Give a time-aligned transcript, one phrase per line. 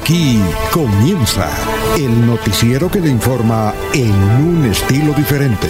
[0.00, 0.40] Aquí
[0.70, 1.50] comienza
[1.96, 5.66] el noticiero que le informa en un estilo diferente.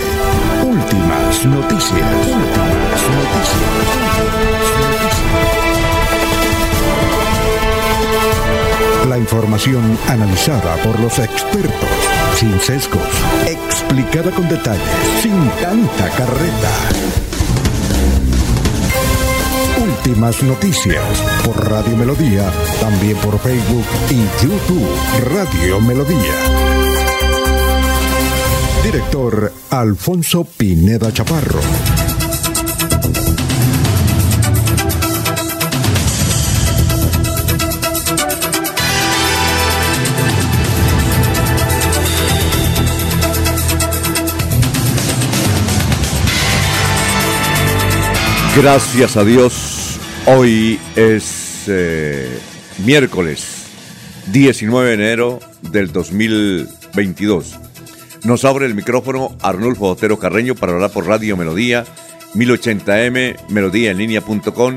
[0.62, 1.92] Últimas noticias.
[1.94, 3.88] Últimas noticias.
[9.08, 11.88] La información analizada por los expertos,
[12.34, 13.00] sin sesgos,
[13.46, 14.82] explicada con detalles,
[15.22, 17.37] sin tanta carreta.
[20.08, 21.04] Últimas noticias
[21.44, 24.88] por Radio Melodía, también por Facebook y YouTube
[25.34, 26.34] Radio Melodía.
[28.82, 31.60] Director Alfonso Pineda Chaparro.
[48.56, 49.77] Gracias a Dios
[50.30, 52.38] Hoy es eh,
[52.84, 53.64] miércoles
[54.26, 57.54] 19 de enero del 2022.
[58.24, 61.86] Nos abre el micrófono Arnulfo Otero Carreño para hablar por Radio Melodía,
[62.34, 64.76] 1080m, melodíaenlínea.com.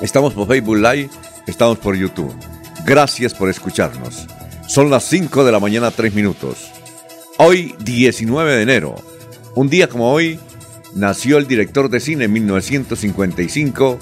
[0.00, 1.10] Estamos por Facebook Live,
[1.46, 2.34] estamos por YouTube.
[2.86, 4.26] Gracias por escucharnos.
[4.68, 6.70] Son las 5 de la mañana, 3 minutos.
[7.36, 8.94] Hoy, 19 de enero,
[9.54, 10.40] un día como hoy,
[10.94, 13.98] nació el director de cine en 1955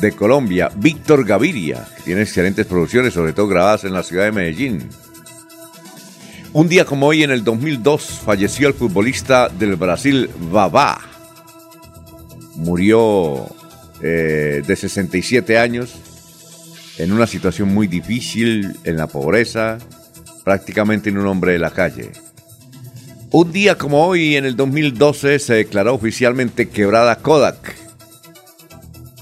[0.00, 4.32] de Colombia, Víctor Gaviria, que tiene excelentes producciones, sobre todo grabadas en la ciudad de
[4.32, 4.88] Medellín.
[6.52, 11.00] Un día como hoy, en el 2002, falleció el futbolista del Brasil, Babá.
[12.56, 13.46] Murió
[14.02, 15.94] eh, de 67 años
[16.98, 19.78] en una situación muy difícil, en la pobreza,
[20.44, 22.10] prácticamente en un hombre de la calle.
[23.32, 27.76] Un día como hoy, en el 2012, se declaró oficialmente quebrada Kodak.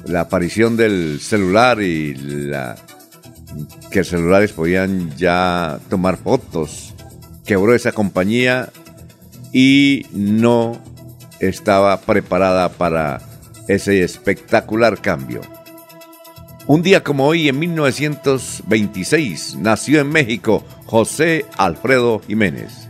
[0.06, 2.76] La aparición del celular y la
[3.90, 6.94] que celulares podían ya tomar fotos.
[7.44, 8.70] Quebró esa compañía
[9.52, 10.80] y no
[11.38, 13.20] estaba preparada para
[13.68, 15.42] ese espectacular cambio.
[16.66, 22.87] Un día como hoy, en 1926, nació en México José Alfredo Jiménez.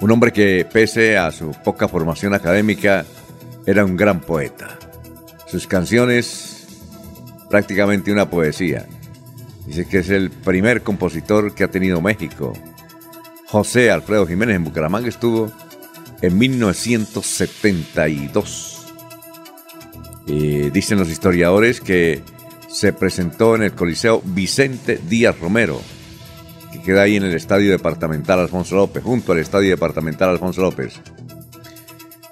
[0.00, 3.04] Un hombre que, pese a su poca formación académica,
[3.66, 4.78] era un gran poeta.
[5.46, 6.66] Sus canciones,
[7.50, 8.86] prácticamente una poesía.
[9.66, 12.54] Dice que es el primer compositor que ha tenido México.
[13.46, 15.52] José Alfredo Jiménez en Bucaramanga estuvo
[16.22, 18.78] en 1972.
[20.26, 22.22] Y dicen los historiadores que
[22.68, 25.82] se presentó en el Coliseo Vicente Díaz Romero
[26.72, 31.00] que queda ahí en el Estadio Departamental Alfonso López, junto al Estadio Departamental Alfonso López.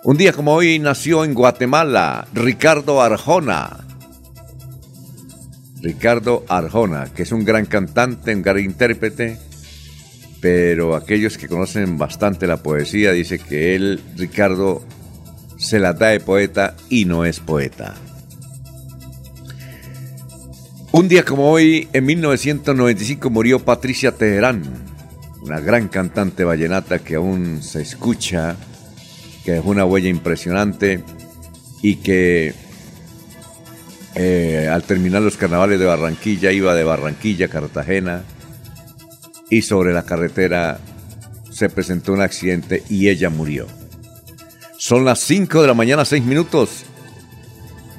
[0.05, 3.85] Un día como hoy nació en Guatemala Ricardo Arjona.
[5.83, 9.39] Ricardo Arjona, que es un gran cantante, un gran intérprete,
[10.41, 14.83] pero aquellos que conocen bastante la poesía dicen que él, Ricardo,
[15.57, 17.95] se la da de poeta y no es poeta.
[20.91, 24.63] Un día como hoy, en 1995, murió Patricia Teherán,
[25.43, 28.57] una gran cantante vallenata que aún se escucha,
[29.45, 31.05] que dejó una huella impresionante
[31.83, 32.55] y que
[34.15, 38.25] eh, al terminar los carnavales de Barranquilla iba de Barranquilla a Cartagena
[39.51, 40.81] y sobre la carretera
[41.51, 43.67] se presentó un accidente y ella murió.
[44.79, 46.85] Son las 5 de la mañana, 6 minutos.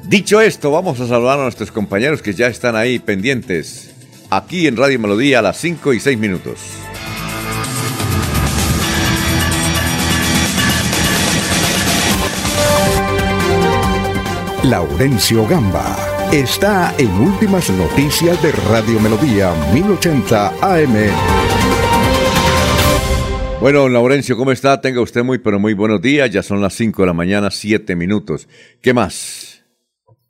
[0.09, 3.93] Dicho esto, vamos a saludar a nuestros compañeros que ya están ahí pendientes,
[4.31, 6.57] aquí en Radio Melodía a las 5 y 6 minutos.
[14.63, 15.95] Laurencio Gamba
[16.31, 20.95] está en Últimas Noticias de Radio Melodía 1080 AM.
[23.61, 24.81] Bueno, Laurencio, ¿cómo está?
[24.81, 26.31] Tenga usted muy, pero muy buenos días.
[26.31, 28.47] Ya son las 5 de la mañana, 7 minutos.
[28.81, 29.48] ¿Qué más?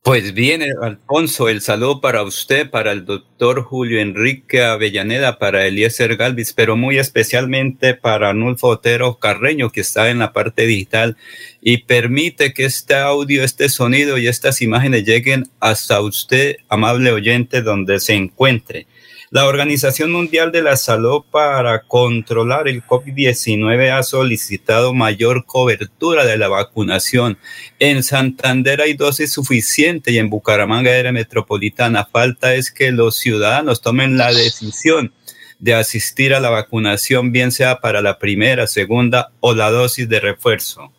[0.01, 6.15] Pues bien, Alfonso, el saludo para usted, para el doctor Julio Enrique Avellaneda, para Eliezer
[6.15, 11.17] Galvis, pero muy especialmente para Nulfo Otero Carreño, que está en la parte digital
[11.61, 17.61] y permite que este audio, este sonido y estas imágenes lleguen hasta usted, amable oyente,
[17.61, 18.87] donde se encuentre.
[19.31, 26.35] La Organización Mundial de la Salud para controlar el COVID-19 ha solicitado mayor cobertura de
[26.35, 27.37] la vacunación.
[27.77, 32.05] En Santander hay dosis suficiente y en Bucaramanga era metropolitana.
[32.11, 35.13] Falta es que los ciudadanos tomen la decisión
[35.59, 40.21] de asistir a la vacunación, bien sea para la primera, segunda o la dosis de
[40.21, 40.91] refuerzo.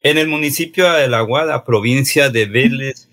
[0.00, 3.10] En el municipio de La Guada, provincia de Vélez,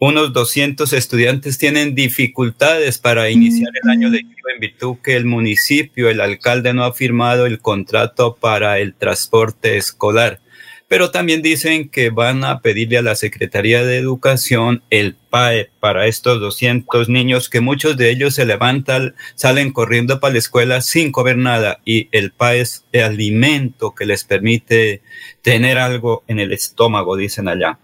[0.00, 6.08] unos 200 estudiantes tienen dificultades para iniciar el año lectivo en virtud que el municipio,
[6.08, 10.40] el alcalde no ha firmado el contrato para el transporte escolar.
[10.88, 16.06] Pero también dicen que van a pedirle a la Secretaría de Educación el PAE para
[16.06, 21.12] estos 200 niños que muchos de ellos se levantan, salen corriendo para la escuela sin
[21.12, 25.02] comer nada y el PAE es el alimento que les permite
[25.42, 27.78] tener algo en el estómago, dicen allá.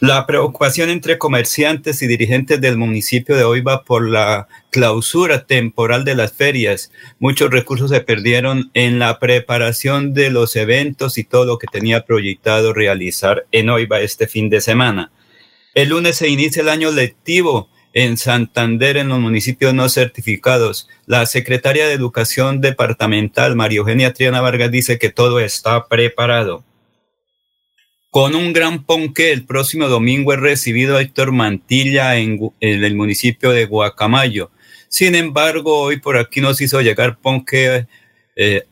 [0.00, 6.04] La preocupación entre comerciantes y dirigentes del municipio de hoy va por la clausura temporal
[6.04, 6.92] de las ferias.
[7.18, 12.04] Muchos recursos se perdieron en la preparación de los eventos y todo lo que tenía
[12.04, 15.10] proyectado realizar en Oiva este fin de semana.
[15.74, 20.88] El lunes se inicia el año lectivo en Santander en los municipios no certificados.
[21.06, 26.67] La secretaria de Educación Departamental, María Eugenia Triana Vargas, dice que todo está preparado.
[28.10, 33.50] Con un gran ponque, el próximo domingo he recibido a Héctor Mantilla en, el municipio
[33.50, 34.50] de Guacamayo.
[34.88, 37.86] Sin embargo, hoy por aquí nos hizo llegar ponque
[38.34, 38.62] eh,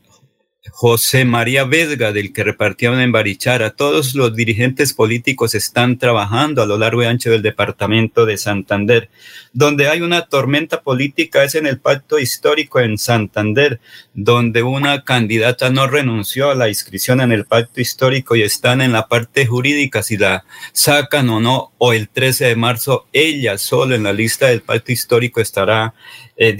[0.71, 3.71] José María Vesga, del que repartieron en Barichara.
[3.71, 9.09] Todos los dirigentes políticos están trabajando a lo largo y ancho del departamento de Santander.
[9.53, 13.81] Donde hay una tormenta política es en el pacto histórico en Santander,
[14.15, 18.93] donde una candidata no renunció a la inscripción en el pacto histórico y están en
[18.93, 23.95] la parte jurídica si la sacan o no, o el 13 de marzo ella solo
[23.95, 25.95] en la lista del pacto histórico estará
[26.37, 26.57] eh,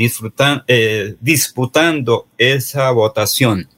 [0.69, 3.69] eh, disputando esa votación.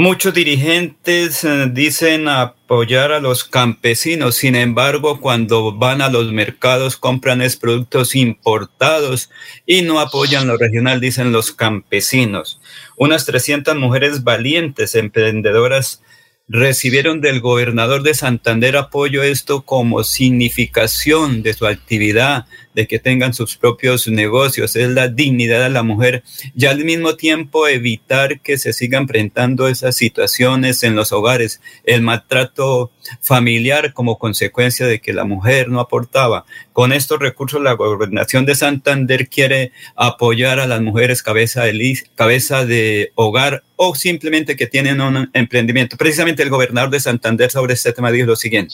[0.00, 6.96] Muchos dirigentes eh, dicen apoyar a los campesinos, sin embargo, cuando van a los mercados
[6.96, 9.28] compran es productos importados
[9.66, 12.60] y no apoyan lo regional, dicen los campesinos.
[12.96, 16.00] Unas 300 mujeres valientes, emprendedoras,
[16.46, 22.46] recibieron del gobernador de Santander apoyo esto como significación de su actividad,
[22.78, 26.22] de que tengan sus propios negocios, es la dignidad de la mujer
[26.56, 32.02] y al mismo tiempo evitar que se sigan presentando esas situaciones en los hogares, el
[32.02, 36.44] maltrato familiar como consecuencia de que la mujer no aportaba.
[36.72, 42.64] Con estos recursos la gobernación de Santander quiere apoyar a las mujeres cabeza de, cabeza
[42.64, 45.96] de hogar o simplemente que tienen un emprendimiento.
[45.96, 48.72] Precisamente el gobernador de Santander sobre este tema dijo lo siguiente.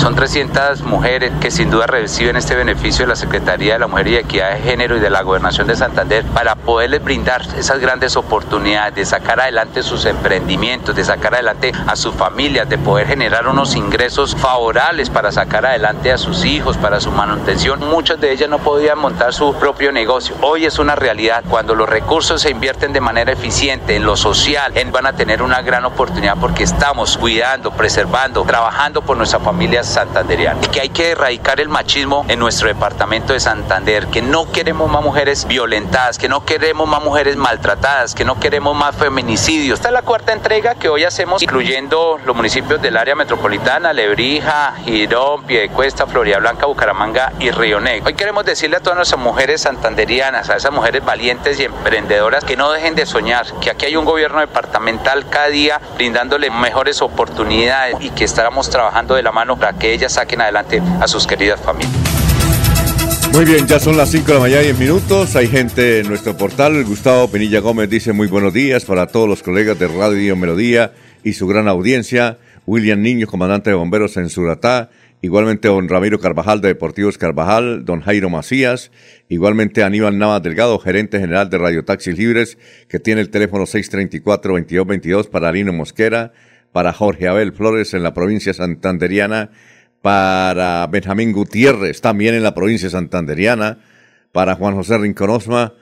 [0.00, 4.08] Son 300 mujeres que sin duda reciben este beneficio de la Secretaría de la Mujer
[4.08, 8.16] y Equidad de Género y de la Gobernación de Santander para poderles brindar esas grandes
[8.16, 13.46] oportunidades de sacar adelante sus emprendimientos, de sacar adelante a sus familias, de poder generar
[13.46, 17.80] unos ingresos favorables para sacar adelante a sus hijos, para su manutención.
[17.80, 20.34] Muchas de ellas no podían montar su propio negocio.
[20.40, 21.44] Hoy es una realidad.
[21.46, 25.60] Cuando los recursos se invierten de manera eficiente en lo social, van a tener una
[25.60, 30.60] gran oportunidad porque estamos cuidando, preservando, trabajando por nuestra familia santanderiana.
[30.62, 34.90] Y que hay que erradicar el machismo en nuestro departamento de Santander, que no queremos
[34.90, 39.78] más mujeres violentadas, que no queremos más mujeres maltratadas, que no queremos más feminicidios.
[39.78, 44.74] Esta es la cuarta entrega que hoy hacemos, incluyendo los municipios del área metropolitana, Lebrija,
[44.84, 48.06] Girón, Piedecuesta, Florida Blanca, Bucaramanga y Río Negro.
[48.06, 52.56] Hoy queremos decirle a todas nuestras mujeres santanderianas, a esas mujeres valientes y emprendedoras, que
[52.56, 57.96] no dejen de soñar, que aquí hay un gobierno departamental cada día brindándole mejores oportunidades
[58.00, 61.60] y que estaremos trabajando de la mano para que ellas saquen adelante a sus queridas
[61.60, 61.92] familias.
[63.32, 65.36] Muy bien, ya son las 5 de la mañana y 10 minutos.
[65.36, 66.82] Hay gente en nuestro portal.
[66.84, 71.34] Gustavo Penilla Gómez dice muy buenos días para todos los colegas de Radio Melodía y
[71.34, 72.38] su gran audiencia.
[72.66, 74.90] William Niño, comandante de bomberos en Suratá.
[75.22, 78.90] Igualmente don Ramiro Carvajal de Deportivos Carvajal, don Jairo Macías,
[79.28, 82.56] igualmente Aníbal Navas Delgado, gerente general de Radio Taxis Libres,
[82.88, 86.32] que tiene el teléfono 634-2222 para Lino Mosquera,
[86.72, 89.50] para Jorge Abel Flores en la provincia santanderiana,
[90.02, 93.78] para Benjamín Gutiérrez también en la provincia santanderiana,
[94.32, 95.74] para Juan José Rinconosma,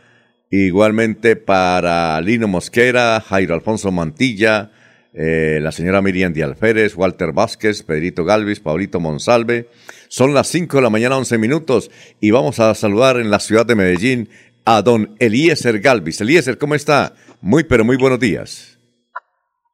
[0.50, 4.70] igualmente para Lino Mosquera, Jairo Alfonso Mantilla,
[5.14, 9.68] eh, la señora Miriam Alférez, Walter Vázquez, Pedrito Galvis, Paulito Monsalve.
[10.08, 11.90] Son las 5 de la mañana, 11 minutos,
[12.20, 14.28] y vamos a saludar en la ciudad de Medellín
[14.64, 16.20] a don Eliezer Galvis.
[16.20, 17.14] Eliezer, ¿cómo está?
[17.40, 18.77] Muy, pero muy buenos días.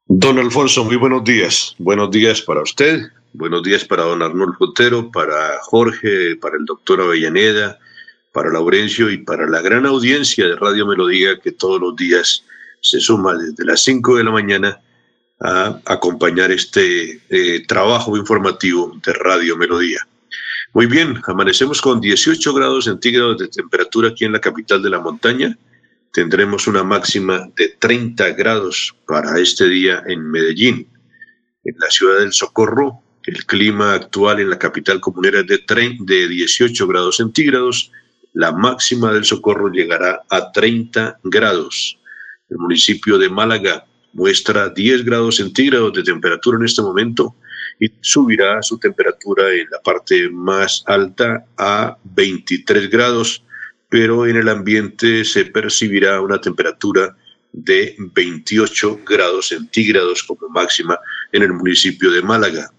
[0.07, 1.73] Don Alfonso, muy buenos días.
[1.79, 7.01] Buenos días para usted, buenos días para don Arnulfo Otero, para Jorge, para el doctor
[7.01, 7.79] Avellaneda,
[8.31, 12.43] para Laurencio y para la gran audiencia de Radio Melodía que todos los días
[12.81, 14.79] se suma desde las 5 de la mañana
[15.39, 20.07] a acompañar este eh, trabajo informativo de Radio Melodía.
[20.73, 24.99] Muy bien, amanecemos con 18 grados centígrados de temperatura aquí en la capital de la
[24.99, 25.57] montaña
[26.15, 30.87] tendremos una máxima de 30 grados para este día en Medellín.
[31.65, 36.27] En la ciudad del Socorro El clima actual en la capital comunera es de, de
[36.29, 37.91] 18 grados centígrados.
[38.31, 41.99] La máxima del Socorro llegará a 30 grados.
[42.49, 47.35] El municipio de Málaga muestra 10 grados centígrados de temperatura en este momento
[47.77, 53.43] y subirá su temperatura en la parte más alta a 23 grados,
[53.89, 57.15] pero en el ambiente se percibirá una temperatura
[57.51, 60.99] de 28 grados centígrados como máxima
[61.31, 62.69] en el municipio de Málaga.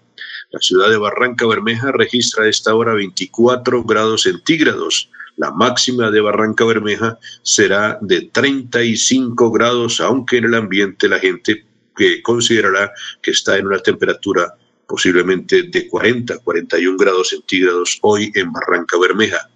[0.51, 5.09] La ciudad de Barranca Bermeja registra a esta hora 24 grados centígrados.
[5.35, 11.65] La máxima de Barranca Bermeja será de 35 grados, aunque en el ambiente la gente
[11.97, 14.53] que considerará que está en una temperatura
[14.87, 19.49] posiblemente de 40, 41 grados centígrados hoy en Barranca Bermeja.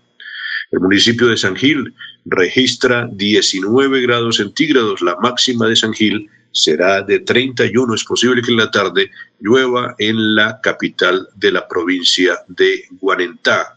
[0.71, 1.93] El municipio de San Gil
[2.25, 5.01] registra 19 grados centígrados.
[5.01, 7.93] La máxima de San Gil será de 31.
[7.93, 13.75] Es posible que en la tarde llueva en la capital de la provincia de Guanentá.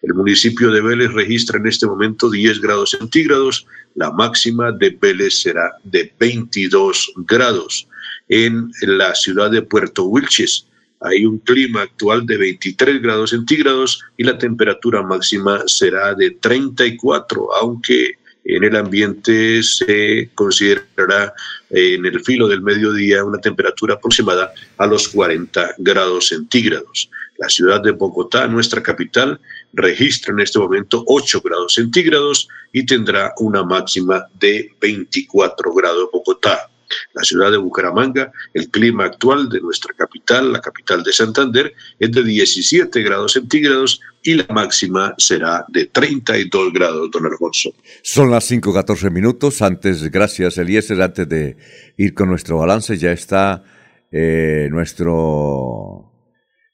[0.00, 3.66] El municipio de Vélez registra en este momento 10 grados centígrados.
[3.96, 7.88] La máxima de Vélez será de 22 grados.
[8.28, 10.67] En la ciudad de Puerto Wilches
[11.00, 17.54] hay un clima actual de 23 grados centígrados y la temperatura máxima será de 34,
[17.60, 21.34] aunque en el ambiente se considerará
[21.70, 27.10] en el filo del mediodía una temperatura aproximada a los 40 grados centígrados.
[27.36, 29.38] La ciudad de Bogotá, nuestra capital,
[29.72, 36.70] registra en este momento 8 grados centígrados y tendrá una máxima de 24 grados Bogotá
[37.14, 42.10] la ciudad de Bucaramanga, el clima actual de nuestra capital, la capital de Santander, es
[42.10, 47.70] de 17 grados centígrados y la máxima será de 32 grados, don Alfonso.
[48.02, 49.62] Son las 5.14 minutos.
[49.62, 51.56] Antes, gracias Eliezer, antes de
[51.96, 53.64] ir con nuestro balance, ya está
[54.10, 56.12] eh, nuestro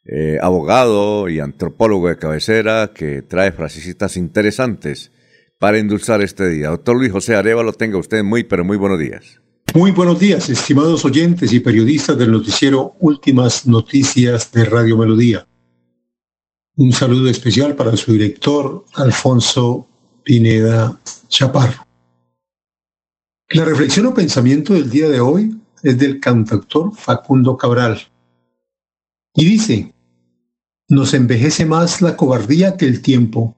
[0.06, 5.12] eh, abogado y antropólogo de cabecera que trae frasecitas interesantes
[5.58, 6.68] para endulzar este día.
[6.68, 9.40] Doctor Luis José Arevalo, tenga usted muy, pero muy buenos días.
[9.76, 15.48] Muy buenos días, estimados oyentes y periodistas del noticiero Últimas Noticias de Radio Melodía.
[16.76, 19.88] Un saludo especial para su director, Alfonso
[20.22, 21.84] Pineda Chaparro.
[23.48, 28.00] La reflexión o pensamiento del día de hoy es del cantautor Facundo Cabral.
[29.34, 29.92] Y dice,
[30.88, 33.56] nos envejece más la cobardía que el tiempo.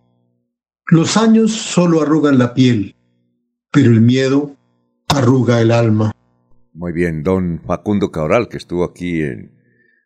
[0.87, 2.97] Los años solo arrugan la piel,
[3.71, 4.56] pero el miedo
[5.17, 6.13] arruga el alma.
[6.73, 9.23] Muy bien, don Facundo Cabral, que estuvo aquí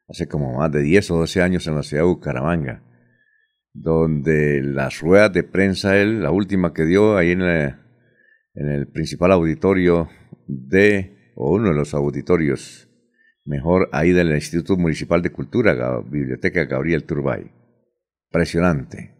[0.08, 2.82] hace como más de 10 o 12 años en la ciudad de Bucaramanga,
[3.72, 7.76] donde las ruedas de prensa, él, la última que dio ahí en, en
[8.54, 10.08] el principal auditorio
[10.46, 12.88] de, o uno de los auditorios,
[13.44, 17.50] mejor ahí del Instituto Municipal de Cultura, Biblioteca Gabriel Turbay.
[18.28, 19.19] Impresionante.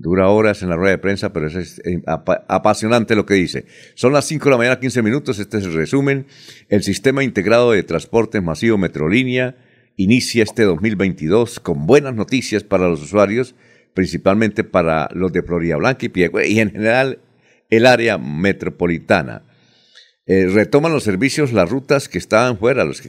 [0.00, 3.66] Dura horas en la rueda de prensa, pero es eh, apasionante lo que dice.
[3.94, 5.38] Son las 5 de la mañana, 15 minutos.
[5.38, 6.26] Este es el resumen.
[6.70, 9.58] El sistema integrado de transporte masivo Metrolínea
[9.96, 13.54] inicia este 2022 con buenas noticias para los usuarios,
[13.92, 17.18] principalmente para los de Florida Blanca y Piegüe y en general
[17.68, 19.42] el área metropolitana.
[20.24, 23.08] Eh, retoman los servicios las rutas que estaban fuera, los que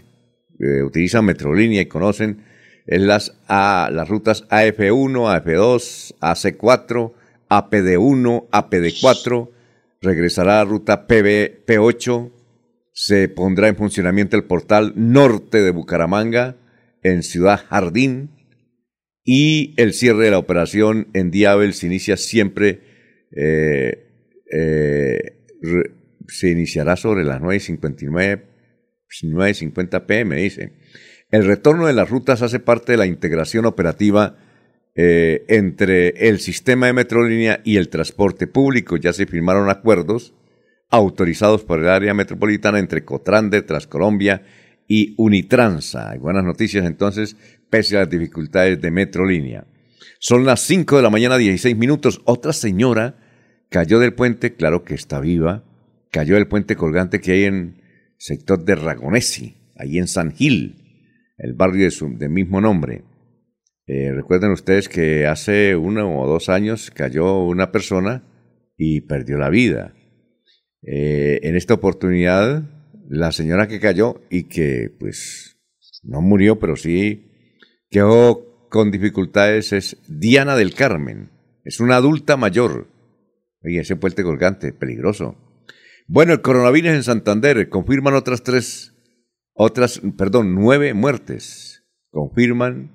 [0.59, 2.43] eh, utilizan Metrolínea y conocen
[2.87, 7.13] en las, a, las rutas AF1, AF2, AC4,
[7.49, 9.49] APD1, APD4,
[10.01, 12.31] regresará a ruta PB, P8,
[12.93, 16.57] se pondrá en funcionamiento el portal norte de Bucaramanga
[17.03, 18.31] en Ciudad Jardín.
[19.23, 22.81] Y el cierre de la operación en Diabel se inicia siempre,
[23.35, 24.09] eh,
[24.51, 25.19] eh,
[26.27, 28.41] se iniciará sobre las 9.59,
[29.23, 30.71] 9.50 pm, dice
[31.31, 34.35] el retorno de las rutas hace parte de la integración operativa
[34.95, 38.97] eh, entre el sistema de Metrolínea y el transporte público.
[38.97, 40.33] Ya se firmaron acuerdos
[40.89, 44.43] autorizados por el área metropolitana entre Cotrande, Transcolombia
[44.89, 46.09] y Unitransa.
[46.11, 47.37] Hay buenas noticias entonces,
[47.69, 49.65] pese a las dificultades de Metrolínea.
[50.19, 52.21] Son las 5 de la mañana, 16 minutos.
[52.25, 53.15] Otra señora
[53.69, 55.63] cayó del puente, claro que está viva,
[56.11, 57.81] cayó del puente colgante que hay en
[58.17, 60.80] sector de Ragonesi, ahí en San Gil
[61.41, 63.03] el barrio de, su, mismo nombre.
[63.87, 68.23] Eh, recuerden ustedes que hace uno o dos años cayó una persona
[68.77, 69.93] y perdió la vida.
[70.83, 72.63] Eh, en esta oportunidad,
[73.09, 75.57] la señora que cayó y que pues
[76.03, 77.27] no murió, pero sí
[77.89, 81.31] quedó con dificultades es Diana del Carmen.
[81.65, 82.87] Es una adulta mayor.
[83.63, 85.35] Oye, ese puente colgante, peligroso.
[86.07, 88.90] Bueno, el coronavirus en Santander confirman otras tres
[89.63, 92.89] otras, perdón, nueve muertes confirman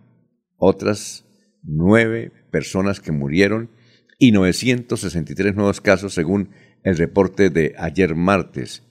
[0.57, 1.25] otras
[1.63, 3.71] nueve personas que murieron
[4.19, 6.51] y 963 nuevos casos según
[6.83, 8.83] el reporte de ayer martes.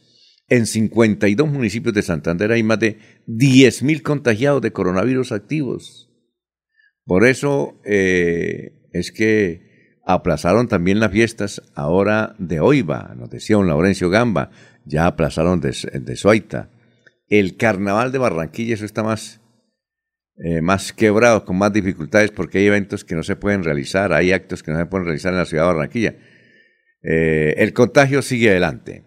[0.47, 6.09] En 52 municipios de Santander hay más de 10.000 contagiados de coronavirus activos.
[7.03, 13.67] Por eso eh, es que aplazaron también las fiestas ahora de Oiva, nos decía un
[13.67, 14.51] Laurencio Gamba,
[14.85, 16.69] ya aplazaron de, de Suaita.
[17.27, 19.41] El carnaval de Barranquilla, eso está más,
[20.37, 24.31] eh, más quebrado, con más dificultades, porque hay eventos que no se pueden realizar, hay
[24.31, 26.15] actos que no se pueden realizar en la ciudad de Barranquilla.
[27.01, 29.05] Eh, el contagio sigue adelante.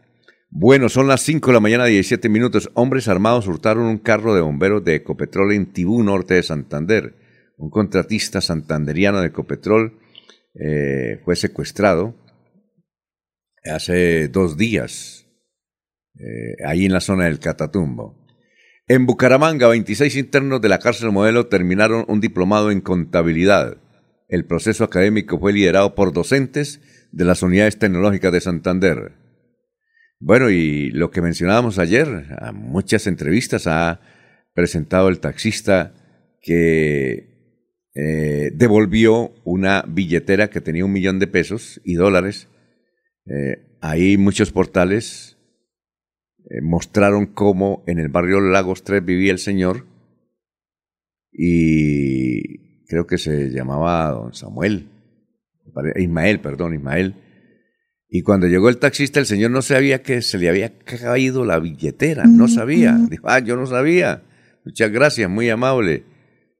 [0.50, 2.70] Bueno, son las 5 de la mañana, 17 minutos.
[2.74, 7.14] Hombres armados hurtaron un carro de bomberos de Ecopetrol en Tibú, norte de Santander.
[7.58, 9.98] Un contratista santanderiano de Ecopetrol
[10.54, 12.14] eh, fue secuestrado
[13.64, 15.17] hace dos días,
[16.18, 18.16] eh, ahí en la zona del Catatumbo.
[18.88, 23.76] En Bucaramanga, 26 internos de la cárcel modelo terminaron un diplomado en contabilidad.
[24.28, 26.80] El proceso académico fue liderado por docentes
[27.12, 29.12] de las unidades tecnológicas de Santander.
[30.20, 32.08] Bueno, y lo que mencionábamos ayer,
[32.52, 34.00] muchas entrevistas ha
[34.54, 35.94] presentado el taxista
[36.42, 37.38] que
[37.94, 42.48] eh, devolvió una billetera que tenía un millón de pesos y dólares.
[43.26, 45.37] Eh, ahí muchos portales
[46.50, 49.86] eh, mostraron cómo en el barrio Lagos 3 vivía el señor
[51.32, 54.88] y creo que se llamaba don Samuel,
[55.96, 57.14] Ismael, perdón, Ismael
[58.10, 61.58] y cuando llegó el taxista, el señor no sabía que se le había caído la
[61.58, 62.96] billetera, no sabía.
[63.10, 64.22] Dijo, ah, yo no sabía.
[64.64, 66.04] Muchas gracias, muy amable.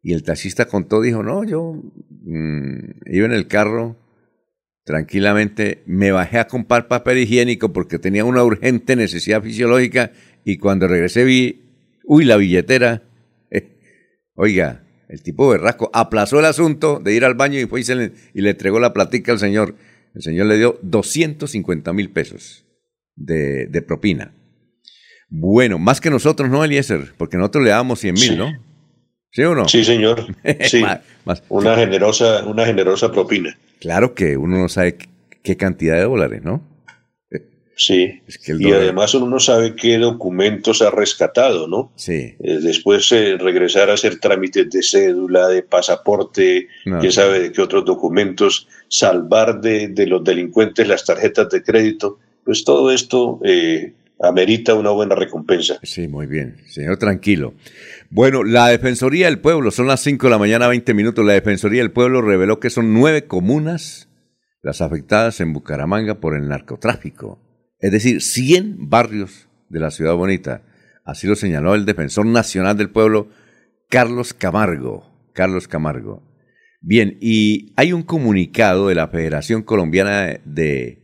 [0.03, 3.97] Y el taxista contó, dijo, no, yo mm, iba en el carro
[4.89, 10.13] tranquilamente, me bajé a comprar papel higiénico porque tenía una urgente necesidad fisiológica
[10.47, 11.61] y cuando regresé vi,
[12.05, 13.03] uy, la billetera.
[14.35, 18.13] oiga, el tipo berrasco aplazó el asunto de ir al baño y fue y, le,
[18.33, 19.75] y le entregó la platica al señor.
[20.15, 22.65] El señor le dio 250 mil pesos
[23.15, 24.33] de, de, propina.
[25.29, 27.13] Bueno, más que nosotros, ¿no, Eliezer?
[27.19, 28.65] Porque nosotros le damos 100 mil, ¿no?
[29.33, 29.69] ¿Sí o no?
[29.69, 30.35] Sí, señor.
[30.63, 30.83] Sí.
[31.51, 33.55] Una, generosa, una generosa propina.
[33.81, 34.97] Claro que uno no sabe
[35.43, 36.63] qué cantidad de dólares, ¿no?
[37.81, 38.21] Sí,
[38.59, 41.93] y además uno no sabe qué documentos ha rescatado, ¿no?
[41.95, 42.35] Sí.
[42.41, 47.63] Eh, después eh, regresar a hacer trámites de cédula, de pasaporte, quién sabe de qué
[47.63, 54.75] otros documentos, salvar de, los delincuentes las tarjetas de crédito, pues todo esto eh, amerita
[54.75, 55.79] una buena recompensa.
[55.85, 57.55] Sí, muy bien, señor, tranquilo.
[58.11, 61.83] Bueno, la Defensoría del Pueblo, son las 5 de la mañana, 20 minutos, la Defensoría
[61.83, 64.09] del Pueblo reveló que son nueve comunas
[64.63, 67.39] las afectadas en Bucaramanga por el narcotráfico
[67.81, 70.63] es decir, 100 barrios de la ciudad bonita.
[71.05, 73.29] Así lo señaló el defensor nacional del pueblo,
[73.89, 75.09] Carlos Camargo.
[75.33, 76.23] Carlos Camargo.
[76.81, 80.98] Bien, y hay un comunicado de la Federación Colombiana de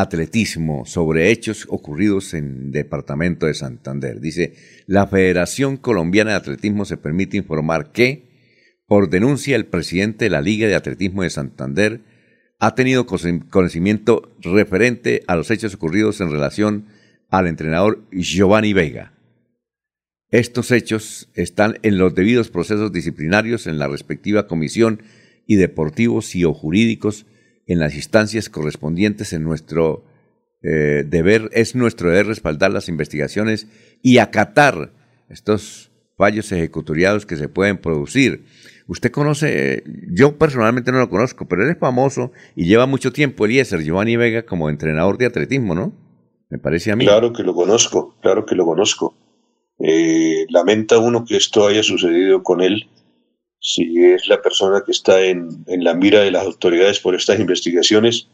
[0.00, 4.20] Atletismo sobre hechos ocurridos en el departamento de Santander.
[4.20, 4.54] Dice,
[4.86, 8.28] la Federación Colombiana de Atletismo se permite informar que,
[8.86, 12.00] por denuncia del presidente de la Liga de Atletismo de Santander,
[12.60, 16.86] ha tenido conocimiento referente a los hechos ocurridos en relación
[17.28, 19.14] al entrenador Giovanni Vega.
[20.30, 25.02] Estos hechos están en los debidos procesos disciplinarios en la respectiva comisión
[25.46, 27.26] y deportivos y o jurídicos
[27.68, 30.04] en las instancias correspondientes en nuestro
[30.62, 33.68] eh, deber, es nuestro deber respaldar las investigaciones
[34.02, 34.92] y acatar
[35.28, 38.44] estos fallos ejecutoriados que se pueden producir
[38.88, 43.44] Usted conoce, yo personalmente no lo conozco, pero él es famoso y lleva mucho tiempo,
[43.44, 45.92] Eliezer, Giovanni Vega, como entrenador de atletismo, ¿no?
[46.48, 47.04] Me parece a mí.
[47.04, 49.14] Claro que lo conozco, claro que lo conozco.
[49.78, 52.88] Eh, lamenta uno que esto haya sucedido con él,
[53.68, 58.26] si es la persona que está en, la mira de las autoridades por estas investigaciones.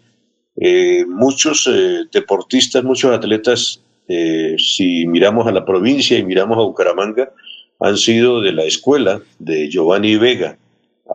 [0.57, 7.33] Eh, muchos eh, deportistas, muchos atletas, si miramos a la provincia y miramos a Bucaramanga,
[7.81, 10.57] han sido de la escuela de Giovanni Vega.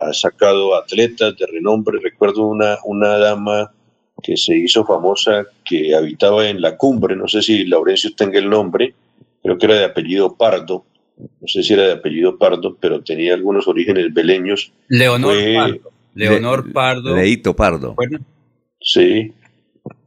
[0.00, 1.98] Ha sacado atletas de renombre.
[2.02, 3.72] Recuerdo una, una dama
[4.22, 8.50] que se hizo famosa que habitaba en la cumbre, no sé si Laurencio tenga el
[8.50, 8.94] nombre,
[9.42, 10.84] creo que era de apellido Pardo,
[11.40, 14.72] no sé si era de apellido Pardo, pero tenía algunos orígenes beleños.
[14.88, 15.92] Leonor Pardo.
[16.14, 17.16] Leonor Pardo.
[17.16, 17.96] Leito Pardo.
[18.80, 19.32] Sí,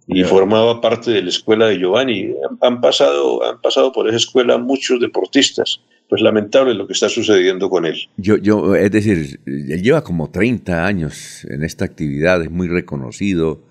[0.07, 2.33] y formaba parte de la escuela de Giovanni.
[2.61, 5.81] Han, pasado, han pasado por esa escuela muchos deportistas.
[6.09, 7.97] Pues lamentable lo que está sucediendo con él.
[8.17, 13.63] Yo, yo, es decir, él lleva como 30 años en esta actividad, es muy reconocido,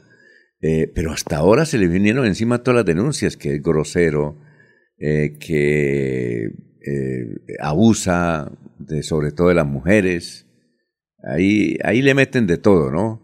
[0.61, 4.39] eh, pero hasta ahora se le vinieron encima todas las denuncias, que es grosero,
[4.99, 6.49] eh, que
[6.87, 10.47] eh, abusa de, sobre todo de las mujeres,
[11.23, 13.21] Ahí, ahí le meten de todo, ¿no?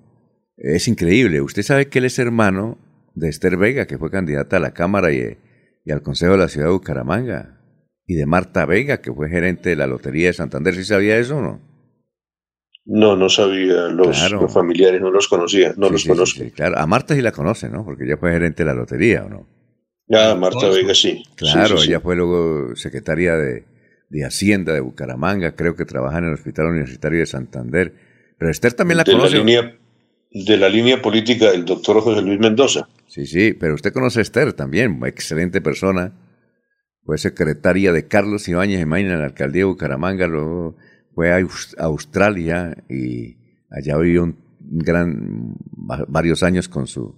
[0.57, 1.41] Es increíble.
[1.41, 2.79] Usted sabe que él es hermano
[3.15, 5.37] de Esther Vega, que fue candidata a la Cámara y,
[5.85, 7.61] y al Consejo de la Ciudad de Bucaramanga.
[8.07, 10.75] Y de Marta Vega, que fue gerente de la Lotería de Santander.
[10.75, 11.61] ¿Sí sabía eso o no?
[12.87, 13.89] No, no sabía.
[13.89, 16.43] Los, los familiares no los conocía, no los conozco.
[16.55, 17.85] claro, a Marta sí la conoce, ¿no?
[17.85, 19.47] Porque ella fue gerente de la Lotería, ¿o no?
[20.11, 21.23] Ah, Marta Vega sí.
[21.37, 23.65] Claro, ella fue luego secretaria de,
[24.09, 27.93] de Hacienda de Bucaramanga, creo que trabaja en el Hospital Universitario de Santander.
[28.39, 29.33] Pero Esther también la de conoce.
[29.33, 29.79] La línea,
[30.31, 32.89] de la línea política del doctor José Luis Mendoza.
[33.07, 36.13] Sí, sí, pero usted conoce a Esther también, excelente persona.
[37.05, 40.77] Fue secretaria de Carlos Ibáñez Emaina en la alcaldía de Bucaramanga, luego
[41.15, 41.45] fue a
[41.79, 43.37] Australia y
[43.71, 45.57] allá vivió un gran,
[46.07, 47.17] varios años con, su,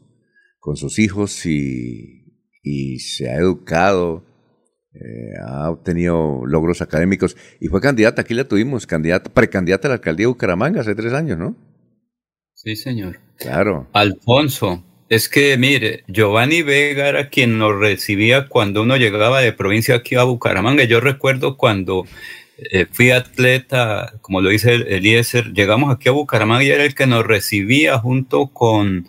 [0.59, 2.19] con sus hijos y,
[2.62, 4.25] y se ha educado
[4.92, 9.94] eh, ha obtenido logros académicos y fue candidata, aquí la tuvimos, candidata, precandidata a la
[9.94, 11.57] alcaldía de Bucaramanga hace tres años, ¿no?
[12.55, 13.20] Sí, señor.
[13.37, 13.88] Claro.
[13.92, 19.94] Alfonso, es que mire, Giovanni Vega era quien nos recibía cuando uno llegaba de provincia
[19.94, 20.83] aquí a Bucaramanga.
[20.83, 22.05] Yo recuerdo cuando
[22.59, 27.07] eh, fui atleta, como lo dice Eliezer, llegamos aquí a Bucaramanga y era el que
[27.07, 29.07] nos recibía junto con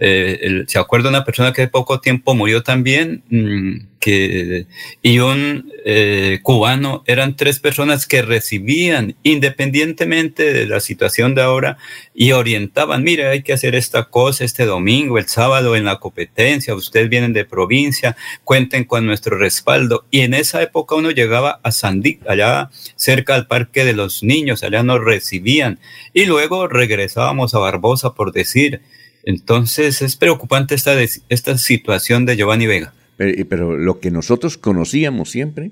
[0.00, 4.66] eh, se acuerda una persona que hace poco tiempo murió también, mm, que,
[5.02, 11.78] y un eh, cubano, eran tres personas que recibían independientemente de la situación de ahora
[12.14, 16.76] y orientaban, mire, hay que hacer esta cosa este domingo, el sábado en la competencia,
[16.76, 20.04] ustedes vienen de provincia, cuenten con nuestro respaldo.
[20.12, 24.62] Y en esa época uno llegaba a Sandí, allá cerca al Parque de los Niños,
[24.62, 25.80] allá nos recibían
[26.12, 28.80] y luego regresábamos a Barbosa por decir,
[29.28, 30.94] entonces es preocupante esta,
[31.28, 32.94] esta situación de Giovanni Vega.
[33.18, 35.70] Pero, lo que nosotros conocíamos siempre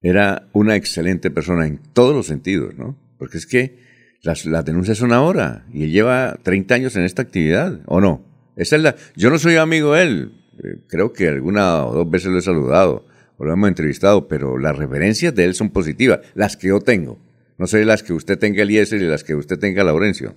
[0.00, 2.96] era una excelente persona en todos los sentidos, ¿no?
[3.18, 3.78] Porque es que
[4.24, 8.20] las, denuncias son ahora y él lleva 30 años en esta actividad, ¿o no?
[8.56, 12.10] Esa es la, yo no soy amigo de él, eh, creo que alguna o dos
[12.10, 16.18] veces lo he saludado o lo hemos entrevistado, pero las referencias de él son positivas,
[16.34, 17.16] las que yo tengo.
[17.58, 20.34] No sé las que usted tenga Eliezer y las que usted tenga Laurencio.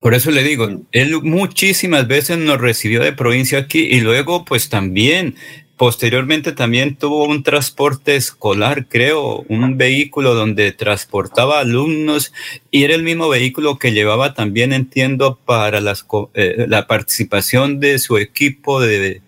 [0.00, 4.70] Por eso le digo, él muchísimas veces nos recibió de provincia aquí y luego pues
[4.70, 5.34] también,
[5.76, 12.32] posteriormente también tuvo un transporte escolar, creo, un vehículo donde transportaba alumnos
[12.70, 17.98] y era el mismo vehículo que llevaba también, entiendo, para las, eh, la participación de
[17.98, 19.20] su equipo de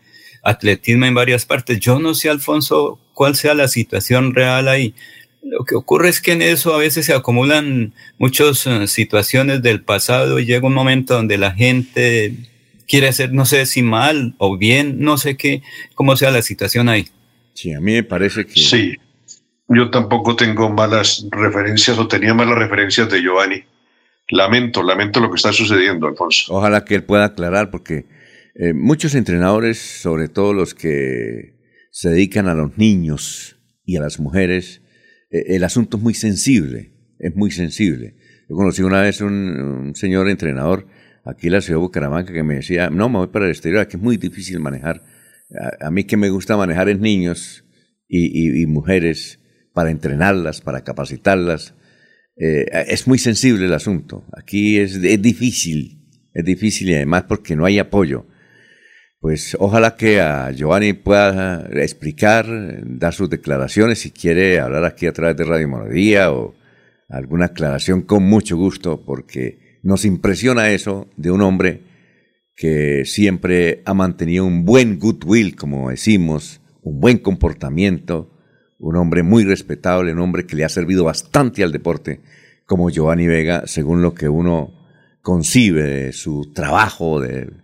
[0.43, 1.81] atletismo en varias partes.
[1.81, 4.95] Yo no sé, Alfonso, cuál sea la situación real ahí.
[5.43, 9.83] Lo que ocurre es que en eso a veces se acumulan muchas eh, situaciones del
[9.83, 12.35] pasado y llega un momento donde la gente
[12.87, 15.63] quiere hacer, no sé si mal o bien, no sé qué,
[15.95, 17.09] cómo sea la situación ahí.
[17.55, 18.61] Sí, a mí me parece que...
[18.61, 18.97] Sí,
[19.69, 23.65] yo tampoco tengo malas referencias o tenía malas referencias de Giovanni.
[24.29, 26.55] Lamento, lamento lo que está sucediendo, Alfonso.
[26.55, 28.07] Ojalá que él pueda aclarar porque
[28.55, 31.55] eh, muchos entrenadores, sobre todo los que
[31.91, 34.82] se dedican a los niños y a las mujeres,
[35.33, 38.15] el asunto es muy sensible, es muy sensible.
[38.49, 40.87] Yo conocí una vez un, señor entrenador
[41.25, 43.81] aquí en la ciudad de Bucaramanga que me decía, no, me voy para el exterior,
[43.81, 45.03] aquí es muy difícil manejar.
[45.81, 47.65] A, mí que me gusta manejar es niños
[48.09, 49.41] y, mujeres
[49.73, 51.75] para entrenarlas, para capacitarlas.
[52.37, 54.27] Eh, es muy sensible el asunto.
[54.37, 56.03] Aquí es, es difícil,
[56.35, 58.27] es difícil y además porque no hay apoyo
[59.23, 62.45] pues ojalá que a Giovanni pueda explicar,
[62.85, 66.57] dar sus declaraciones, si quiere hablar aquí a través de Radio Monodía o
[67.09, 71.83] alguna aclaración con mucho gusto, porque nos impresiona eso de un hombre
[72.57, 78.29] que siempre ha mantenido un buen goodwill, como decimos, un buen comportamiento,
[78.81, 82.23] un hombre muy respetable, un hombre que le ha servido bastante al deporte,
[82.67, 84.75] como Giovanni Vega, según lo que uno
[85.21, 87.62] concibe de su trabajo, de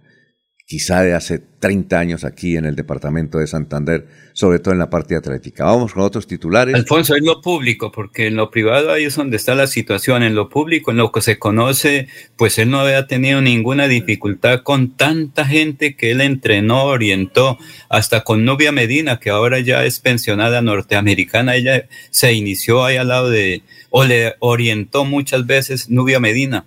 [0.69, 4.91] quizá de hace 30 años aquí en el departamento de Santander, sobre todo en la
[4.91, 5.65] parte atlética.
[5.65, 6.75] Vamos con otros titulares.
[6.75, 10.23] Alfonso, en lo público, porque en lo privado ahí es donde está la situación.
[10.23, 14.63] En lo público, en lo que se conoce, pues él no había tenido ninguna dificultad
[14.63, 17.57] con tanta gente que él entrenó, orientó,
[17.89, 21.57] hasta con Nubia Medina, que ahora ya es pensionada norteamericana.
[21.57, 26.67] Ella se inició ahí al lado de, o le orientó muchas veces Nubia Medina.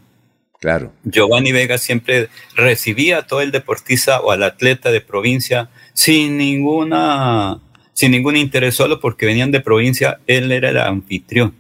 [0.61, 0.93] Claro.
[1.03, 7.59] Giovanni Vega siempre recibía a todo el deportista o al atleta de provincia sin ninguna
[7.93, 11.53] sin ningún interés, solo porque venían de provincia, él era el anfitrión.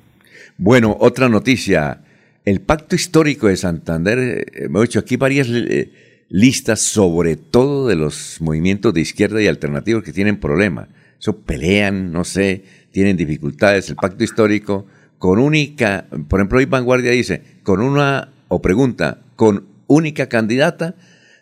[0.57, 2.01] Bueno, otra noticia.
[2.45, 5.91] El Pacto Histórico de Santander, eh, hemos hecho aquí varias eh,
[6.29, 10.87] listas sobre todo de los movimientos de izquierda y alternativos que tienen problemas.
[11.19, 13.89] Eso pelean, no sé, tienen dificultades.
[13.89, 14.85] El Pacto Histórico
[15.19, 20.95] con única, por ejemplo, hoy Vanguardia dice, con una, o pregunta, con única candidata,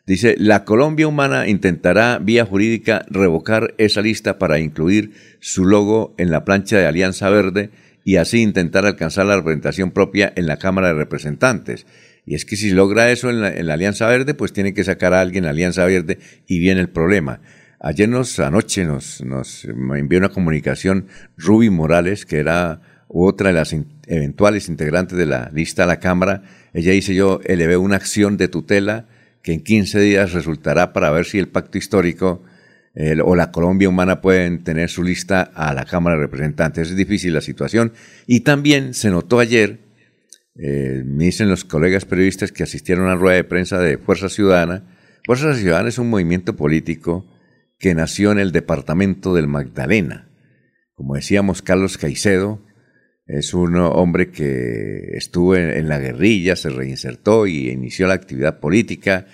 [0.06, 6.30] dice, la Colombia Humana intentará vía jurídica revocar esa lista para incluir su logo en
[6.30, 7.72] la plancha de Alianza Verde
[8.06, 11.88] y así intentar alcanzar la representación propia en la Cámara de Representantes.
[12.28, 15.22] Y es que si logra eso en la, Alianza Verde, pues tiene que sacar a
[15.22, 17.42] alguien a Alianza Verde y viene el problema.
[17.80, 23.76] Ayer nos, anoche nos, nos envió una comunicación Ruby Morales, que era otra de las
[24.08, 26.44] eventuales integrantes de la lista a la Cámara.
[26.74, 29.08] Ella dice yo elevé una acción de tutela
[29.42, 32.44] que en 15 días resultará para ver si el pacto histórico
[33.24, 36.90] o la Colombia humana pueden tener su lista a la Cámara de Representantes.
[36.90, 37.94] Es difícil la situación.
[38.28, 39.80] Y también se notó ayer,
[40.56, 44.28] eh, me dicen los colegas periodistas que asistieron a la rueda de prensa de Fuerza
[44.28, 44.84] Ciudadana.
[45.26, 47.26] Fuerza Ciudadana es un movimiento político
[47.78, 50.28] que nació en el departamento del Magdalena.
[50.94, 52.60] Como decíamos, Carlos Caicedo
[53.30, 59.28] es un hombre que estuvo en la guerrilla, se reinsertó y inició la actividad política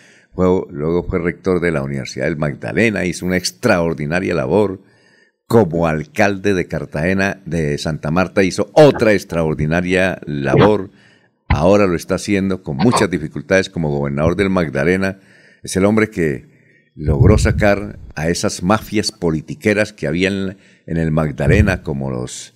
[0.69, 4.81] luego fue rector de la Universidad del Magdalena, hizo una extraordinaria labor.
[5.47, 10.89] Como alcalde de Cartagena de Santa Marta hizo otra extraordinaria labor.
[11.47, 15.19] Ahora lo está haciendo con muchas dificultades como gobernador del Magdalena.
[15.61, 16.47] Es el hombre que
[16.95, 22.54] logró sacar a esas mafias politiqueras que había en, el Magdalena, como los,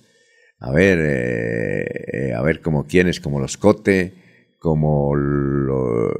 [0.60, 4.12] a ver, eh, eh, a ver, como quienes, como los Cote,
[4.58, 6.12] como los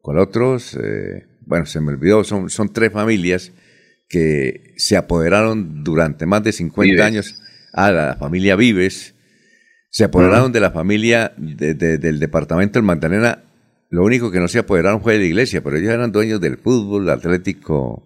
[0.00, 3.52] con otros, eh, bueno, se me olvidó, son, son tres familias
[4.08, 7.42] que se apoderaron durante más de 50 años.
[7.74, 9.14] A la familia Vives,
[9.90, 13.44] se apoderaron de la familia del departamento del Magdalena.
[13.90, 16.56] Lo único que no se apoderaron fue de la iglesia, pero ellos eran dueños del
[16.56, 18.02] fútbol, Atlético,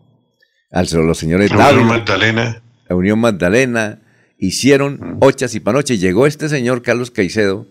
[0.72, 2.62] los señores la Unión Magdalena.
[2.88, 4.01] La Unión Magdalena,
[4.42, 6.00] hicieron ochas y panoches.
[6.00, 7.68] Llegó este señor Carlos Caicedo,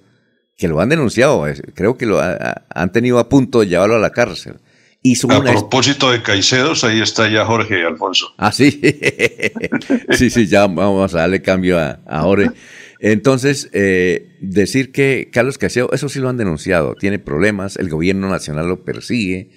[0.57, 4.11] que lo han denunciado, creo que lo han tenido a punto de llevarlo a la
[4.11, 4.55] cárcel.
[5.29, 8.33] a propósito de Caicedos, ahí está ya Jorge Alfonso.
[8.37, 8.79] Ah, sí.
[10.11, 12.51] sí, sí, ya vamos a darle cambio a, Jorge.
[12.99, 18.29] Entonces, eh, decir que Carlos Caicedo, eso sí lo han denunciado, tiene problemas, el gobierno
[18.29, 19.49] nacional lo persigue.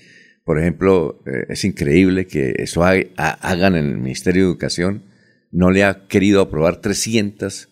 [0.44, 5.13] Por ejemplo, eh, es increíble que eso hagan en el Ministerio de Educación.
[5.54, 7.68] No le ha querido aprobar 300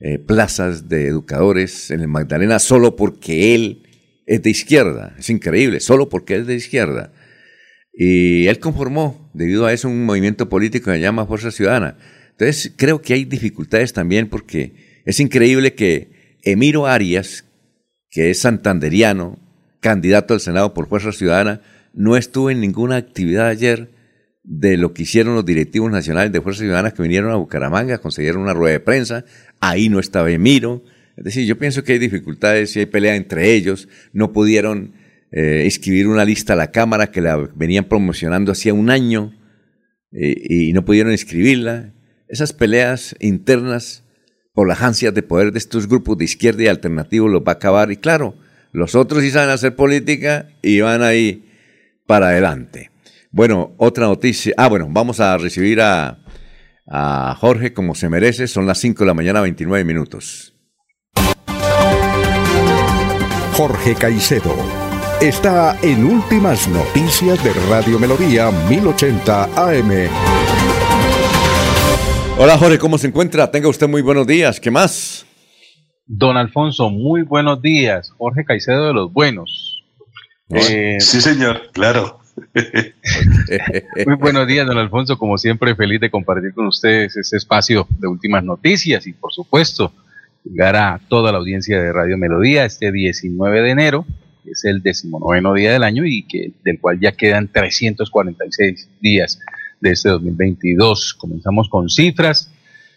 [0.00, 3.82] eh, plazas de educadores en el Magdalena solo porque él
[4.26, 5.14] es de izquierda.
[5.18, 7.12] Es increíble, solo porque es de izquierda.
[7.92, 11.98] Y él conformó, debido a eso, un movimiento político que se llama Fuerza Ciudadana.
[12.30, 17.44] Entonces, creo que hay dificultades también porque es increíble que Emiro Arias,
[18.10, 19.38] que es santanderiano,
[19.80, 21.60] candidato al Senado por Fuerza Ciudadana,
[21.92, 23.90] no estuvo en ninguna actividad ayer
[24.44, 28.42] de lo que hicieron los directivos nacionales de Fuerza Ciudadana que vinieron a Bucaramanga, consiguieron
[28.42, 29.24] una rueda de prensa,
[29.60, 30.82] ahí no estaba Emiro.
[31.16, 34.94] Es decir, yo pienso que hay dificultades y hay pelea entre ellos, no pudieron
[35.30, 39.32] eh, escribir una lista a la Cámara que la venían promocionando hacía un año
[40.12, 41.92] eh, y no pudieron escribirla.
[42.28, 44.04] Esas peleas internas
[44.54, 47.54] por las ansias de poder de estos grupos de izquierda y alternativo los va a
[47.56, 48.34] acabar y claro,
[48.72, 51.44] los otros sí saben hacer política y van ahí
[52.06, 52.91] para adelante.
[53.32, 54.52] Bueno, otra noticia.
[54.58, 56.18] Ah, bueno, vamos a recibir a,
[56.86, 58.46] a Jorge como se merece.
[58.46, 60.54] Son las 5 de la mañana, 29 minutos.
[63.54, 64.54] Jorge Caicedo
[65.20, 69.90] está en Últimas Noticias de Radio Melodía 1080 AM.
[72.38, 73.50] Hola Jorge, ¿cómo se encuentra?
[73.50, 74.60] Tenga usted muy buenos días.
[74.60, 75.24] ¿Qué más?
[76.06, 78.10] Don Alfonso, muy buenos días.
[78.18, 79.84] Jorge Caicedo de los Buenos.
[80.50, 82.21] Eh, sí, señor, claro.
[84.06, 85.18] Muy buenos días, don Alfonso.
[85.18, 89.92] Como siempre, feliz de compartir con ustedes este espacio de últimas noticias y, por supuesto,
[90.44, 94.06] llegar a toda la audiencia de Radio Melodía este 19 de enero,
[94.44, 99.38] que es el decimonoveno día del año y que, del cual ya quedan 346 días
[99.80, 101.14] de este 2022.
[101.14, 102.50] Comenzamos con cifras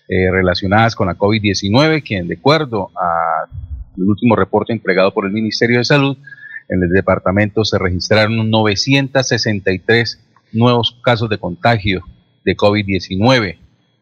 [0.08, 5.80] eh, relacionadas con la COVID-19, que, de acuerdo al último reporte entregado por el Ministerio
[5.80, 6.18] de Salud,
[6.70, 10.20] en el departamento se registraron 963
[10.52, 12.04] nuevos casos de contagio
[12.44, 13.58] de COVID-19.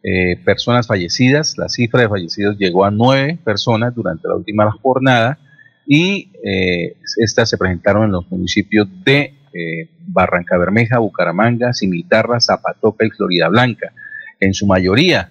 [0.05, 5.39] Eh, personas fallecidas, la cifra de fallecidos llegó a nueve personas durante la última jornada
[5.85, 13.05] y eh, estas se presentaron en los municipios de eh, Barranca Bermeja, Bucaramanga, Cimitarra, Zapatoca
[13.05, 13.93] y Florida Blanca.
[14.39, 15.29] En su mayoría,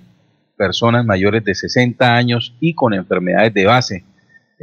[0.56, 4.04] personas mayores de 60 años y con enfermedades de base,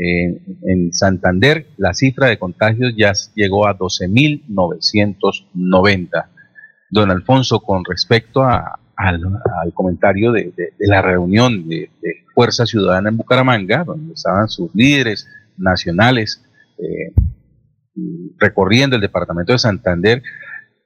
[0.01, 6.25] en Santander la cifra de contagios ya llegó a 12.990.
[6.89, 8.73] Don Alfonso, con respecto al,
[9.73, 11.89] comentario de, la reunión de,
[12.33, 16.41] Fuerza Ciudadana en Bucaramanga, donde estaban sus líderes nacionales
[16.77, 17.11] eh,
[18.37, 20.23] recorriendo el departamento de Santander.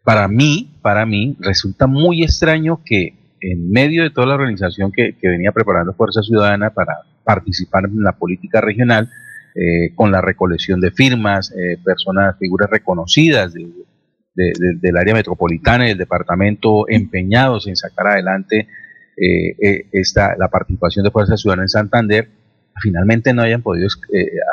[0.03, 5.15] Para mí, para mí, resulta muy extraño que en medio de toda la organización que,
[5.21, 9.09] venía preparando Fuerza Ciudadana para participar en la política regional,
[9.55, 15.99] eh, con la recolección de firmas, eh, personas, figuras reconocidas del área metropolitana y del
[15.99, 18.67] departamento empeñados en sacar adelante
[19.15, 22.29] eh, esta, la participación de Fuerza Ciudadana en Santander,
[22.81, 23.87] finalmente no hayan podido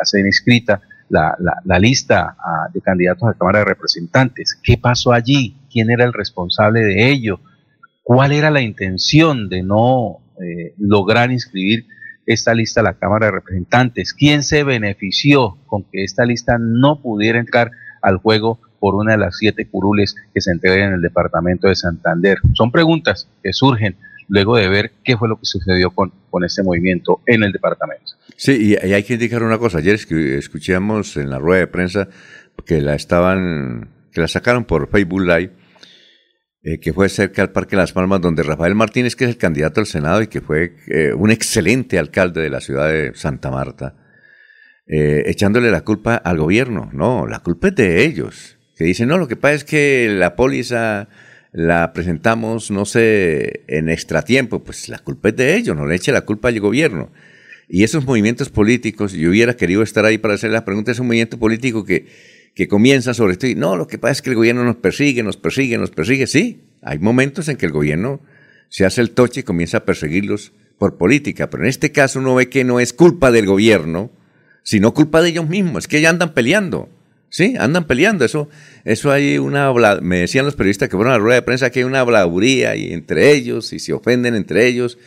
[0.02, 4.60] hacer inscrita la, la, lista ah, de candidatos a la Cámara de Representantes.
[4.62, 5.56] ¿Qué pasó allí?
[5.72, 7.40] ¿Quién era el responsable de ello?
[8.10, 11.86] cuál era la intención de no eh, lograr inscribir
[12.32, 17.00] esta lista a la Cámara de Representantes, quién se benefició con que esta lista no
[17.02, 21.02] pudiera entrar al juego por una de las siete curules que se entregan en el
[21.02, 22.38] departamento de Santander.
[22.54, 23.96] Son preguntas que surgen
[24.28, 28.12] luego de ver qué fue lo que sucedió con, con este movimiento en el departamento.
[28.36, 29.78] Sí, y, hay que indicar una cosa.
[29.78, 32.08] Ayer escuchamos en la rueda de prensa
[32.64, 35.50] que la estaban, que la sacaron por Facebook Live
[36.62, 39.80] eh, que fue cerca al Parque Las Palmas, donde Rafael Martínez, que es el candidato
[39.80, 43.96] al Senado y que fue eh, un excelente alcalde de la ciudad de Santa Marta,
[44.86, 46.90] eh, echándole la culpa al gobierno.
[46.92, 48.58] No, la culpa es de ellos.
[48.76, 51.08] Que dicen, no, lo que pasa es que la póliza
[51.52, 54.62] la presentamos, no sé, en extratiempo.
[54.62, 57.10] Pues la culpa es de ellos, no le eche la culpa al gobierno.
[57.68, 61.06] Y esos movimientos políticos, yo hubiera querido estar ahí para hacer las preguntas, es un
[61.06, 62.06] movimiento político que
[62.54, 65.22] que comienza sobre esto y no, lo que pasa es que el gobierno nos persigue,
[65.22, 66.26] nos persigue, nos persigue.
[66.26, 68.20] Sí, hay momentos en que el gobierno
[68.68, 72.34] se hace el toche y comienza a perseguirlos por política, pero en este caso uno
[72.34, 74.10] ve que no es culpa del gobierno,
[74.62, 76.88] sino culpa de ellos mismos, es que ya andan peleando.
[77.32, 78.24] Sí, andan peleando.
[78.24, 78.48] Eso,
[78.84, 81.78] eso hay una, me decían los periodistas que fueron a la rueda de prensa que
[81.78, 84.98] hay una habladuría y entre ellos y se ofenden entre ellos.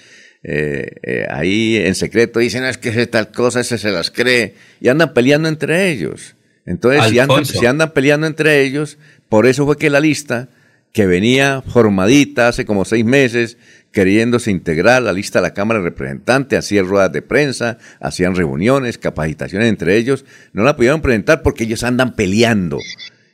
[0.41, 4.55] Eh, eh, ahí en secreto dicen, es que es tal cosa, ese se las cree
[4.79, 6.35] y andan peleando entre ellos.
[6.65, 8.97] Entonces, si andan, si andan, peleando entre ellos,
[9.29, 10.47] por eso fue que la lista,
[10.93, 13.57] que venía formadita hace como seis meses,
[13.91, 18.97] queriéndose integrar la lista de la Cámara de Representantes, hacían ruedas de prensa, hacían reuniones,
[18.97, 22.79] capacitaciones entre ellos, no la pudieron presentar porque ellos andan peleando.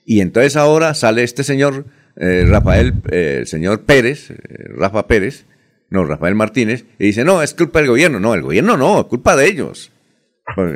[0.06, 4.36] Y entonces ahora sale este señor, eh, Rafael, eh, el señor Pérez, eh,
[4.76, 5.46] Rafa Pérez,
[5.92, 8.20] no, Rafael Martínez, y dice, no, es culpa del gobierno.
[8.20, 9.92] No, el gobierno no, es culpa de ellos.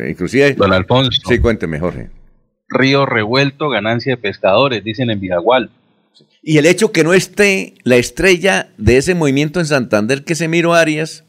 [0.07, 0.53] inclusive...
[0.53, 1.11] Don Alfonso.
[1.27, 2.09] Sí, cuénteme, Jorge
[2.73, 5.69] río revuelto, ganancia de pescadores, dicen en Vijagual.
[6.41, 10.41] Y el hecho que no esté la estrella de ese movimiento en Santander, que es
[10.41, 11.23] Emiro Arias,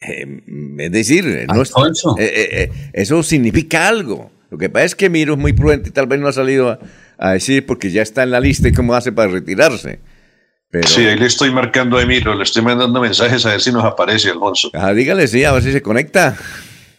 [0.00, 0.42] eh,
[0.78, 4.30] es decir, no eh, eh, eso significa algo.
[4.50, 6.78] Lo que pasa es que Emiro es muy prudente y tal vez no ha salido
[7.18, 10.00] a, decir porque ya está en la lista y cómo hace para retirarse.
[10.70, 10.88] Pero...
[10.88, 13.84] Sí, ahí le estoy marcando a Emiro, le estoy mandando mensajes a ver si nos
[13.84, 14.70] aparece, Alfonso.
[14.72, 16.36] Ah, dígale, sí, a ver si se conecta.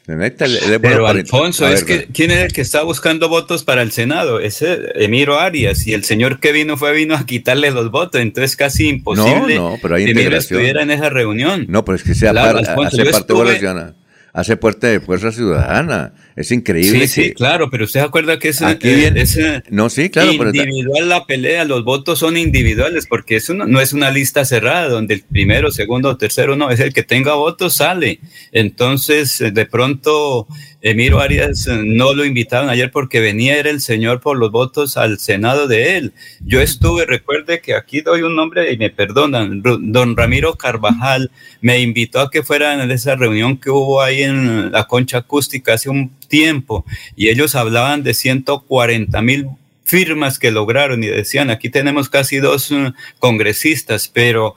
[0.05, 4.39] Pero Alfonso, es que ¿quién es el que está buscando votos para el Senado?
[4.39, 5.85] Ese Emiro Arias.
[5.85, 8.19] Y el señor que vino fue vino a quitarle los votos.
[8.21, 11.65] Entonces casi imposible no, no, pero hay que Emiro estuviera en esa reunión.
[11.69, 13.93] No, pero es que sea hace parte de la
[14.33, 16.13] hace parte de Fuerza Ciudadana.
[16.35, 17.07] Es increíble.
[17.07, 21.65] Sí, sí, claro, pero usted acuerda que es, eh, no, sí, claro, individual la pelea,
[21.65, 25.71] los votos son individuales, porque eso no, no, es una lista cerrada donde el primero,
[25.71, 28.19] segundo tercero no, es el que tenga votos sale.
[28.51, 30.47] Entonces, de pronto
[30.81, 34.97] Emiro Arias eh, no lo invitaron ayer porque venía era el señor por los votos
[34.97, 36.13] al Senado de él.
[36.43, 41.29] Yo estuve, recuerde que aquí doy un nombre y me perdonan, don Ramiro Carvajal
[41.61, 45.73] me invitó a que fuera en esa reunión que hubo ahí en la concha acústica
[45.73, 49.49] hace un tiempo y ellos hablaban de 140 mil
[49.83, 54.55] firmas que lograron y decían, aquí tenemos casi dos uh, congresistas, pero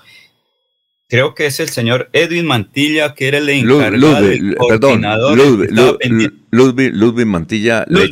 [1.08, 4.20] creo que es el señor Edwin Mantilla, que era el encargado
[4.56, 5.36] coordinador.
[6.54, 8.04] Ludwig, Mantilla, le,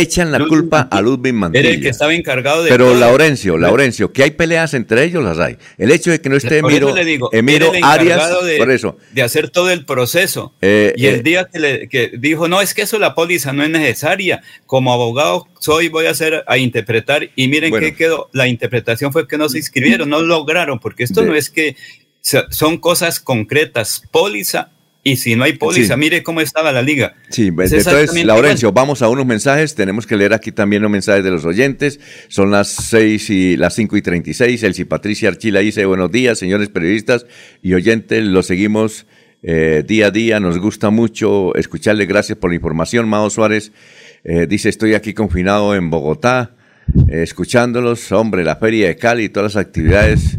[0.00, 1.60] echan, la culpa a Ludwig Mantilla.
[1.60, 2.70] Era el que estaba encargado de...
[2.70, 5.56] Pero Laurencio, Laurencio, que hay peleas entre ellos, las hay.
[5.78, 6.94] El hecho de que no esté Emiro,
[7.32, 8.96] Emiro Arias, de, por eso.
[9.12, 10.54] De hacer todo el proceso.
[10.60, 13.52] Eh, y el eh, día que, le, que dijo, no, es que eso la póliza
[13.52, 18.28] no es necesaria, como abogado soy, voy a hacer, a interpretar, y miren qué quedó,
[18.32, 21.76] la interpretación fue que no se inscribieron, no lograron, porque esto no es que
[22.50, 24.70] son cosas concretas, póliza
[25.04, 27.14] y si no hay póliza, mire cómo estaba la liga.
[27.28, 29.74] Sí, entonces, Laurencio, vamos a unos mensajes.
[29.74, 31.98] Tenemos que leer aquí también los mensajes de los oyentes.
[32.28, 34.62] Son las seis y las cinco y treinta y seis.
[34.62, 37.26] Elsie Patricia Archila dice buenos días, señores periodistas
[37.62, 38.24] y oyentes.
[38.24, 39.06] Lo seguimos
[39.42, 40.38] eh, día a día.
[40.38, 42.06] Nos gusta mucho escucharle.
[42.06, 43.08] Gracias por la información.
[43.08, 43.72] Mao Suárez
[44.22, 46.54] eh, dice, estoy aquí confinado en Bogotá,
[47.10, 48.12] eh, escuchándolos.
[48.12, 50.38] Hombre, la feria de Cali y todas las actividades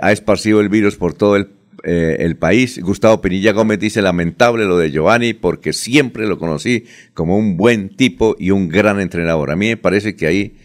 [0.00, 1.48] ha esparcido el virus por todo el,
[1.88, 2.80] eh, el, país.
[2.82, 6.82] Gustavo Pinilla Gómez dice, lamentable lo de Giovanni porque siempre lo conocí
[7.14, 9.52] como un buen tipo y un gran entrenador.
[9.52, 10.56] A mí me parece que ahí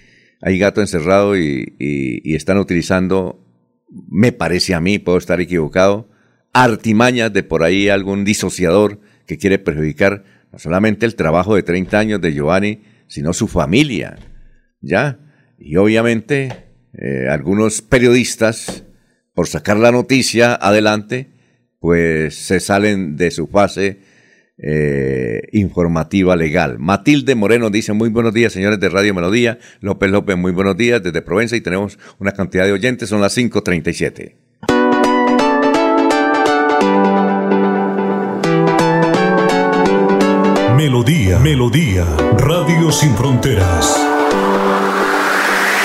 [0.42, 1.76] hay gato encerrado y,
[2.24, 3.46] están utilizando,
[4.10, 6.10] me parece a mí, puedo estar equivocado,
[6.54, 12.00] artimañas de por ahí algún disociador que quiere perjudicar no solamente el trabajo de 30
[12.00, 14.18] años de Giovanni, sino su familia.
[14.82, 15.20] ¿Ya?
[15.60, 16.66] Y obviamente
[16.98, 18.86] eh, algunos periodistas,
[19.34, 21.32] por sacar la noticia adelante,
[21.80, 24.00] pues se salen de su fase
[24.58, 26.78] eh, informativa legal.
[26.78, 29.58] Matilde Moreno dice muy buenos días, señores de Radio Melodía.
[29.80, 33.36] López López, muy buenos días desde Provenza y tenemos una cantidad de oyentes, son las
[33.36, 34.36] 5.37.
[40.76, 42.06] Melodía, Melodía,
[42.38, 44.11] Radio Sin Fronteras.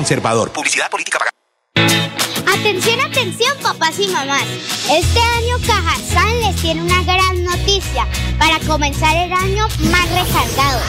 [0.00, 0.50] Conservador.
[0.50, 1.36] Publicidad política pagada.
[2.58, 4.46] Atención, atención, papás y mamás.
[4.90, 10.80] Este año Cajazán les tiene una gran noticia para comenzar el año más recargado.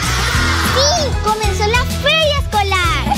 [0.72, 1.10] ¡Sí!
[1.22, 3.14] ¡Comenzó la feria escolar!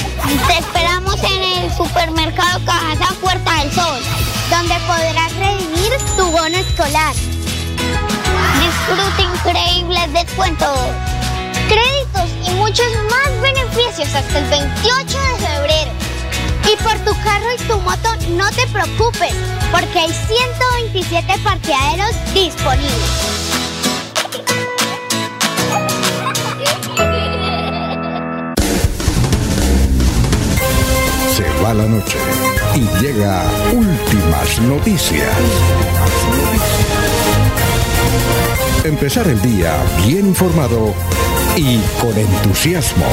[0.49, 4.03] Te esperamos en el supermercado Cajazán Puerta del Sol,
[4.51, 7.15] donde podrás redimir tu bono escolar.
[8.59, 11.14] Disfruta increíbles descuentos
[11.69, 15.91] créditos y muchos más beneficios hasta el 28 de febrero.
[16.73, 19.35] Y por tu carro y tu moto no te preocupes,
[19.71, 23.35] porque hay 127 parqueaderos disponibles.
[31.37, 32.19] Se va la noche
[32.75, 33.43] y llega
[33.73, 35.29] últimas noticias.
[38.85, 40.95] Empezar el día bien informado
[41.57, 43.07] y con entusiasmo.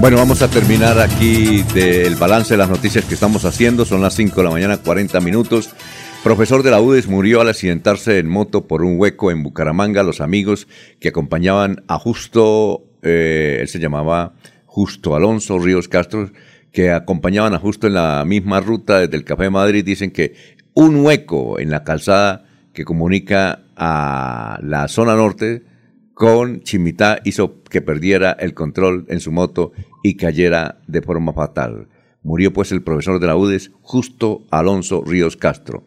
[0.00, 3.84] Bueno, vamos a terminar aquí del balance de las noticias que estamos haciendo.
[3.84, 5.70] Son las 5 de la mañana, 40 minutos.
[6.24, 10.02] Profesor de la UDES murió al accidentarse en moto por un hueco en Bucaramanga.
[10.02, 10.66] Los amigos
[10.98, 14.34] que acompañaban a Justo, eh, él se llamaba
[14.66, 16.32] Justo Alonso Ríos Castro,
[16.72, 20.34] que acompañaban a Justo en la misma ruta desde el Café de Madrid, dicen que
[20.74, 25.62] un hueco en la calzada que comunica a la zona norte
[26.14, 31.88] con Chimitá hizo que perdiera el control en su moto y cayera de forma fatal.
[32.22, 35.86] Murió pues el profesor de la UDES, Justo Alonso Ríos Castro.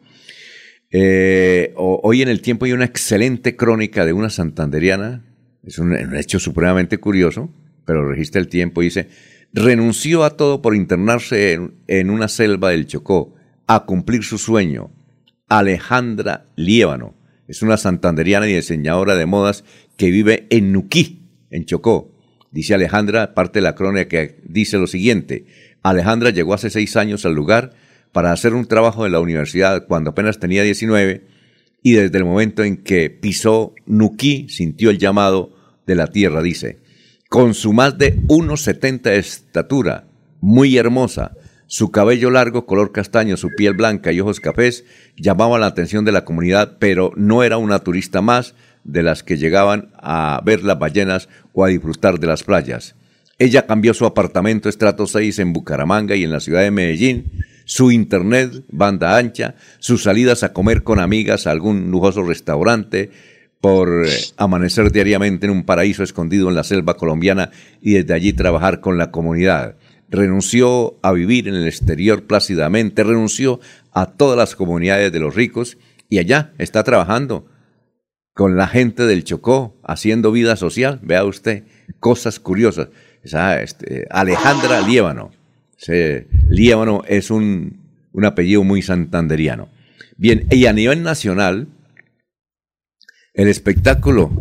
[0.92, 5.24] Eh, hoy en el tiempo hay una excelente crónica de una santanderiana,
[5.64, 7.50] es un, hecho supremamente curioso,
[7.86, 9.08] pero registra el tiempo y dice,
[9.54, 13.35] renunció a todo por internarse en, en una selva del Chocó
[13.68, 14.92] a cumplir su sueño.
[15.48, 17.16] Alejandra Liébano
[17.48, 19.64] es una santanderiana y diseñadora de modas
[19.98, 22.12] que vive en Nuquí, en Chocó.
[22.52, 25.46] Dice Alejandra, parte de la crónica que dice lo siguiente.
[25.84, 27.74] Alejandra llegó hace seis años al lugar
[28.12, 31.28] para hacer un trabajo en la universidad cuando apenas tenía 19
[31.84, 35.56] y desde el momento en que pisó Nuquí sintió el llamado
[35.86, 36.80] de la tierra, dice.
[37.30, 40.08] Con su más de 1,70 de estatura,
[40.40, 41.34] muy hermosa,
[41.68, 44.86] su cabello largo, color castaño, su piel blanca y ojos cafés
[45.18, 49.38] llamaban la atención de la comunidad, pero no era una turista más de las que
[49.38, 52.96] llegaban a ver las ballenas o a disfrutar de las playas.
[53.38, 57.32] Ella cambió su apartamento estrato 6 en Bucaramanga y en la ciudad de Medellín,
[57.66, 63.12] su internet, banda ancha, sus salidas a comer con amigas a algún lujoso restaurante,
[63.60, 67.50] por eh, amanecer diariamente en un paraíso escondido en la selva colombiana
[67.82, 69.76] y desde allí trabajar con la comunidad
[70.10, 73.60] renunció a vivir en el exterior plácidamente, renunció
[73.92, 75.78] a todas las comunidades de los ricos
[76.10, 77.48] y allá está trabajando
[78.34, 81.00] con la gente del Chocó, haciendo vida social.
[81.02, 81.64] Vea usted,
[82.00, 82.90] cosas curiosas.
[83.24, 85.32] Esa, este, Alejandra Liébano.
[85.80, 87.80] Ese, Liébano es un,
[88.12, 89.70] un apellido muy santanderiano.
[90.18, 91.70] Bien, y a nivel nacional,
[93.34, 94.32] el espectáculo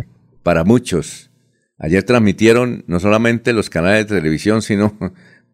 [0.43, 1.31] para muchos.
[1.79, 4.97] Ayer transmitieron no solamente los canales de televisión, sino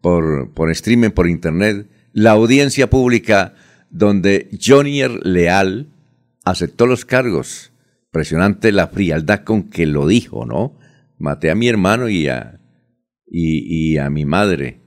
[0.01, 3.53] por, por streaming, por internet, la audiencia pública
[3.89, 5.87] donde Johnny Leal
[6.43, 7.71] aceptó los cargos.
[8.07, 10.77] Impresionante la frialdad con que lo dijo, ¿no?
[11.17, 12.59] Maté a mi hermano y a,
[13.25, 14.79] y, a mi madre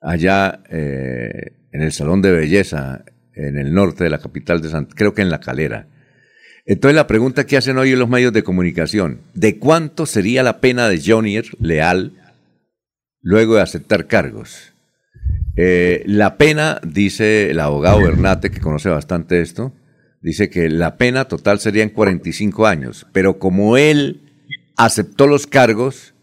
[0.00, 3.04] allá eh, en el Salón de Belleza,
[3.34, 5.88] en el norte de la capital de Santa, creo que en La Calera.
[6.66, 10.88] Entonces la pregunta que hacen hoy los medios de comunicación, ¿de cuánto sería la pena
[10.88, 12.17] de Johnny Leal
[13.22, 14.72] luego de aceptar cargos?
[15.56, 19.72] Eh, la pena, dice el abogado Bernate, que conoce bastante esto,
[20.22, 24.22] dice que la pena total sería en 45 años, pero como él
[24.76, 26.14] aceptó los cargos,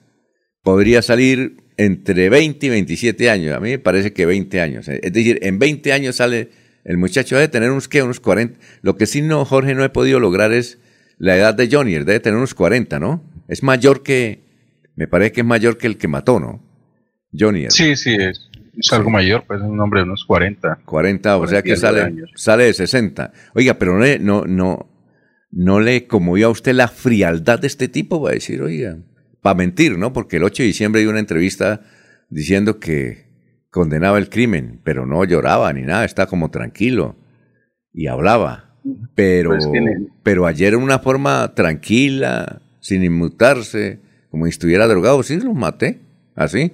[0.64, 3.56] podría salir entre 20 y 27 años.
[3.56, 4.88] A mí me parece que 20 años.
[4.88, 6.50] Es decir, en 20 años sale
[6.84, 8.04] el muchacho, debe tener unos, ¿qué?
[8.04, 8.60] Unos 40.
[8.82, 10.78] Lo que sí, no, Jorge, no he podido lograr es
[11.18, 13.24] la edad de Johnny, debe tener unos 40, ¿no?
[13.48, 14.44] Es mayor que,
[14.96, 16.65] me parece que es mayor que el que mató, ¿no?
[17.38, 17.66] Johnny.
[17.70, 20.80] Sí, sí, es, es algo mayor, pues es un hombre de unos 40.
[20.86, 23.32] 40, o sea que sale, sale de 60.
[23.54, 24.90] Oiga, pero no, no, no,
[25.52, 28.98] no le conmovió a usted la frialdad de este tipo, va a decir, oiga,
[29.42, 30.12] para mentir, ¿no?
[30.12, 31.82] Porque el 8 de diciembre dio una entrevista
[32.30, 33.26] diciendo que
[33.70, 37.16] condenaba el crimen, pero no lloraba ni nada, estaba como tranquilo
[37.94, 38.76] y hablaba.
[39.16, 39.68] Pero, pues
[40.22, 46.02] pero ayer en una forma tranquila, sin inmutarse, como si estuviera drogado, sí, lo maté,
[46.36, 46.72] así.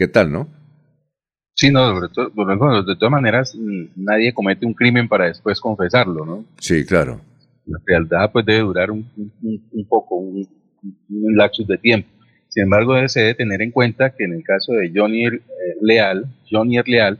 [0.00, 0.48] ¿Qué tal, no?
[1.52, 3.54] Sí, no, de, todas maneras,
[3.94, 6.46] nadie comete un crimen para después confesarlo, ¿no?
[6.58, 7.20] Sí, claro.
[7.66, 9.04] La fealdad pues debe durar un,
[9.86, 10.48] poco, un,
[11.36, 12.08] lapsus de tiempo.
[12.48, 15.42] Sin embargo, se debe tener en cuenta que en el caso de Johnny eh,
[15.82, 17.18] Leal, Johnny Leal,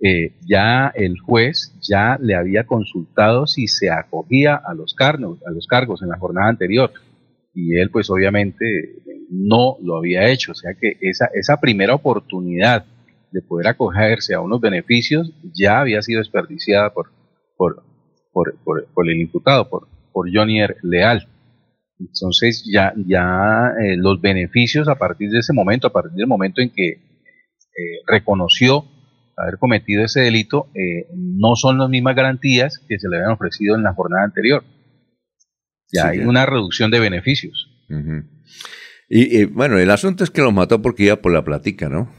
[0.00, 5.50] eh, ya el juez ya le había consultado si se acogía a los, cargos, a
[5.50, 6.92] los cargos en la jornada anterior
[7.52, 12.84] y él pues obviamente no lo había hecho, o sea que esa, esa primera oportunidad
[13.30, 17.12] de poder acogerse a unos beneficios ya había sido desperdiciada por,
[17.56, 17.84] por,
[18.32, 21.28] por, el imputado, por, por Johnny Leal.
[21.98, 26.60] Entonces ya, ya eh, los beneficios a partir de ese momento, a partir del momento
[26.60, 28.84] en que eh, reconoció
[29.36, 33.76] haber cometido ese delito, eh, no son las mismas garantías que se le habían ofrecido
[33.76, 34.64] en la jornada anterior.
[35.92, 37.68] Ya hay una reducción de beneficios.
[39.12, 42.12] Y, bueno, el asunto es que los mató porque iba por la platica, ¿no?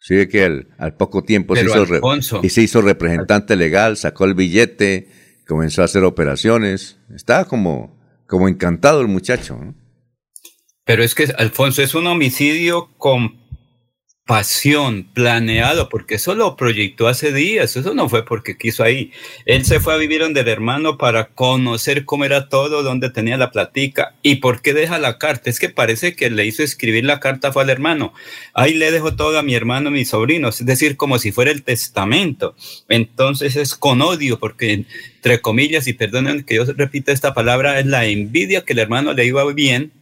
[0.00, 0.44] Sí, que
[0.78, 5.08] al, poco tiempo se hizo, y se hizo representante legal, sacó el billete,
[5.46, 6.98] comenzó a hacer operaciones.
[7.14, 9.58] Estaba como, como encantado el muchacho.
[9.58, 9.74] ¿no?
[10.84, 13.43] Pero es que, Alfonso, es un homicidio con
[14.26, 19.12] pasión, planeado, porque eso lo proyectó hace días, eso no fue porque quiso ahí.
[19.44, 23.36] Él se fue a vivir donde el hermano para conocer cómo era todo, dónde tenía
[23.36, 25.50] la platica y por qué deja la carta.
[25.50, 28.14] Es que parece que le hizo escribir la carta fue al hermano.
[28.54, 31.50] Ahí le dejo todo a mi hermano, a mis sobrinos, es decir, como si fuera
[31.50, 32.56] el testamento.
[32.88, 37.86] Entonces es con odio, porque entre comillas, y perdonen que yo repita esta palabra, es
[37.86, 39.92] la envidia que el hermano le iba bien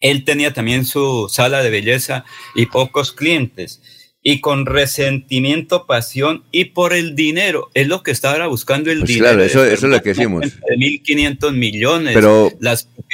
[0.00, 2.24] él tenía también su sala de belleza
[2.54, 3.82] y pocos clientes.
[4.22, 7.70] Y con resentimiento, pasión y por el dinero.
[7.72, 9.28] Es lo que estaba buscando el pues dinero.
[9.28, 10.42] Claro, eso, es lo que decimos.
[10.42, 12.14] De 1.500 millones.
[12.14, 12.52] Pero,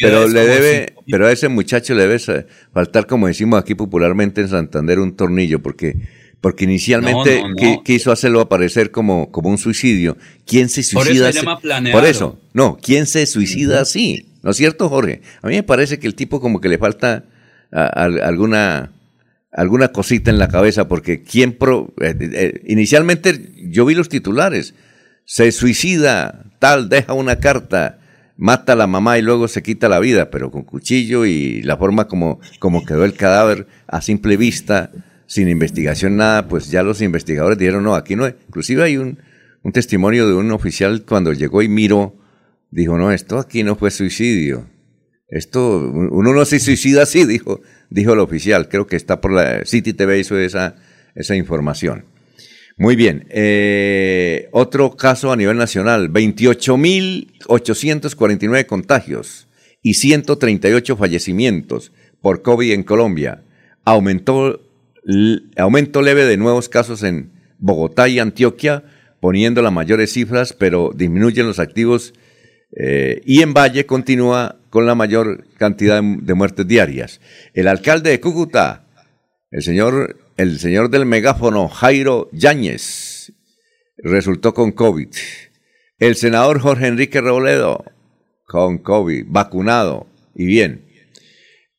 [0.00, 4.48] pero le debe, pero a ese muchacho le debe faltar, como decimos aquí popularmente en
[4.48, 5.94] Santander, un tornillo, porque
[6.46, 7.42] porque inicialmente
[7.84, 10.16] quiso hacerlo aparecer como, como un suicidio.
[10.46, 11.32] ¿Quién se suicida?
[11.32, 14.28] Por eso, Por eso, no, ¿quién se suicida así?
[14.44, 15.22] ¿No es cierto, Jorge?
[15.42, 17.24] A mí me parece que el tipo como que le falta
[17.72, 18.92] alguna,
[19.50, 24.74] alguna cosita en la cabeza, porque quién pro, eh, eh, inicialmente yo vi los titulares,
[25.24, 27.98] se suicida, tal, deja una carta,
[28.36, 31.76] mata a la mamá y luego se quita la vida, pero con cuchillo y la
[31.76, 34.92] forma como, como quedó el cadáver a simple vista,
[35.26, 39.18] sin investigación, nada, pues ya los investigadores dijeron, no, aquí no, inclusive hay un,
[39.62, 42.16] un testimonio de un oficial cuando llegó y miró
[42.70, 44.68] dijo, no, esto aquí no fue suicidio.
[45.28, 47.60] Esto, uno no se suicida así, dijo,
[47.90, 48.68] dijo el oficial.
[48.68, 50.76] Creo que está por la City TV hizo esa,
[51.14, 52.04] esa información.
[52.76, 53.26] Muy bien.
[53.30, 59.48] Eh, otro caso a nivel nacional, 28.849 contagios
[59.82, 63.42] y 138 fallecimientos por COVID en Colombia.
[63.84, 64.60] Aumentó,
[65.56, 68.84] aumento leve de nuevos casos en Bogotá y Antioquia,
[69.20, 72.12] poniendo las mayores cifras, pero disminuyen los activos
[72.76, 77.20] eh, y en Valle continúa con la mayor cantidad de muertes diarias.
[77.54, 78.84] El alcalde de Cúcuta,
[79.50, 83.32] el señor, el señor del megáfono Jairo Yáñez,
[83.96, 85.08] resultó con COVID.
[85.98, 87.84] El senador Jorge Enrique Robledo
[88.44, 90.85] con COVID, vacunado y bien.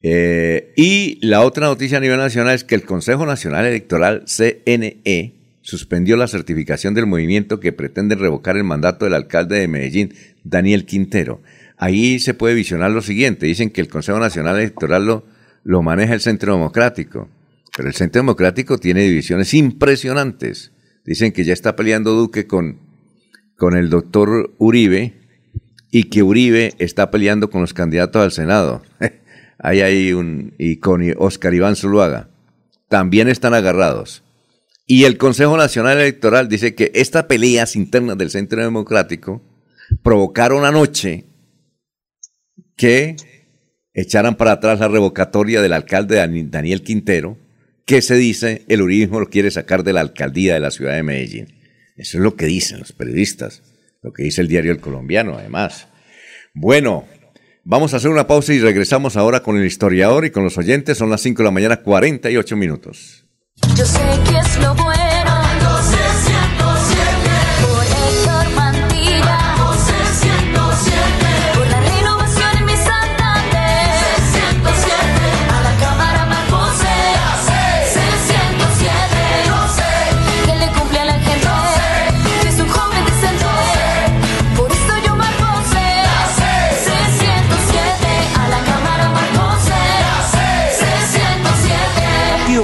[0.09, 5.33] Eh, y la otra noticia a nivel nacional es que el Consejo Nacional Electoral, CNE,
[5.61, 10.13] suspendió la certificación del movimiento que pretende revocar el mandato del alcalde de Medellín,
[10.45, 11.41] Daniel Quintero.
[11.75, 13.47] Ahí se puede visionar lo siguiente.
[13.47, 15.25] Dicen que el Consejo Nacional Electoral lo,
[15.65, 17.27] lo maneja el Centro Democrático,
[17.75, 20.71] pero el Centro Democrático tiene divisiones impresionantes.
[21.03, 22.79] Dicen que ya está peleando Duque con,
[23.57, 25.15] con el doctor Uribe
[25.91, 28.83] y que Uribe está peleando con los candidatos al Senado.
[29.59, 32.29] Ahí un, y con Oscar Iván Zuluaga.
[32.89, 34.23] También están agarrados.
[34.85, 39.41] Y el Consejo Nacional Electoral dice que estas peleas internas del Centro Democrático
[40.01, 41.25] provocaron anoche
[42.77, 43.17] que
[43.93, 47.37] echaran para atrás la revocatoria del alcalde Daniel Quintero,
[47.85, 51.03] que se dice el uribismo lo quiere sacar de la alcaldía de la ciudad de
[51.03, 51.47] Medellín.
[51.97, 53.63] Eso es lo que dicen los periodistas,
[54.03, 55.87] lo que dice el diario El Colombiano, además.
[56.53, 57.07] Bueno,
[57.67, 60.97] vamos a hacer una pausa y regresamos ahora con el historiador y con los oyentes.
[60.97, 63.25] Son las 5 de la mañana, 48 minutos.
[63.75, 63.99] Yo sé
[64.29, 64.96] que es lo bueno.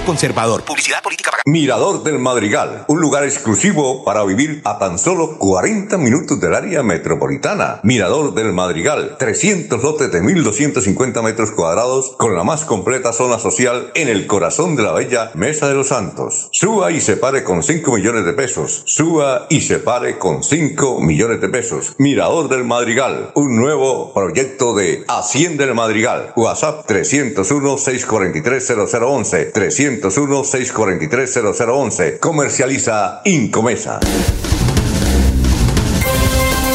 [0.05, 0.63] Conservador.
[0.63, 1.43] Publicidad política pagada.
[1.45, 6.83] Mirador del Madrigal, un lugar exclusivo para vivir a tan solo 40 minutos del área
[6.83, 7.79] metropolitana.
[7.83, 13.91] Mirador del Madrigal, 300 lotes de 1250 metros cuadrados con la más completa zona social
[13.95, 16.49] en el corazón de la bella Mesa de los Santos.
[16.51, 18.83] Suba y se pare con 5 millones de pesos.
[18.85, 21.95] Suba y se pare con 5 millones de pesos.
[21.97, 26.33] Mirador del Madrigal, un nuevo proyecto de Hacienda del Madrigal.
[26.35, 32.19] WhatsApp 301 643 0011 300 301-643-0011.
[32.19, 33.99] Comercializa Incomesa.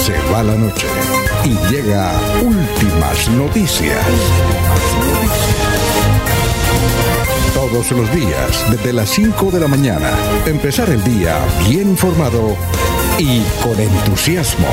[0.04, 0.86] Se va la noche
[1.44, 2.12] y llega
[2.42, 4.04] últimas noticias.
[7.54, 10.10] Todos los días, desde las 5 de la mañana,
[10.46, 11.38] empezar el día
[11.68, 12.56] bien informado
[13.18, 14.68] y con entusiasmo.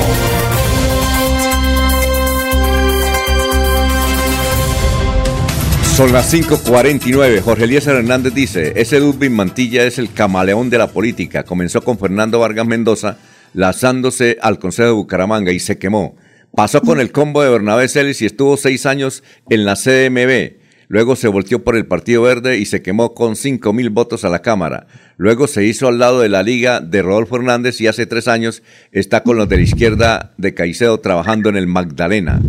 [5.96, 7.40] Son las 5.49.
[7.40, 11.44] Jorge Eliezer Hernández dice, ese Ludwig Mantilla es el camaleón de la política.
[11.44, 13.16] Comenzó con Fernando Vargas Mendoza,
[13.54, 16.18] lanzándose al Consejo de Bucaramanga y se quemó.
[16.54, 20.58] Pasó con el combo de Bernabé Celis y estuvo seis años en la CDMB.
[20.88, 24.28] Luego se volteó por el Partido Verde y se quemó con cinco mil votos a
[24.28, 24.88] la Cámara.
[25.16, 28.62] Luego se hizo al lado de la Liga de Rodolfo Hernández y hace tres años
[28.92, 32.42] está con los de la izquierda de Caicedo trabajando en el Magdalena.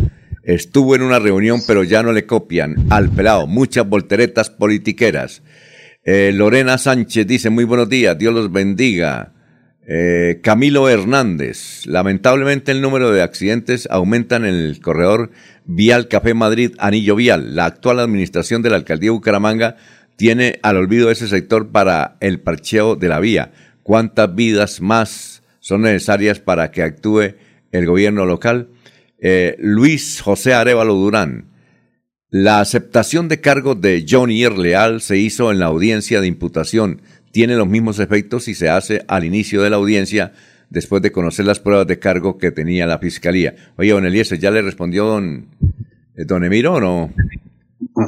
[0.48, 3.46] Estuvo en una reunión, pero ya no le copian al pelado.
[3.46, 5.42] Muchas volteretas politiqueras.
[6.04, 9.34] Eh, Lorena Sánchez dice, muy buenos días, Dios los bendiga.
[9.86, 15.32] Eh, Camilo Hernández, lamentablemente el número de accidentes aumenta en el corredor
[15.66, 17.54] Vial Café Madrid Anillo Vial.
[17.54, 19.76] La actual administración de la alcaldía de Bucaramanga
[20.16, 23.52] tiene al olvido ese sector para el parcheo de la vía.
[23.82, 27.34] ¿Cuántas vidas más son necesarias para que actúe
[27.70, 28.68] el gobierno local?
[29.20, 31.50] Eh, Luis José Arevalo Durán.
[32.30, 37.00] La aceptación de cargo de Johnny Leal se hizo en la audiencia de imputación.
[37.32, 40.32] Tiene los mismos efectos si se hace al inicio de la audiencia
[40.70, 43.54] después de conocer las pruebas de cargo que tenía la fiscalía.
[43.76, 45.48] Oye, don Eliezer, ¿ya le respondió don,
[46.16, 47.12] eh, don Emiro o no?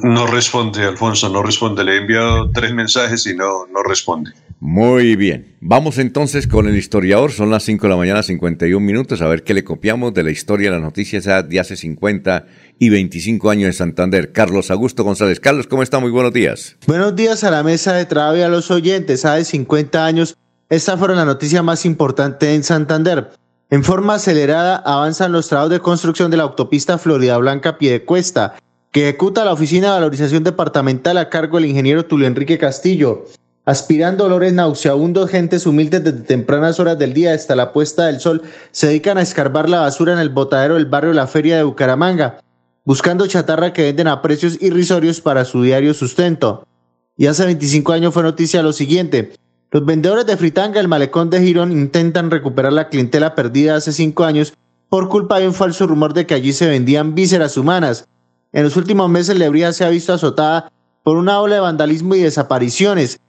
[0.03, 1.85] No responde, Alfonso, no responde.
[1.85, 4.33] Le he enviado tres mensajes y no, no responde.
[4.63, 5.57] Muy bien.
[5.63, 7.33] Vamos entonces con el historiador.
[7.33, 9.23] Son las 5 de la mañana, 51 minutos.
[9.23, 12.45] A ver qué le copiamos de la historia de las noticias de hace 50
[12.79, 14.33] y 25 años de Santander.
[14.33, 15.41] Carlos Augusto González.
[15.41, 15.99] Carlos, ¿cómo está?
[15.99, 16.77] Muy buenos días.
[16.87, 19.25] Buenos días a la mesa de trabajo y a los oyentes.
[19.25, 20.37] Hace 50 años,
[20.69, 23.31] esta fue la noticia más importante en Santander.
[23.71, 28.57] En forma acelerada avanzan los trabajos de construcción de la autopista Florida Blanca Piedecuesta
[28.93, 33.27] que ejecuta la Oficina de Valorización Departamental a cargo del ingeniero Tulio Enrique Castillo.
[33.71, 38.43] Aspirando olores nauseabundos, gentes humildes desde tempranas horas del día hasta la puesta del sol
[38.73, 42.41] se dedican a escarbar la basura en el botadero del barrio La Feria de Bucaramanga,
[42.85, 46.67] buscando chatarra que venden a precios irrisorios para su diario sustento.
[47.17, 49.35] Y hace 25 años fue noticia lo siguiente.
[49.71, 54.25] Los vendedores de fritanga del malecón de Girón intentan recuperar la clientela perdida hace cinco
[54.25, 54.53] años
[54.89, 58.09] por culpa de un falso rumor de que allí se vendían vísceras humanas.
[58.51, 60.73] En los últimos meses Lebría se ha visto azotada
[61.05, 63.21] por una ola de vandalismo y desapariciones.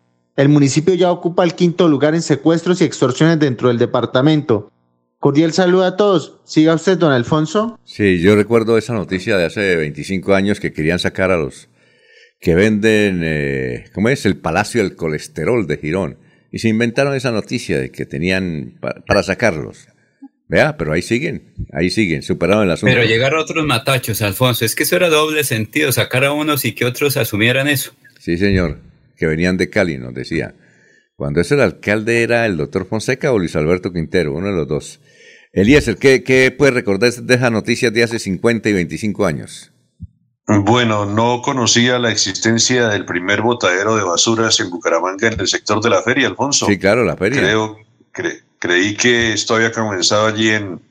[0.41, 4.71] El municipio ya ocupa el quinto lugar en secuestros y extorsiones dentro del departamento.
[5.19, 6.39] Cordial saludo a todos.
[6.45, 7.79] Siga usted, don Alfonso.
[7.85, 11.69] Sí, yo recuerdo esa noticia de hace 25 años que querían sacar a los
[12.39, 14.25] que venden, eh, ¿cómo es?
[14.25, 16.17] El Palacio del Colesterol de Girón.
[16.51, 19.87] Y se inventaron esa noticia de que tenían pa- para sacarlos.
[20.47, 22.93] Vea, pero ahí siguen, ahí siguen, superaron el asunto.
[22.93, 26.65] Pero llegar a otros matachos, Alfonso, es que eso era doble sentido, sacar a unos
[26.65, 27.93] y que otros asumieran eso.
[28.19, 28.79] Sí, señor,
[29.21, 30.55] que venían de Cali, nos decía.
[31.15, 34.67] Cuando ese el alcalde era el doctor Fonseca o Luis Alberto Quintero, uno de los
[34.67, 34.99] dos.
[35.53, 39.71] Eliezer, ¿qué, qué puede recordar de esas noticias de hace 50 y 25 años?
[40.47, 45.83] Bueno, no conocía la existencia del primer botadero de basuras en Bucaramanga en el sector
[45.83, 46.65] de la feria, Alfonso.
[46.65, 47.39] Sí, claro, la feria.
[47.41, 47.77] Creo,
[48.11, 50.81] cre- creí que esto había comenzado allí en,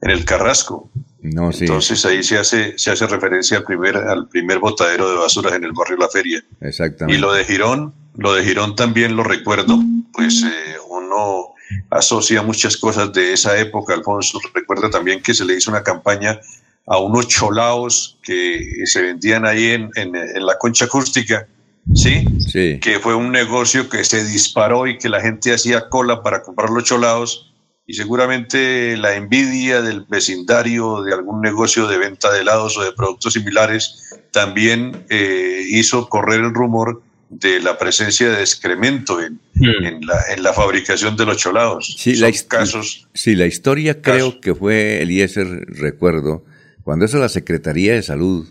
[0.00, 0.90] en el Carrasco.
[1.34, 5.16] No, sí, Entonces ahí se hace, se hace referencia al primer, al primer botadero de
[5.16, 6.42] basuras en el barrio La Feria.
[6.60, 7.16] exactamente.
[7.18, 9.78] Y lo de Girón, lo de Girón también lo recuerdo,
[10.12, 11.54] pues eh, uno
[11.90, 14.38] asocia muchas cosas de esa época, Alfonso.
[14.54, 16.38] Recuerda también que se le hizo una campaña
[16.86, 21.46] a unos cholaos que se vendían ahí en, en- en la concha acústica,
[21.94, 22.24] ¿sí?
[22.46, 26.42] Sí, Que fue un negocio que se disparó y que la gente hacía cola para
[26.42, 27.45] comprar los cholaos
[27.86, 32.92] y seguramente la envidia del vecindario de algún negocio de venta de helados o de
[32.92, 40.06] productos similares también eh, hizo correr el rumor de la presencia de excremento en, en
[40.06, 41.96] la, en la fabricación de los cholados.
[41.98, 43.08] Sí, Son la casos.
[43.14, 46.44] sí, la historia creo que fue Eliezer, recuerdo,
[46.82, 48.46] cuando eso la Secretaría de Salud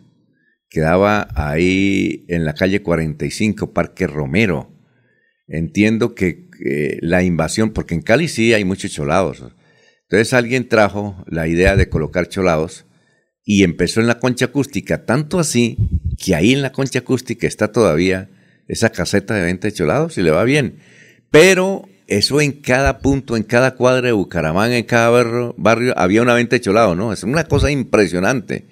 [0.69, 4.71] quedaba ahí en la calle 45, Parque Romero.
[5.47, 9.43] Entiendo que eh, la invasión, porque en Cali sí hay muchos cholados.
[10.03, 12.85] Entonces alguien trajo la idea de colocar cholados
[13.43, 15.77] y empezó en la concha acústica, tanto así
[16.17, 18.29] que ahí en la concha acústica está todavía
[18.67, 20.79] esa caseta de venta de cholados y le va bien.
[21.31, 26.21] Pero eso en cada punto, en cada cuadra de Bucaramanga, en cada barrio, barrio había
[26.21, 27.11] una venta de cholado, ¿no?
[27.11, 28.65] Es una cosa impresionante.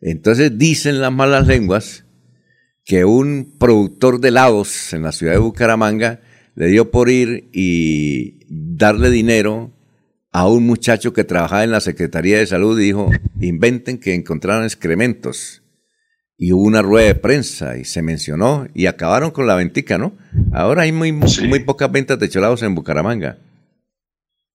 [0.00, 2.04] Entonces dicen las malas lenguas
[2.84, 6.20] que un productor de helados en la ciudad de Bucaramanga
[6.54, 9.72] le dio por ir y darle dinero
[10.32, 14.64] a un muchacho que trabajaba en la Secretaría de Salud y dijo, inventen que encontraron
[14.64, 15.62] excrementos.
[16.38, 20.16] Y hubo una rueda de prensa y se mencionó y acabaron con la ventica, ¿no?
[20.52, 23.38] Ahora hay muy, muy pocas ventas de cholados en Bucaramanga.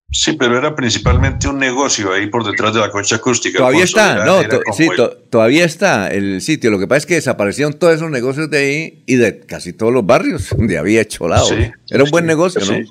[0.10, 3.58] Sí, pero era principalmente un negocio ahí por detrás de la concha acústica.
[3.60, 6.72] Todavía está, no, to- sí, to- todavía está el sitio.
[6.72, 9.91] Lo que pasa es que desaparecieron todos esos negocios de ahí y de casi todos
[9.91, 11.49] los barrios donde había cholados.
[11.49, 12.68] Sí, Era un buen negocio, ¿no?
[12.68, 12.86] sí.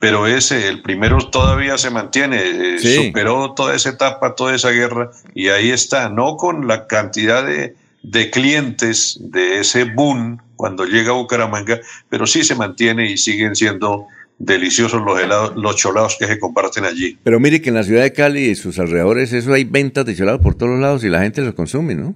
[0.00, 2.94] Pero ese, el primero todavía se mantiene, eh, Sí.
[3.08, 7.74] superó toda esa etapa, toda esa guerra, y ahí está, no con la cantidad de,
[8.04, 13.56] de clientes de ese boom cuando llega a Bucaramanga, pero sí se mantiene y siguen
[13.56, 14.06] siendo
[14.38, 17.18] deliciosos los helados, los cholados que se comparten allí.
[17.24, 20.14] Pero mire que en la ciudad de Cali y sus alrededores, eso hay ventas de
[20.14, 22.14] cholados por todos lados y la gente los consume, ¿no?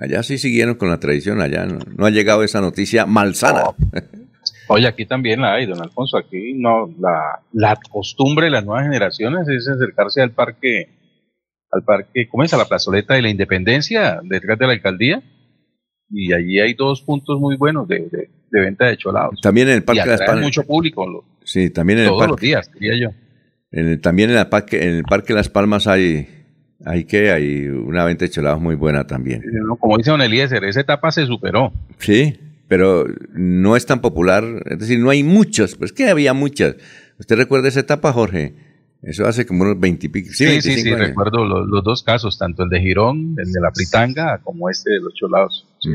[0.00, 3.62] Allá sí siguieron con la tradición, allá no, no ha llegado esa noticia malsana.
[4.68, 6.16] Oye, aquí también la hay, don Alfonso.
[6.18, 10.88] Aquí no, la, la costumbre de las nuevas generaciones es acercarse al parque,
[11.70, 12.52] al parque, ¿cómo es?
[12.54, 15.22] A la plazoleta de la Independencia, detrás de la alcaldía.
[16.10, 19.40] Y allí hay dos puntos muy buenos de, de- de venta de cholados.
[19.40, 20.44] También en el y Parque de las Palmas.
[20.44, 22.46] mucho público lo- Sí, también en el todos los parque.
[22.46, 23.14] días, diría yo.
[23.72, 26.28] en el- también en, la parque, en el Parque Las Palmas hay,
[26.84, 29.42] hay que hay una venta de cholados muy buena también.
[29.80, 31.72] Como dice don Eliezer, esa etapa se superó.
[31.98, 32.38] Sí,
[32.68, 36.76] pero no es tan popular, es decir, no hay muchos, pues que había muchas.
[37.18, 38.54] ¿Usted recuerda esa etapa, Jorge?
[39.02, 40.28] Eso hace como unos 20 y pico.
[40.30, 43.60] Sí, sí, 25 sí, recuerdo los, los dos casos, tanto el de Girón, el de
[43.60, 45.68] la Fritanga, como este de los cholados.
[45.84, 45.90] Sí.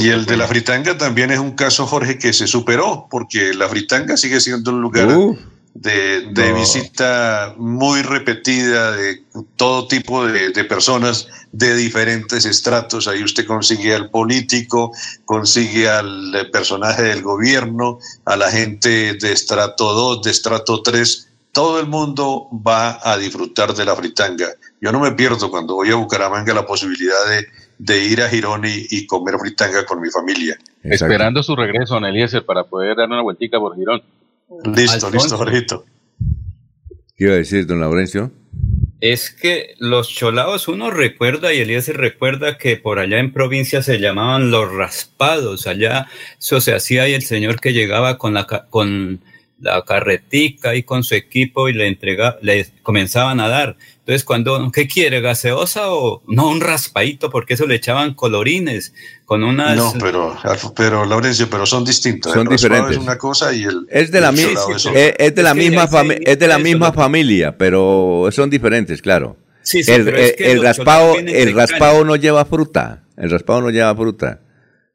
[0.00, 3.70] Y el de la fritanga también es un caso, Jorge, que se superó, porque la
[3.70, 5.34] fritanga sigue siendo un lugar Uh,
[5.72, 6.58] de, de no.
[6.58, 9.22] visita muy repetida de
[9.56, 13.08] todo tipo de, de personas de diferentes estratos.
[13.08, 14.92] Ahí usted consigue al político,
[15.24, 21.28] consigue al eh, personaje del gobierno, a la gente de estrato 2, de estrato 3.
[21.52, 24.48] Todo el mundo va a disfrutar de la fritanga.
[24.82, 27.46] Yo no me pierdo cuando voy a Bucaramanga la posibilidad de,
[27.82, 30.58] de ir a Girón y, y comer fritanga con mi familia.
[30.82, 34.02] Esperando su regreso, don Eliezer, para poder dar una vueltica por Girón.
[34.64, 35.10] Listo, Alfonso.
[35.16, 35.84] listo, Jorgito.
[37.16, 38.30] ¿Qué iba a decir, don Laurencio?
[39.00, 43.98] Es que los cholados uno recuerda y Eliezer recuerda que por allá en provincia se
[43.98, 45.66] llamaban los raspados.
[45.66, 46.06] Allá
[46.38, 49.20] eso se hacía y el señor que llegaba con la ca- con
[49.60, 53.76] la carretica y con su equipo y le entrega, le comenzaban a dar.
[53.98, 55.20] Entonces, cuando, ¿qué quiere?
[55.20, 56.48] ¿Gaseosa o no?
[56.48, 58.92] Un raspadito, porque eso le echaban colorines
[59.24, 59.76] con unas.
[59.76, 60.36] No, pero,
[60.74, 62.32] pero Laurencio, pero son distintos.
[62.32, 62.96] Son el diferentes.
[62.96, 63.86] Es una cosa y el.
[63.90, 66.46] Es de la, mi- chorado es es, es de la Es misma, fami- es de
[66.48, 69.36] la eso misma lo- familia, pero son diferentes, claro.
[69.62, 73.02] Sí, sí, el pero es el- que el raspado, el raspado no lleva fruta.
[73.16, 74.40] El raspado no lleva fruta.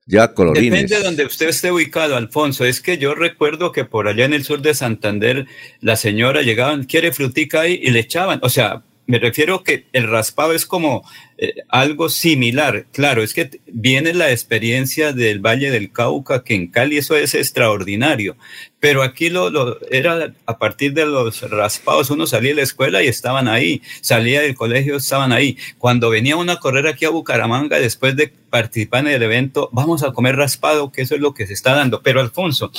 [0.08, 0.72] Lleva colorines.
[0.72, 2.64] Depende de donde usted esté ubicado, Alfonso.
[2.64, 5.47] Es que yo recuerdo que por allá en el sur de Santander,
[5.82, 8.39] la señora llegaban, quiere frutica ahí y le echaban.
[8.43, 12.88] O sea, me refiero que el raspado es como eh, algo similar.
[12.91, 17.36] Claro, es que viene la experiencia del Valle del Cauca, que en Cali eso es
[17.36, 18.36] extraordinario.
[18.80, 23.08] Pero aquí lo, era a partir de los raspados, uno salía de la escuela y
[23.08, 25.58] estaban ahí, salía del colegio, estaban ahí.
[25.78, 30.03] Cuando venía uno a correr aquí a Bucaramanga, después de participar en el evento, vamos
[30.03, 32.01] a comer raspado, que eso es lo que se está dando.
[32.01, 32.72] Pero Alfonso,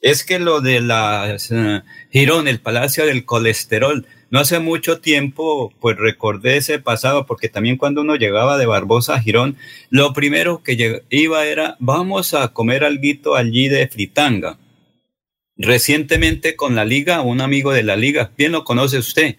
[0.00, 5.72] es que lo de la eh, Girón, el Palacio del Colesterol, no hace mucho tiempo,
[5.80, 9.56] pues recordé ese pasado, porque también cuando uno llegaba de Barbosa a Girón,
[9.90, 14.58] lo primero que iba era, vamos a comer alguito allí de fritanga.
[15.56, 19.36] Recientemente con la liga, un amigo de la liga, bien lo conoce usted,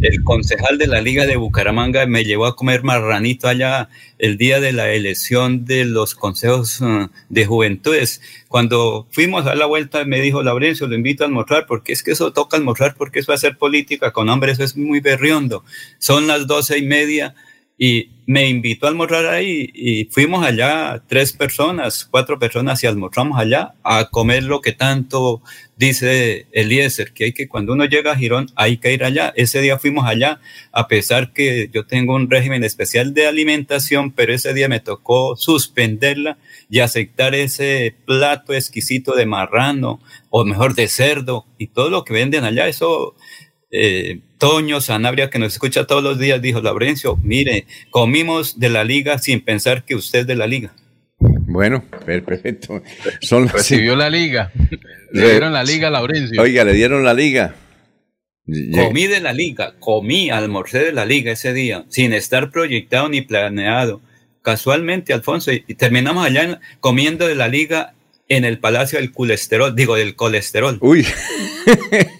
[0.00, 3.88] el concejal de la liga de Bucaramanga me llevó a comer marranito allá
[4.18, 8.22] el día de la elección de los consejos eh, de juventudes.
[8.48, 12.12] Cuando fuimos a la vuelta me dijo Laurencio, lo invito a almorzar porque es que
[12.12, 15.64] eso toca almorzar porque eso va a ser política con hombres, eso es muy berriondo.
[15.98, 17.34] Son las doce y media
[17.82, 23.40] y me invitó a almorzar ahí y fuimos allá tres personas, cuatro personas y almorzamos
[23.40, 25.42] allá a comer lo que tanto
[25.78, 29.32] dice Eliezer, que hay que cuando uno llega a Girón hay que ir allá.
[29.34, 30.40] Ese día fuimos allá,
[30.72, 35.34] a pesar que yo tengo un régimen especial de alimentación, pero ese día me tocó
[35.36, 36.36] suspenderla
[36.68, 42.12] y aceptar ese plato exquisito de marrano o mejor de cerdo y todo lo que
[42.12, 43.16] venden allá, eso
[43.70, 48.84] eh, Toño Sanabria, que nos escucha todos los días, dijo, Laurencio, mire, comimos de la
[48.84, 50.72] liga sin pensar que usted es de la liga.
[51.18, 52.82] Bueno, per- perfecto.
[53.20, 54.50] Son Recibió la liga.
[55.12, 56.40] Le dieron la liga a Laurencio.
[56.40, 57.54] Oiga, le dieron la liga.
[58.72, 63.20] Comí de la liga, comí, almorcé de la liga ese día, sin estar proyectado ni
[63.22, 64.00] planeado.
[64.42, 67.94] Casualmente, Alfonso, y y terminamos allá en- comiendo de la liga
[68.30, 70.78] en el Palacio del Colesterol, digo, del colesterol.
[70.80, 71.06] Uy.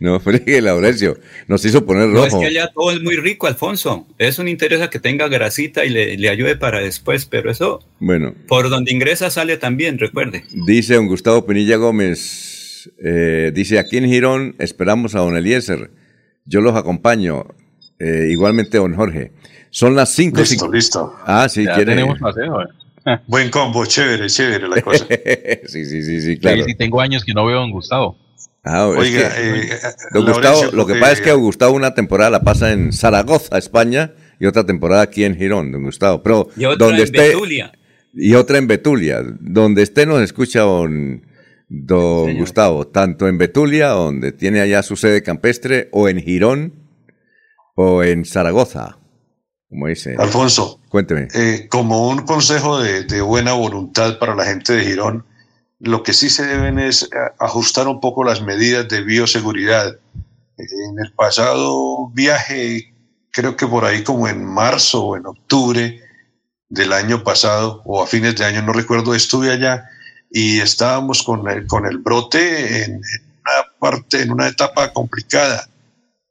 [0.00, 1.18] no fregue, Laurencio.
[1.46, 2.40] Nos hizo poner No, es rojo.
[2.42, 4.06] que allá todo es muy rico, Alfonso.
[4.18, 8.34] Eso no interesa que tenga grasita y le, le ayude para después, pero eso, Bueno,
[8.46, 10.44] por donde ingresa, sale también, recuerde.
[10.66, 12.90] dice don Gustavo Pinilla Gómez.
[13.04, 15.90] eh, dice, aquí en Girón esperamos a don Eliezer.
[16.46, 17.46] Yo los acompaño.
[18.00, 19.32] eh, igualmente don Jorge.
[19.70, 20.38] Son las 5.
[20.40, 21.14] Listo, listo.
[21.26, 21.92] Ah, sí, Ya quiere.
[21.92, 22.62] tenemos paseo.
[22.62, 22.66] eh.
[23.26, 25.06] Buen combo, chévere, chévere la cosa.
[25.66, 26.58] sí, sí, sí, sí, claro.
[26.64, 28.16] Sí, sí, tengo años que no veo a don Gustavo.
[28.64, 29.68] Ah, es Oiga, que- eh,
[30.12, 32.72] Don Laurencio, Gustavo, lo que eh, pasa es que don Gustavo una temporada la pasa
[32.72, 36.22] en Zaragoza, España, y otra temporada aquí en Girón, don Gustavo.
[36.22, 37.72] Pero Y otra donde en esté Betulia.
[38.14, 41.22] y otra en Betulia, donde esté nos escucha don,
[41.68, 42.40] don Señor.
[42.40, 46.74] Gustavo, tanto en Betulia, donde tiene allá su sede campestre, o en Girón,
[47.74, 48.97] o en Zaragoza,
[49.68, 50.16] como dice.
[50.18, 51.28] Alfonso, Cuénteme.
[51.34, 55.24] eh, como un consejo de, de buena voluntad para la gente de Girón,
[55.80, 57.08] lo que sí se deben es eh,
[57.38, 59.98] ajustar un poco las medidas de bioseguridad.
[60.56, 62.92] En el pasado viaje,
[63.30, 66.00] creo que por ahí como en marzo o en octubre
[66.68, 69.88] del año pasado o a fines de año, no recuerdo, estuve allá
[70.30, 75.68] y estábamos con el, con el brote en, en una parte, en una etapa complicada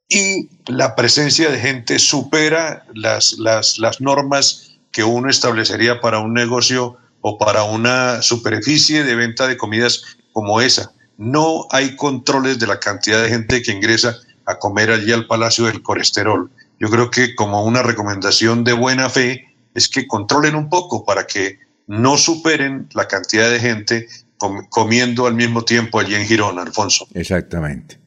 [0.08, 6.32] y la presencia de gente supera las, las, las normas que uno establecería para un
[6.32, 10.02] negocio o para una superficie de venta de comidas
[10.32, 10.92] como esa.
[11.18, 15.66] No hay controles de la cantidad de gente que ingresa a comer allí al Palacio
[15.66, 16.50] del Colesterol.
[16.80, 21.26] Yo creo que como una recomendación de buena fe es que controlen un poco para
[21.26, 26.58] que no superen la cantidad de gente com- comiendo al mismo tiempo allí en Girón,
[26.58, 27.06] Alfonso.
[27.14, 27.98] Exactamente.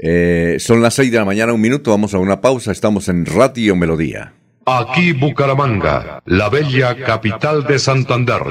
[0.00, 3.26] Eh, son las 6 de la mañana, un minuto, vamos a una pausa, estamos en
[3.26, 4.32] Radio Melodía.
[4.64, 8.42] Aquí Bucaramanga, la bella capital de Santander.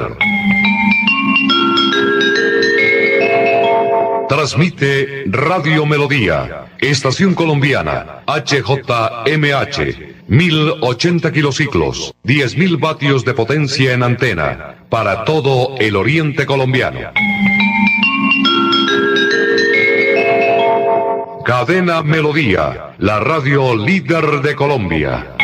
[4.28, 9.78] Transmite Radio Melodía, Estación Colombiana, HJMH,
[10.28, 17.00] 1080 kilociclos, 10.000 vatios de potencia en antena, para todo el oriente colombiano.
[21.48, 25.38] Cadena Melodía, la radio líder de Colombia.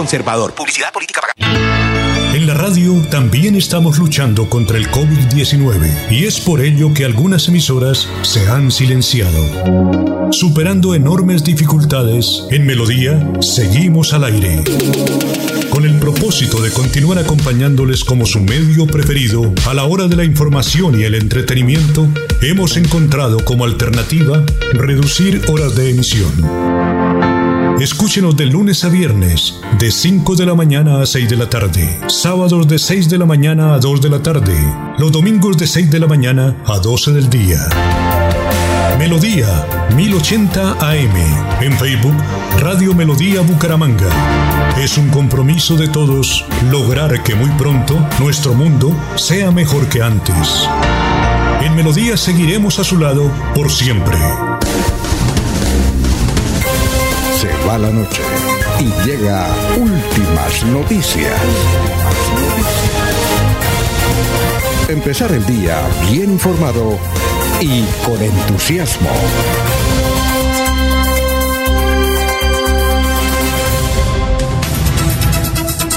[0.00, 0.54] Conservador.
[0.54, 2.34] Publicidad política pagada.
[2.34, 7.48] En la radio también estamos luchando contra el COVID-19 y es por ello que algunas
[7.48, 10.32] emisoras se han silenciado.
[10.32, 14.64] Superando enormes dificultades, en Melodía seguimos al aire.
[15.68, 20.24] Con el propósito de continuar acompañándoles como su medio preferido a la hora de la
[20.24, 22.08] información y el entretenimiento,
[22.40, 24.42] hemos encontrado como alternativa
[24.72, 27.29] reducir horas de emisión.
[27.80, 31.98] Escúchenos de lunes a viernes, de 5 de la mañana a 6 de la tarde,
[32.08, 34.54] sábados de 6 de la mañana a 2 de la tarde,
[34.98, 37.58] los domingos de 6 de la mañana a 12 del día.
[38.98, 39.66] Melodía
[39.96, 42.16] 1080 AM, en Facebook
[42.58, 44.10] Radio Melodía Bucaramanga.
[44.78, 50.68] Es un compromiso de todos lograr que muy pronto nuestro mundo sea mejor que antes.
[51.62, 54.18] En Melodía seguiremos a su lado por siempre
[57.66, 58.22] va la noche
[58.80, 59.46] y llega
[59.78, 61.40] últimas noticias.
[64.88, 65.80] Empezar el día
[66.10, 66.98] bien informado
[67.60, 69.08] y con entusiasmo.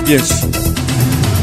[0.05, 0.62] Bien.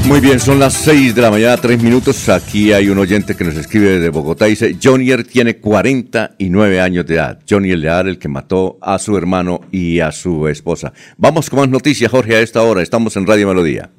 [0.07, 2.28] Muy bien, son las 6 de la mañana, 3 minutos.
[2.28, 4.46] Aquí hay un oyente que nos escribe desde Bogotá.
[4.46, 7.38] Dice, Jonier tiene 49 años de edad.
[7.48, 10.92] Jonier Leal, el que mató a su hermano y a su esposa.
[11.16, 12.82] Vamos con más noticias, Jorge, a esta hora.
[12.82, 13.90] Estamos en Radio Melodía.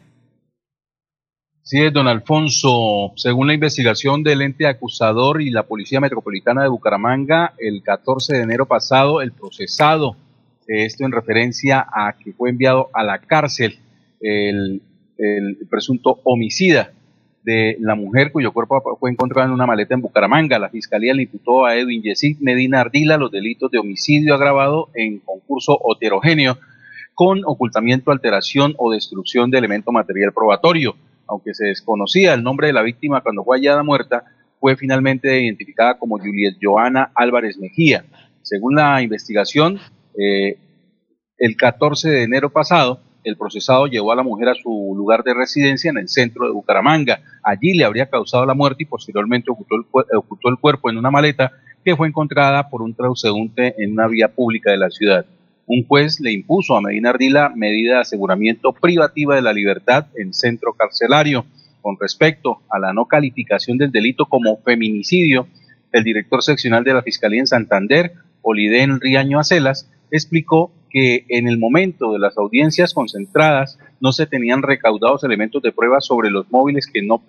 [1.63, 3.13] Sí, es, don Alfonso.
[3.15, 8.41] Según la investigación del ente acusador y la Policía Metropolitana de Bucaramanga, el 14 de
[8.41, 10.17] enero pasado, el procesado,
[10.67, 13.79] esto en referencia a que fue enviado a la cárcel,
[14.19, 14.81] el
[15.21, 16.91] el presunto homicida
[17.43, 20.59] de la mujer cuyo cuerpo fue encontrado en una maleta en Bucaramanga.
[20.59, 25.19] La fiscalía le imputó a Edwin Yesid Medina Ardila los delitos de homicidio agravado en
[25.19, 26.57] concurso heterogéneo
[27.13, 30.95] con ocultamiento, alteración o destrucción de elemento material probatorio.
[31.27, 34.25] Aunque se desconocía el nombre de la víctima cuando fue hallada muerta,
[34.59, 38.05] fue finalmente identificada como Juliet Joana Álvarez Mejía.
[38.41, 39.79] Según la investigación,
[40.17, 40.57] eh,
[41.37, 45.33] el 14 de enero pasado, el procesado llevó a la mujer a su lugar de
[45.33, 47.21] residencia en el centro de Bucaramanga.
[47.43, 51.51] Allí le habría causado la muerte y posteriormente ocultó el, cuerpo en una maleta
[51.83, 55.25] que fue encontrada por un transeúnte en una vía pública de la ciudad.
[55.67, 60.33] Un juez le impuso a Medina Ardila medida de aseguramiento privativa de la libertad en
[60.33, 61.45] centro carcelario.
[61.81, 65.47] Con respecto a la no calificación del delito como feminicidio,
[65.91, 68.13] el director seccional de la Fiscalía en Santander,
[68.43, 74.61] Oliden Riaño Acelas, explicó que en el momento de las audiencias concentradas no se tenían
[74.61, 77.21] recaudados elementos de prueba sobre los móviles que no,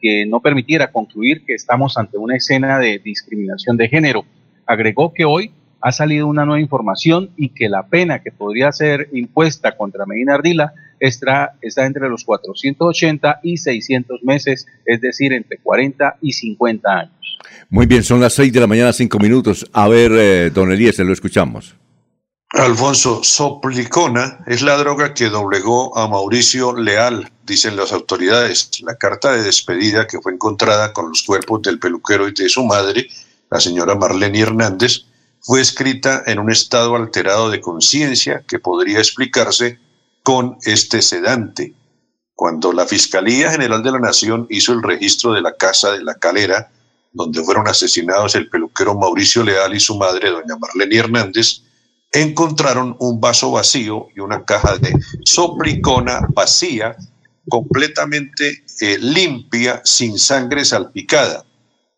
[0.00, 4.24] que no permitiera concluir que estamos ante una escena de discriminación de género.
[4.66, 9.08] Agregó que hoy ha salido una nueva información y que la pena que podría ser
[9.12, 15.58] impuesta contra Medina Ardila está, está entre los 480 y 600 meses, es decir, entre
[15.58, 17.38] 40 y 50 años.
[17.70, 19.68] Muy bien, son las 6 de la mañana, 5 minutos.
[19.72, 21.76] A ver, eh, don Elías, lo escuchamos.
[22.52, 28.70] Alfonso, Soplicona es la droga que doblegó a Mauricio Leal, dicen las autoridades.
[28.80, 32.64] La carta de despedida que fue encontrada con los cuerpos del peluquero y de su
[32.64, 33.06] madre,
[33.50, 35.04] la señora Marlene Hernández,
[35.42, 39.78] fue escrita en un estado alterado de conciencia que podría explicarse
[40.22, 41.74] con este sedante.
[42.34, 46.14] Cuando la Fiscalía General de la Nación hizo el registro de la casa de la
[46.14, 46.70] calera,
[47.12, 51.62] donde fueron asesinados el peluquero Mauricio Leal y su madre, doña Marlene Hernández,
[52.12, 54.92] encontraron un vaso vacío y una caja de
[55.24, 56.96] soplicona vacía,
[57.48, 61.44] completamente eh, limpia, sin sangre salpicada.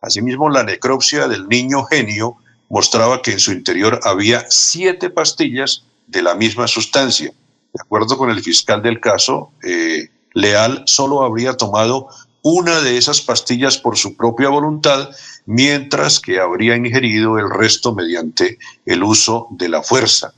[0.01, 2.37] Asimismo, la necropsia del niño genio
[2.69, 7.33] mostraba que en su interior había siete pastillas de la misma sustancia.
[7.73, 12.09] De acuerdo con el fiscal del caso, eh, Leal solo habría tomado
[12.43, 15.11] una de esas pastillas por su propia voluntad,
[15.47, 20.33] mientras que habría ingerido el resto mediante el uso de la fuerza.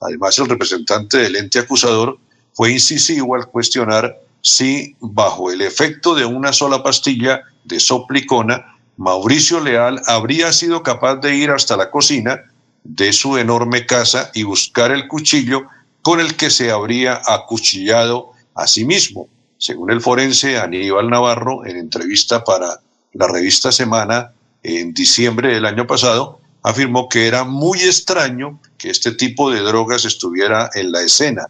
[0.00, 2.18] Además, el representante del ente acusador
[2.52, 9.60] fue incisivo al cuestionar si, bajo el efecto de una sola pastilla de soplicona, Mauricio
[9.60, 12.44] Leal habría sido capaz de ir hasta la cocina
[12.84, 15.66] de su enorme casa y buscar el cuchillo
[16.00, 19.28] con el que se habría acuchillado a sí mismo.
[19.58, 22.80] Según el forense Aníbal Navarro, en entrevista para
[23.14, 24.32] la revista Semana
[24.62, 30.04] en diciembre del año pasado, afirmó que era muy extraño que este tipo de drogas
[30.04, 31.46] estuviera en la escena.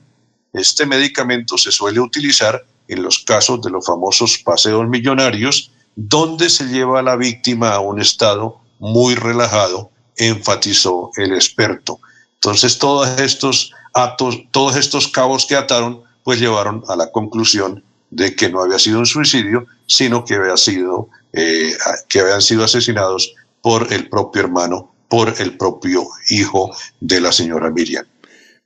[0.52, 6.66] Este medicamento se suele utilizar en los casos de los famosos paseos millonarios, donde se
[6.66, 11.98] lleva a la víctima a un estado muy relajado, enfatizó el experto.
[12.34, 18.34] Entonces, todos estos atos, todos estos cabos que ataron pues llevaron a la conclusión de
[18.34, 21.72] que no había sido un suicidio, sino que había sido eh,
[22.08, 27.70] que habían sido asesinados por el propio hermano, por el propio hijo de la señora
[27.70, 28.06] Miriam.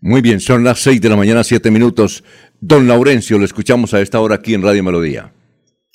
[0.01, 2.23] Muy bien, son las seis de la mañana, siete minutos.
[2.61, 5.33] Don Laurencio, lo escuchamos a esta hora aquí en Radio Melodía.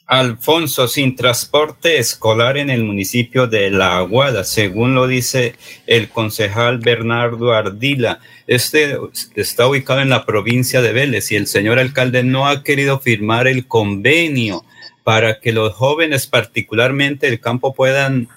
[0.08, 5.56] Alfonso, sin transporte escolar en el municipio de La Aguada, según lo dice
[5.88, 8.20] el concejal Bernardo Ardila.
[8.45, 8.97] Este
[9.36, 13.47] está ubicado en la provincia de Vélez y el señor alcalde no ha querido firmar
[13.47, 14.64] el convenio
[15.03, 18.30] para que los jóvenes, particularmente del campo, puedan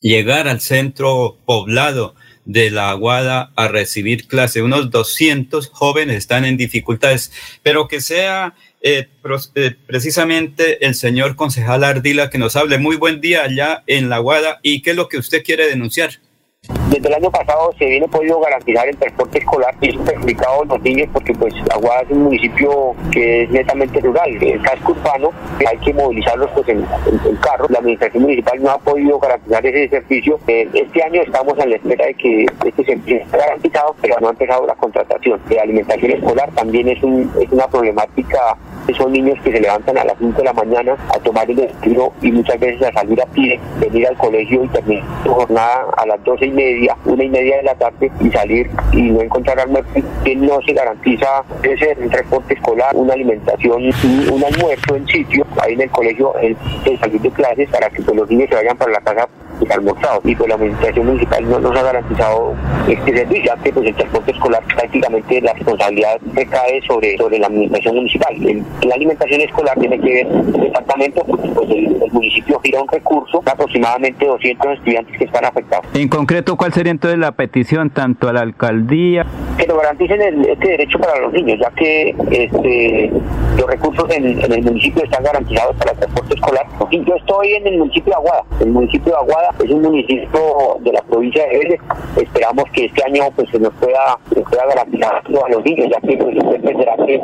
[0.00, 4.62] llegar al centro poblado de la Aguada a recibir clase.
[4.62, 9.08] Unos 200 jóvenes están en dificultades, pero que sea eh,
[9.54, 12.78] eh, precisamente el señor concejal Ardila que nos hable.
[12.78, 16.21] Muy buen día allá en la Aguada y qué es lo que usted quiere denunciar.
[16.68, 20.80] Desde el año pasado se viene podido garantizar el transporte escolar y es complicado los
[20.82, 25.32] niños porque pues Aguada es un municipio que es netamente rural, el casco urbano
[25.66, 27.66] hay que movilizarlos pues en, en, carro.
[27.68, 30.38] La administración municipal no ha podido garantizar ese servicio.
[30.46, 34.28] Eh, este año estamos en la espera de que este servicio esté garantizado, pero no
[34.28, 35.40] ha empezado la contratación.
[35.50, 38.56] La alimentación escolar también es, un, es una problemática
[38.94, 42.12] son niños que se levantan a las 5 de la mañana a tomar el destino
[42.20, 46.06] y muchas veces a salir a pie, venir al colegio y terminar su jornada a
[46.06, 49.60] las 12 y media, una y media de la tarde y salir y no encontrar
[49.60, 49.90] almuerzo,
[50.24, 53.82] que no se garantiza ese transporte escolar, una alimentación,
[54.30, 56.56] un almuerzo en sitio, ahí en el colegio, en,
[56.98, 59.28] salir de clases para que pues, los niños se vayan para la casa
[59.70, 62.54] almorzado y pues la administración municipal no nos ha garantizado
[62.88, 67.46] este servicio, ya que pues el transporte escolar prácticamente la responsabilidad recae sobre, sobre la
[67.46, 68.34] administración municipal.
[68.82, 74.26] la alimentación escolar tiene que ver el departamento, pues el, municipio gira un recurso, aproximadamente
[74.26, 75.86] 200 estudiantes que están afectados.
[75.94, 79.26] En concreto, ¿cuál sería entonces la petición tanto a la alcaldía?
[79.56, 83.10] Que nos garanticen este derecho para los niños, ya que este,
[83.56, 86.66] los recursos en, el municipio están garantizados para el transporte escolar.
[86.90, 88.44] Y yo estoy en el municipio de Aguada.
[88.60, 91.80] El municipio de Aguada es un municipio de la provincia de Vélez.
[92.16, 96.00] Esperamos que este año pues se nos pueda, se pueda garantizar a los niños, ya
[96.08, 97.20] que pues, usted entenderá que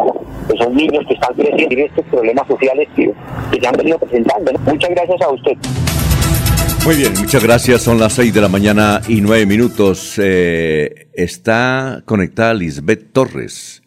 [0.47, 3.13] pues, son niños que están creciendo y estos problemas sociales que,
[3.61, 4.53] se han venido presentando.
[4.67, 5.53] Muchas gracias a usted.
[6.85, 7.83] Muy bien, muchas gracias.
[7.83, 10.19] Son las seis de la mañana y nueve minutos.
[10.23, 13.83] Eh, está conectada Lisbeth Torres.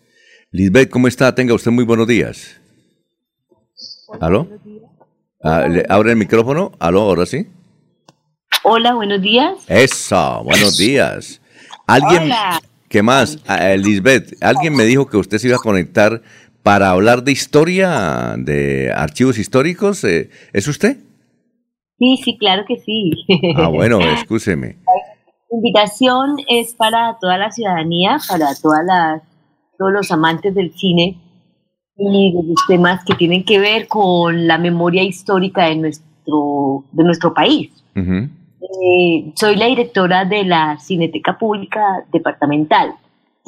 [0.51, 1.33] Lisbeth, ¿cómo está?
[1.33, 2.61] Tenga usted muy buenos días.
[4.19, 4.47] ¿Aló?
[5.43, 6.73] Ah, ¿Abre el micrófono?
[6.79, 7.01] ¿Aló?
[7.01, 7.47] ¿Ahora sí?
[8.63, 9.57] Hola, buenos días.
[9.67, 11.41] Eso, buenos días.
[11.87, 12.61] ¿Alguien, Hola.
[12.87, 13.39] ¿Qué más?
[13.47, 16.21] Ah, Lisbeth, alguien me dijo que usted se iba a conectar
[16.61, 20.03] para hablar de historia, de archivos históricos.
[20.03, 20.97] Eh, ¿Es usted?
[21.97, 23.13] Sí, sí, claro que sí.
[23.55, 24.77] Ah, bueno, escúcheme.
[25.49, 29.23] La invitación es para toda la ciudadanía, para todas las,
[29.79, 31.17] todos los amantes del cine
[31.97, 37.03] y de los temas que tienen que ver con la memoria histórica de nuestro, de
[37.03, 37.71] nuestro país.
[38.83, 42.95] Eh, soy la directora de la Cineteca Pública Departamental.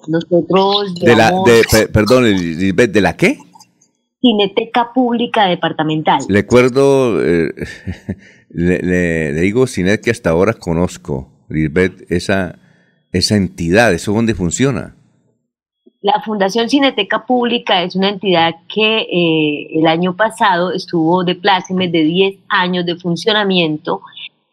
[0.07, 0.95] Nosotros.
[0.95, 3.37] De la, de, perdón, ¿de la qué?
[4.23, 6.21] Cineteca Pública Departamental.
[6.29, 7.53] Recuerdo, eh,
[8.49, 12.57] le, digo Cinet que hasta ahora conozco, Lisbeth, esa,
[13.11, 14.95] esa entidad, ¿eso dónde funciona?
[16.01, 21.89] La Fundación Cineteca Pública es una entidad que eh, el año pasado estuvo de pláceme
[21.89, 24.01] de 10 años de funcionamiento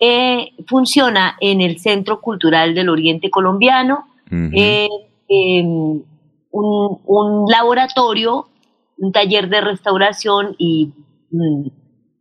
[0.03, 4.89] eh, funciona en el Centro Cultural del Oriente Colombiano, eh,
[5.29, 6.03] em,
[6.53, 8.49] un, laboratorio,
[8.97, 10.93] un taller de restauración y
[11.31, 11.67] mm,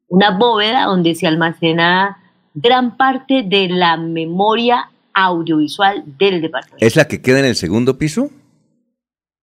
[0.09, 2.17] una bóveda donde se almacena
[2.53, 6.85] gran parte de la memoria audiovisual del departamento.
[6.85, 8.29] ¿Es la que queda en el segundo piso?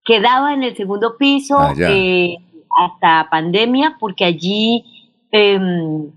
[0.05, 2.37] Quedaba en el segundo piso ah, eh,
[2.77, 4.85] hasta pandemia porque allí
[5.31, 6.11] em,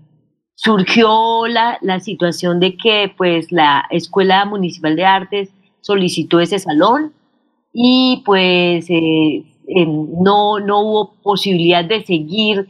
[0.63, 5.49] surgió la, la, situación de que pues la Escuela Municipal de Artes
[5.81, 7.13] solicitó ese salón
[7.73, 12.67] y pues eh, em, no, no hubo posibilidad de seguir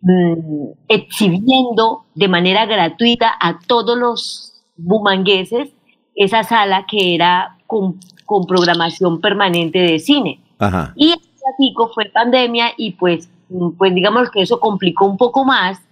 [0.00, 5.70] mm, exhibiendo de manera gratuita a todos los bumangueses
[6.14, 10.40] esa sala que era con, con programación permanente de cine.
[10.96, 15.82] Y el fue pandemia y pues, mm, pues digamos que eso complicó un poco más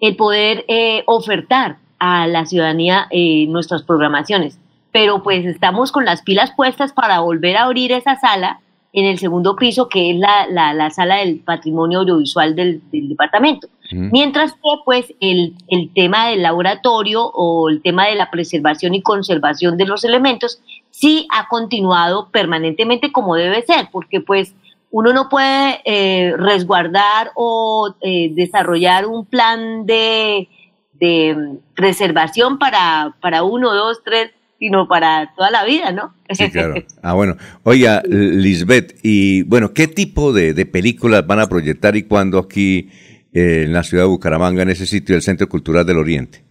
[0.00, 4.58] el poder eh, ofertar a la ciudadanía eh, nuestras programaciones.
[4.92, 8.60] Pero pues estamos con las pilas puestas para volver a abrir esa sala
[8.92, 13.68] en el segundo piso, que es la, la, sala del patrimonio audiovisual del, departamento.
[13.90, 19.02] Mientras que pues el, el, tema del laboratorio o el tema de la preservación y
[19.02, 20.60] conservación de los elementos
[20.90, 24.54] sí ha continuado permanentemente como debe ser, porque pues
[24.96, 30.48] uno no puede eh, resguardar o eh, desarrollar un plan de,
[30.92, 34.30] de preservación para, para uno, dos, tres,
[34.60, 36.14] sino para toda la vida, ¿no?
[36.30, 36.74] Sí, claro.
[37.02, 37.36] Ah, bueno.
[37.64, 42.88] Oiga, Lisbeth, y bueno, ¿qué tipo de, de películas van a proyectar y cuándo aquí
[43.32, 46.44] eh, en la ciudad de Bucaramanga, en ese sitio del Centro Cultural del Oriente?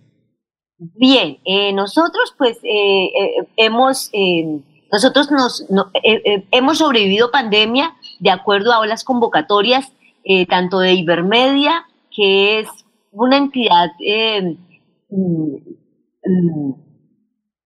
[0.77, 3.09] Bien, eh, nosotros pues eh,
[3.55, 4.11] hemos,
[4.91, 5.65] nosotros nos,
[6.51, 9.91] hemos sobrevivido pandemia de acuerdo a las convocatorias
[10.47, 12.69] tanto de Ibermedia, que es
[13.11, 13.91] una entidad
[15.09, 15.55] mm,
[16.25, 16.73] mm,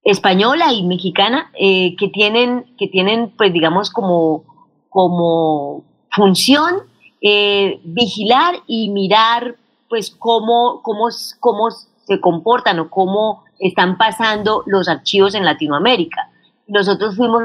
[0.04, 4.44] española y mexicana que tienen, que tienen pues digamos como,
[4.90, 6.88] como función
[7.22, 9.56] eh, vigilar y mirar
[9.90, 11.08] pues cómo, cómo,
[11.40, 16.30] cómo se comportan o cómo están pasando los archivos en Latinoamérica.
[16.68, 17.44] Nosotros fuimos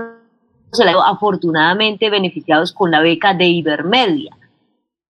[1.05, 4.37] afortunadamente beneficiados con la beca de Ibermedia.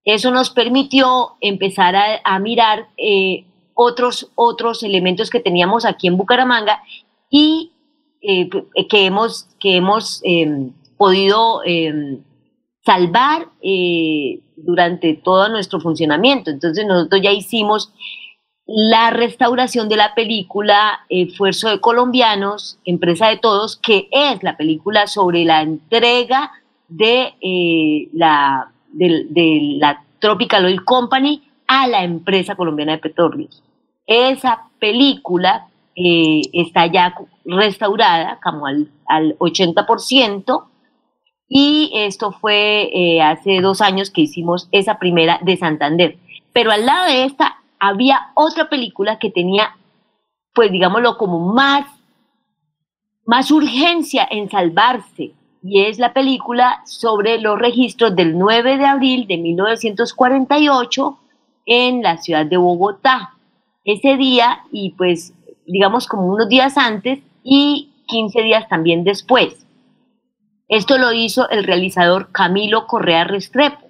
[0.05, 6.83] Eso nos permitió empezar a, mirar eh, otros, otros elementos que teníamos aquí en Bucaramanga
[7.29, 7.71] y
[8.21, 8.49] eh,
[8.89, 12.19] que hemos, que hemos em, podido em,
[12.85, 16.51] salvar eh, durante todo nuestro funcionamiento.
[16.51, 17.93] Entonces nosotros ya hicimos
[18.65, 25.07] la restauración de la película Esfuerzo de Colombianos, Empresa de Todos, que es la película
[25.07, 26.51] sobre la entrega
[26.87, 33.61] de, eh, la, de, la Tropical Oil Company a la empresa colombiana de petróleos.
[34.07, 37.15] Esa película eh, está ya
[37.45, 40.65] restaurada como al, al 80%,
[41.55, 46.17] y esto fue eh, hace dos años que hicimos esa primera de Santander.
[46.51, 49.75] Pero al lado de esta había otra película que tenía,
[50.53, 51.85] pues digámoslo, como más,
[53.25, 55.33] más urgencia en salvarse.
[55.61, 61.19] Y es la película sobre los registros del 9 de abril de 1948
[61.65, 63.33] en la ciudad de Bogotá.
[63.83, 65.33] Ese día y pues
[65.65, 69.65] digamos como unos días antes y 15 días también después.
[70.69, 73.82] Esto lo hizo el realizador Camilo Correa Restrepo.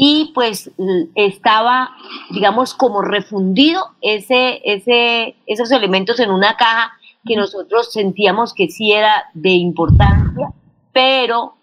[0.00, 0.70] Y pues
[1.16, 1.90] estaba,
[2.30, 6.92] digamos, como refundido ese, ese, esos elementos en una caja
[7.26, 10.52] que nosotros sentíamos que sí era de importancia,
[10.92, 11.56] pero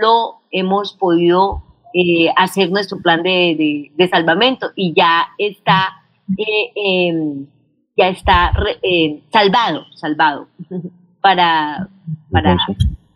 [0.00, 6.04] lo hemos podido eh, hacer nuestro plan de, salvamento y ya está,
[6.38, 7.46] eh, em,
[7.96, 10.46] ya está eh, salvado, salvado
[11.20, 11.88] para,
[12.30, 12.56] para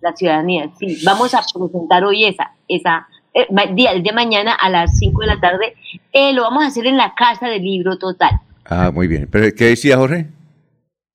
[0.00, 0.72] la ciudadanía.
[0.76, 3.06] Sí, vamos a presentar hoy esa, esa
[3.36, 5.74] eh, día de mañana a las 5 de la tarde.
[6.10, 8.40] Eh, lo vamos a hacer en la Casa del Libro Total.
[8.64, 9.28] Ah, muy bien.
[9.30, 10.26] ¿Pero qué decía Jorge?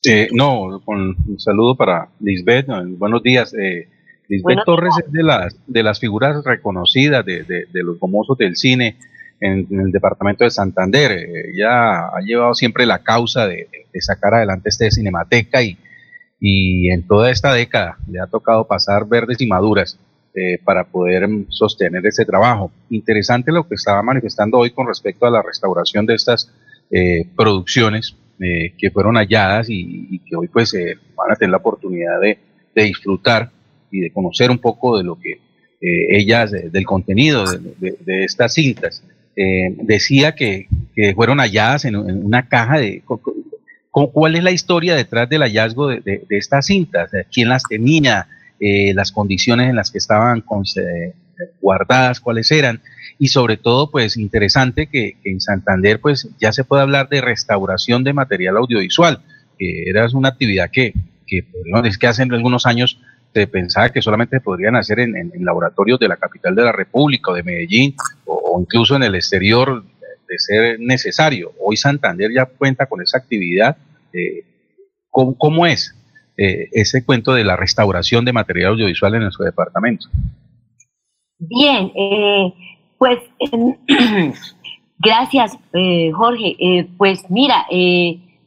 [0.05, 2.67] Eh, no, con un saludo para Lisbeth.
[2.97, 3.53] buenos días.
[4.27, 8.97] Lisbeth Torres es de las, de las figuras reconocidas de, de, los famosos del cine
[9.39, 11.11] en, el departamento de Santander.
[11.11, 15.77] ella ha llevado siempre la causa de, de sacar adelante este Cinemateca y,
[16.39, 19.99] y en toda esta década le ha tocado pasar verdes y maduras
[20.33, 22.71] eh, para poder sostener ese trabajo.
[22.89, 26.49] Interesante lo que estaba manifestando hoy con respecto a la restauración de estas
[26.89, 30.73] eh, producciones eh, que fueron halladas y, que hoy pues
[31.17, 32.37] van a tener la oportunidad de,
[32.73, 33.51] disfrutar
[33.91, 35.39] y de conocer un poco de lo que
[35.81, 39.03] ellas, del contenido de, estas cintas.
[39.35, 40.67] decía que,
[41.13, 43.03] fueron halladas en, una caja de,
[43.91, 47.11] ¿Cuál es la historia detrás del hallazgo de, estas cintas?
[47.29, 48.27] ¿Quién las tenía?
[48.63, 50.43] Eh, las condiciones en las que estaban
[51.59, 52.79] guardadas, cuáles eran,
[53.17, 58.03] y sobre todo, pues interesante que, en Santander, pues ya se puede hablar de restauración
[58.03, 59.23] de material audiovisual,
[59.57, 60.93] que era una actividad que,
[61.25, 61.43] que
[61.85, 63.01] es que hace algunos años
[63.33, 67.31] se pensaba que solamente se podrían hacer en, laboratorios de la capital de la República
[67.31, 69.83] o de Medellín, o incluso en el exterior
[70.29, 71.51] de ser necesario.
[71.59, 73.75] Hoy Santander ya cuenta con esa actividad.
[74.13, 74.43] Eh,
[75.09, 75.95] ¿cómo, es
[76.43, 80.07] eh, ese cuento de la restauración de material audiovisual en nuestro departamento?
[81.37, 82.53] Bien, eh,
[82.97, 83.19] pues
[84.97, 85.57] gracias
[86.13, 86.87] Jorge.
[86.97, 87.65] pues mira,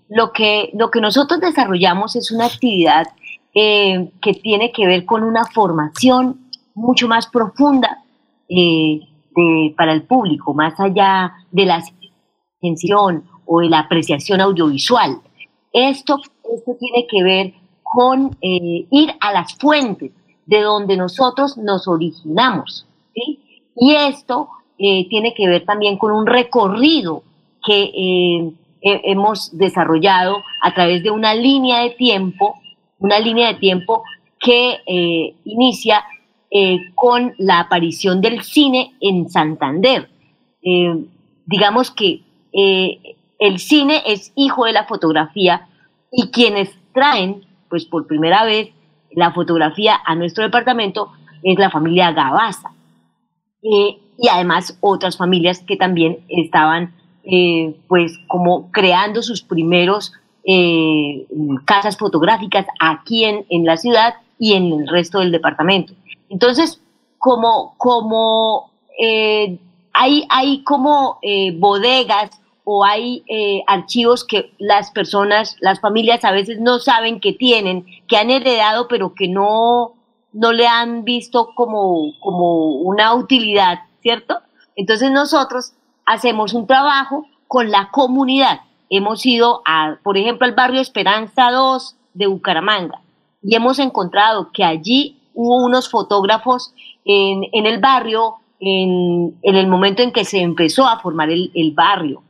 [0.09, 3.05] lo, que, lo que nosotros desarrollamos es una actividad
[3.53, 7.99] que tiene que ver con una formación mucho más profunda
[9.77, 11.85] para el público, más allá de la
[12.59, 15.21] atención o de la apreciación audiovisual.
[15.73, 16.21] Esto,
[16.53, 17.55] esto tiene que ver
[17.95, 20.11] con eh, ir a las fuentes
[20.47, 22.89] de donde nosotros nos originamos.
[23.15, 24.49] Y esto
[24.79, 27.23] eh, tiene que ver también con un recorrido
[27.65, 32.57] que eh, hemos desarrollado a través de una línea de tiempo,
[32.99, 34.03] una línea de tiempo
[34.41, 36.05] que inicia
[36.95, 40.11] con la aparición del cine en Santander.
[41.47, 42.21] Digamos que
[42.53, 45.69] el cine es hijo de la fotografía
[46.13, 47.45] y quienes traen,
[47.75, 48.69] pues por primera vez,
[49.11, 51.11] la fotografía a nuestro departamento
[51.43, 52.71] es la familia Gabaza.
[53.61, 56.95] y además otras familias que también estaban,
[57.89, 60.13] pues, como creando sus primeros
[61.65, 65.95] casas fotográficas aquí en, en la ciudad y en el resto del departamento.
[66.29, 66.81] Entonces,
[67.19, 68.71] como, como
[69.03, 69.59] eh,
[69.93, 72.31] hay, hay como eh, bodegas
[72.65, 77.87] o hay eh, archivos que las personas, las familias a veces no saben que tienen,
[78.09, 79.93] que han heredado, pero que no,
[80.33, 84.39] no le han visto como, como una utilidad, ¿cierto?
[84.77, 85.75] Entonces nosotros
[86.07, 88.61] hacemos un trabajo con la comunidad.
[88.91, 93.01] Hemos ido, a, por ejemplo, al barrio Esperanza 2 de Bucaramanga
[93.43, 96.75] y hemos encontrado que allí hubo unos fotógrafos
[97.05, 101.51] en, en el barrio en, en, el momento en que se empezó a formar el,
[101.55, 102.23] el barrio.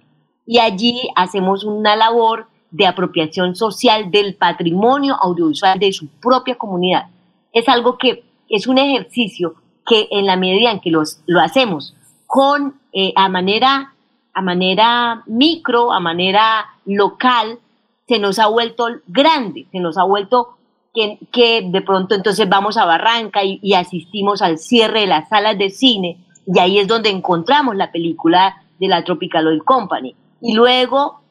[0.46, 7.06] Y allí hacemos una labor de apropiación social del patrimonio audiovisual de su propia comunidad.
[7.52, 9.54] Es algo que es un ejercicio
[9.86, 11.94] que en la medida en que los, lo hacemos
[12.26, 13.94] con eh, a manera
[14.34, 17.60] a manera micro, a manera local,
[18.06, 20.56] se nos ha vuelto grande, se nos ha vuelto
[20.92, 25.70] que, de pronto entonces vamos a Barranca y, asistimos al cierre de las salas de
[25.70, 30.14] cine y ahí es donde encontramos la película de la Tropical Oil Company.
[30.46, 31.22] Y luego,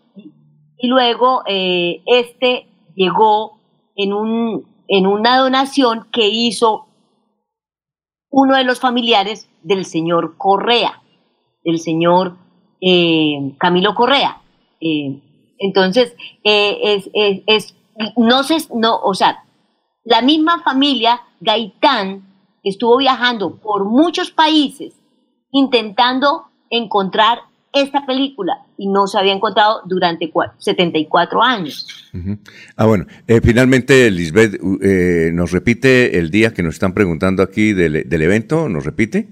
[0.76, 2.66] y luego eh, este
[2.96, 3.60] llegó
[3.96, 6.88] en, un, en una donación que hizo
[8.32, 11.04] uno de los familiares del señor Correa,
[11.64, 12.38] del señor
[12.82, 14.42] eh, Camilo Correa.
[14.82, 15.22] Eh,
[15.60, 17.78] entonces, es, es, es,
[18.18, 19.44] no sé, no, o sea,
[20.06, 22.34] la misma familia Gaitán
[22.64, 25.00] estuvo viajando por muchos países
[25.52, 31.88] intentando encontrar esta película y no se había encontrado durante 74 años.
[32.76, 37.72] Ah, bueno, eh, finalmente, Lisbeth, eh, ¿nos repite el día que nos están preguntando aquí
[37.72, 38.68] del, del evento?
[38.68, 39.30] ¿Nos repite?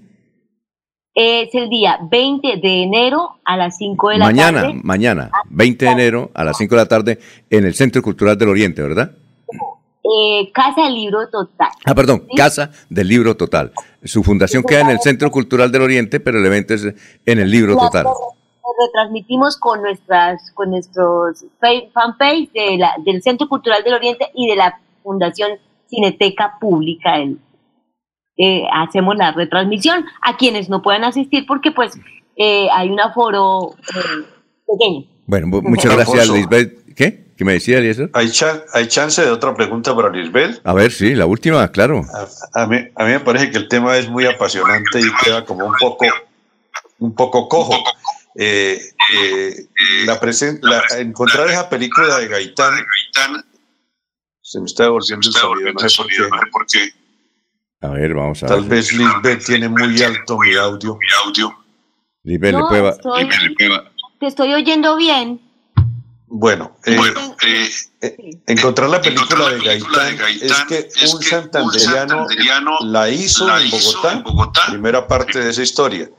[1.14, 4.36] Es el día 20 de enero a las 5 de la tarde.
[4.38, 7.20] Mañana, mañana, 20 de enero a las 5 de la tarde
[7.50, 9.12] en el Centro Cultural del Oriente, ¿verdad?
[10.04, 11.72] Eh, Casa del Libro Total.
[11.84, 13.74] Ah, perdón, Casa del Libro Total.
[14.06, 16.86] Su fundación queda en el Centro Cultural del Oriente, pero el evento es
[17.26, 18.06] en el Libro Total.
[18.64, 24.48] Lo retransmitimos con nuestras, con nuestros fanpage de la, del Centro Cultural del Oriente y
[24.48, 25.52] de la Fundación
[25.88, 27.16] Cineteca Pública.
[28.38, 32.00] Eh, hacemos la retransmisión a quienes no puedan asistir porque pues
[32.38, 33.76] eh, hay un aforo
[34.68, 35.06] pequeño.
[35.26, 36.96] Bueno, muchas gracias, Lisbeth.
[36.96, 37.32] ¿Qué?
[37.42, 38.10] ¿Qué me decía, Eliezer?
[38.14, 38.32] ¿Hay,
[38.74, 40.62] ¿Hay chance de otra pregunta para Lisbeth?
[40.64, 42.04] A ver, sí, la última, claro.
[42.54, 45.66] A, mí, a mí me parece que el tema es muy apasionante y queda como
[45.66, 46.06] un poco,
[47.00, 47.74] un poco cojo.
[48.36, 48.82] Eh,
[49.14, 49.68] eh,
[50.06, 50.20] la
[50.62, 52.86] la, encontrar esa película de Gaitán,
[54.42, 55.34] se me está devolviendo el
[55.90, 56.90] sonido, no sé por qué.
[57.82, 60.98] A ver, vamos a Tal vez Lisbeth tiene muy alto mi audio.
[60.98, 61.58] Mi audio.
[62.24, 62.94] Lisbeth, le puede...
[64.20, 65.42] Te estoy oyendo bien.
[66.34, 66.98] Bueno, eh,
[67.46, 67.70] eh,
[68.02, 72.26] eh, encontrar la película, de, Gaitán es que un santanderiano,
[72.86, 76.10] la hizo, en, Bogotá, primera parte de esa historia.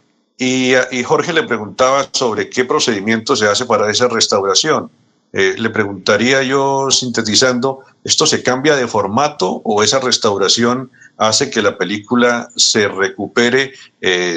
[0.45, 4.91] Y, y, Jorge le preguntaba sobre qué procedimiento se hace para esa restauración.
[5.33, 11.79] le preguntaría yo, sintetizando, ¿esto se cambia de formato o esa restauración hace que la
[11.79, 13.73] película se recupere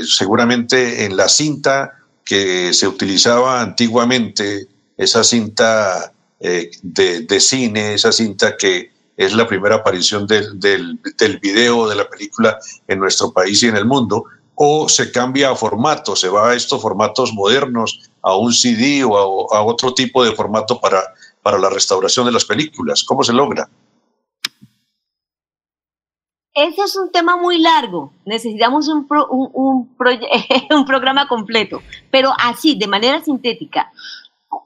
[0.04, 1.94] seguramente en la cinta
[2.26, 4.68] que se utilizaba antiguamente
[4.98, 11.88] esa cinta eh, de, cine, esa cinta que es la primera aparición del, del, video
[11.88, 12.58] de la película
[12.88, 14.26] en nuestro país y en el mundo,
[14.56, 19.54] o se cambia a formato, se va a estos formatos modernos, a un CD o
[19.54, 21.04] a, otro tipo de formato para,
[21.42, 23.04] para la restauración de las películas.
[23.04, 23.70] ¿Cómo se logra?
[26.56, 28.14] Ese es un tema muy largo.
[28.24, 29.96] Necesitamos un, un, un,
[30.78, 33.92] un programa completo, pero así, de manera sintética.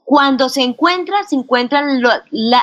[0.04, 1.82] Cuando se encuentra, se encuentra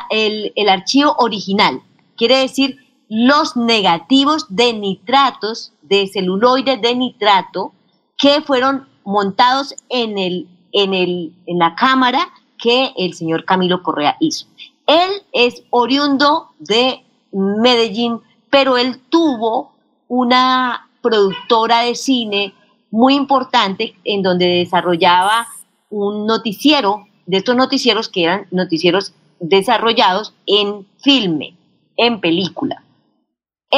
[0.09, 1.81] el, archivo original,
[2.15, 2.77] quiere decir
[3.09, 7.73] los negativos de nitratos, de celuloide de nitrato,
[8.17, 14.17] que fueron montados en, el, en, el, en la cámara que el señor Camilo Correa
[14.19, 14.47] hizo.
[14.87, 18.19] Él es oriundo de Medellín,
[18.49, 19.71] pero él tuvo
[20.07, 22.53] una productora de cine
[22.89, 25.47] muy importante en donde desarrollaba
[25.89, 31.55] un noticiero de estos noticieros que eran noticieros desarrollados en filme,
[31.97, 32.83] en película.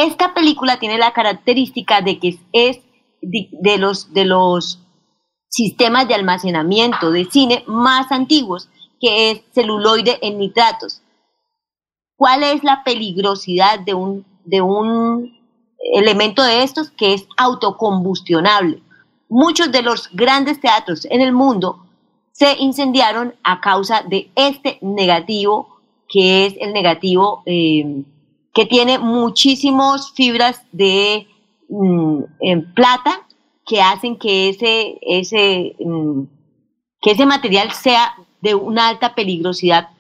[0.03, 2.79] Esta película tiene la característica de que es
[3.21, 4.79] de, los, de los
[5.47, 8.69] sistemas de almacenamiento de cine más antiguos,
[8.99, 11.01] que es celuloide en nitratos.
[12.15, 15.37] ¿Cuál es la peligrosidad de un, de un
[15.93, 18.83] elemento de estos que es autocombustionable?
[19.29, 21.85] Muchos de los grandes teatros en el mundo
[22.31, 28.03] se incendiaron a causa de este negativo, que es el negativo eh,
[28.59, 31.29] que tiene muchísimas fibras de
[31.69, 32.23] mm,
[32.75, 33.25] plata
[33.65, 36.23] que hacen que ese, ese, mm,
[36.99, 39.91] que ese material sea de una alta peligrosidad,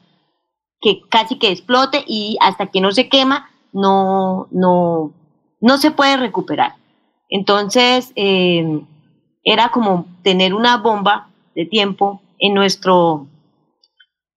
[0.81, 5.13] que casi que explote y hasta que no se quema no, no,
[5.61, 6.75] no se puede recuperar.
[7.29, 8.81] Entonces, eh,
[9.45, 13.25] era como tener una bomba de tiempo en nuestro,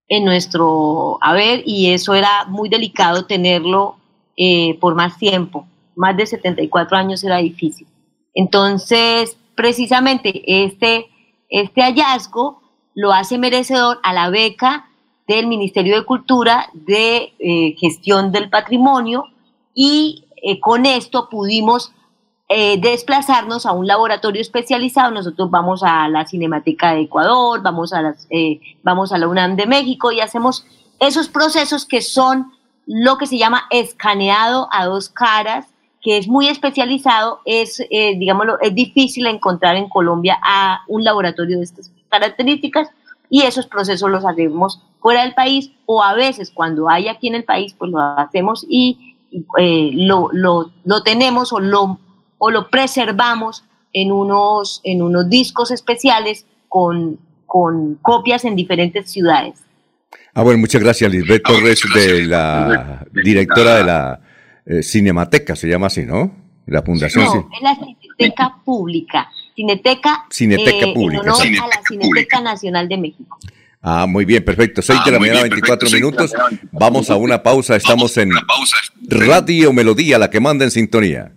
[0.07, 3.97] en nuestro haber y eso era muy delicado tenerlo
[4.37, 5.67] eh, por más tiempo.
[5.95, 7.87] Más de 74 años era difícil.
[8.35, 11.11] Entonces, precisamente este,
[11.49, 12.63] este hallazgo
[12.95, 14.89] lo hace merecedor a la beca
[15.29, 19.27] del Ministerio de Cultura de eh, Gestión del Patrimonio
[19.75, 21.93] y eh, con esto pudimos
[22.83, 25.11] desplazarnos a un laboratorio especializado.
[25.11, 28.29] Nosotros vamos a la Cinemateca de Ecuador, vamos a, las,
[28.83, 30.67] vamos a la UNAM de México y hacemos
[31.01, 32.53] esos procesos que son
[32.87, 35.67] lo que se llama escaneado a dos caras
[36.03, 41.59] que es muy especializado, es, eh, digámoslo, es difícil encontrar en Colombia a un laboratorio
[41.59, 42.91] de estas características
[43.31, 47.37] y esos procesos los hacemos fuera del país o a veces cuando hay aquí en
[47.37, 49.17] el país, pues lo hacemos y
[49.59, 51.99] eh, lo, lo, lo, tenemos o lo,
[52.39, 59.65] o lo preservamos en unos, en unos discos especiales con, con copias en diferentes ciudades.
[60.35, 64.21] Ah, bueno, muchas gracias, Lisbeth Torres, de la directora de la
[64.65, 66.35] eh, Cinemateca, se llama así, ¿no?
[66.67, 67.25] La fundación.
[67.25, 69.29] No, es la Cineteca Pública.
[69.55, 71.23] Cineteca, Cineteca eh, Pública.
[71.23, 73.39] En honor a la Cineteca Nacional de México.
[73.83, 74.81] Ah, muy bien, perfecto.
[74.81, 76.33] 6 de la mañana, 24 minutos.
[76.71, 77.75] Vamos a una pausa.
[77.77, 78.31] Estamos en
[79.09, 81.33] Radio Melodía, la que manda en sintonía.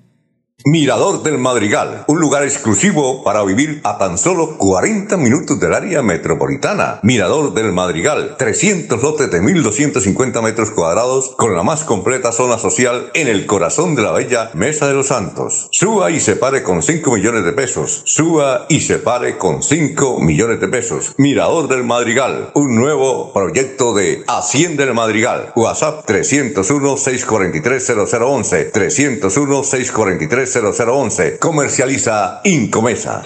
[0.67, 6.01] Mirador del Madrigal, un lugar exclusivo para vivir a tan solo 40 minutos del área
[6.01, 6.99] metropolitana.
[7.03, 13.11] Mirador del Madrigal, 300 lotes de 1.250 metros cuadrados con la más completa zona social
[13.13, 15.67] en el corazón de la bella Mesa de los Santos.
[15.69, 18.01] Suba y se pare con 5 millones de pesos.
[18.05, 21.13] Suba y se pare con 5 millones de pesos.
[21.17, 25.51] Mirador del Madrigal, un nuevo proyecto de Hacienda del Madrigal.
[25.55, 27.85] WhatsApp 301 643
[30.55, 31.39] 0011 301 643 0011.
[31.39, 33.23] Comercializa Incomesa.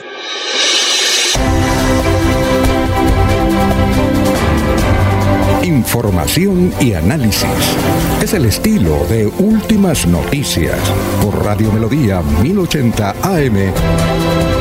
[5.63, 7.47] Información y análisis.
[8.21, 10.79] Es el estilo de Últimas Noticias
[11.21, 14.58] por Radio Melodía 1080 AM.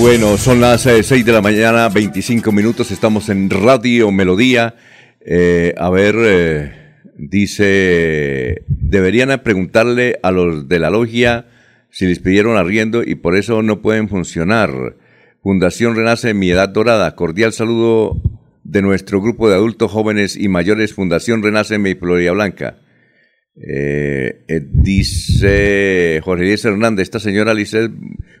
[0.00, 4.74] Bueno, son las 6 eh, de la mañana, 25 minutos, estamos en Radio Melodía.
[5.20, 6.72] Eh, a ver, eh,
[7.16, 11.46] dice, deberían preguntarle a los de la logia
[11.90, 14.96] si les pidieron arriendo y por eso no pueden funcionar.
[15.42, 18.20] Fundación Renace Mi Edad Dorada, cordial saludo
[18.64, 22.76] de nuestro grupo de adultos jóvenes y mayores, Fundación Renace Mi Florida Blanca.
[23.54, 27.92] Eh, eh, dice Jorge Díaz Hernández, esta señora Lisset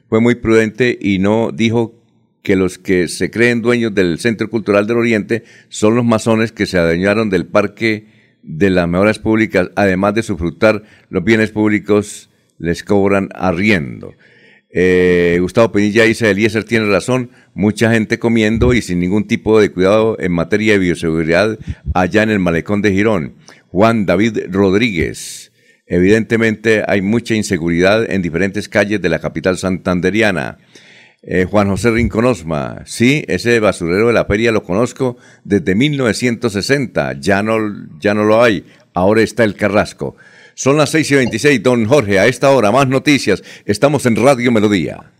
[0.08, 1.94] fue muy prudente y no dijo
[2.42, 6.66] que los que se creen dueños del Centro Cultural del Oriente son los masones que
[6.66, 8.06] se adueñaron del parque
[8.42, 14.14] de las mejoras públicas, además de sufrutar los bienes públicos, les cobran arriendo.
[14.74, 19.70] Eh, Gustavo Penilla dice, Eliezer tiene razón, mucha gente comiendo y sin ningún tipo de
[19.70, 21.58] cuidado en materia de bioseguridad
[21.92, 23.34] allá en el malecón de Girón.
[23.72, 25.50] Juan David Rodríguez.
[25.86, 30.58] Evidentemente hay mucha inseguridad en diferentes calles de la capital santanderiana.
[31.22, 37.42] Eh, Juan José Rinconosma, sí, ese basurero de la feria lo conozco desde 1960, ya
[37.42, 37.58] no,
[37.98, 40.16] ya no lo hay, ahora está el Carrasco.
[40.54, 44.52] Son las 6 y 26, don Jorge, a esta hora más noticias, estamos en Radio
[44.52, 45.12] Melodía.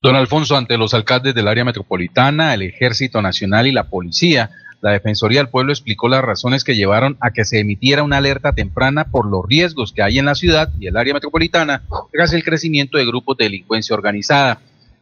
[0.00, 4.50] Don Alfonso, ante los alcaldes del área metropolitana, el Ejército Nacional y la Policía,
[4.86, 8.52] la Defensoría del Pueblo explicó las razones que llevaron a que se emitiera una alerta
[8.52, 11.82] temprana por los riesgos que hay en la ciudad y el área metropolitana
[12.12, 14.60] tras el crecimiento de grupos de delincuencia organizada.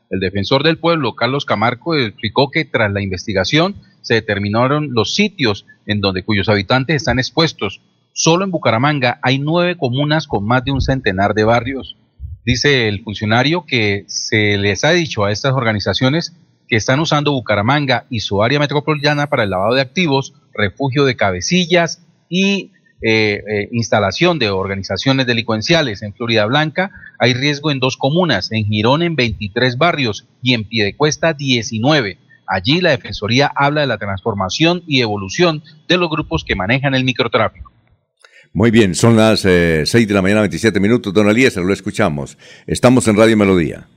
[0.09, 5.67] El defensor del pueblo, Carlos Camargo, explicó que tras la investigación se determinaron los sitios
[5.85, 7.83] en donde cuyos habitantes están expuestos.
[8.15, 11.99] Solo en Bucaramanga hay nueve comunas con más de un centenar de barrios.
[12.47, 16.35] Dice el funcionario que se les ha dicho a estas organizaciones
[16.69, 21.17] que están usando Bucaramanga y su área metropolitana para el lavado de activos, refugio de
[21.17, 22.73] cabecillas y
[23.03, 26.03] eh, eh, instalación de organizaciones delincuenciales.
[26.03, 30.65] En Florida Blanca hay riesgo en dos comunas, en Girón en 23 barrios y en
[30.65, 32.19] Piedecuesta 19.
[32.47, 37.05] Allí la Defensoría habla de la transformación y evolución de los grupos que manejan el
[37.05, 37.73] microtráfico.
[38.55, 41.13] Muy bien, son las eh, de la mañana, 27 minutos.
[41.13, 42.39] Don Eliezer, lo escuchamos.
[42.67, 43.89] Estamos en Radio Melodía.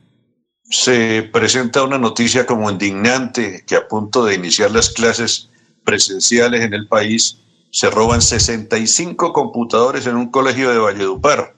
[0.69, 5.49] Se presenta una noticia como indignante que a punto de iniciar las clases
[5.85, 7.37] presenciales en el país,
[7.71, 11.55] se roban 65 computadores en un colegio de Valledupar.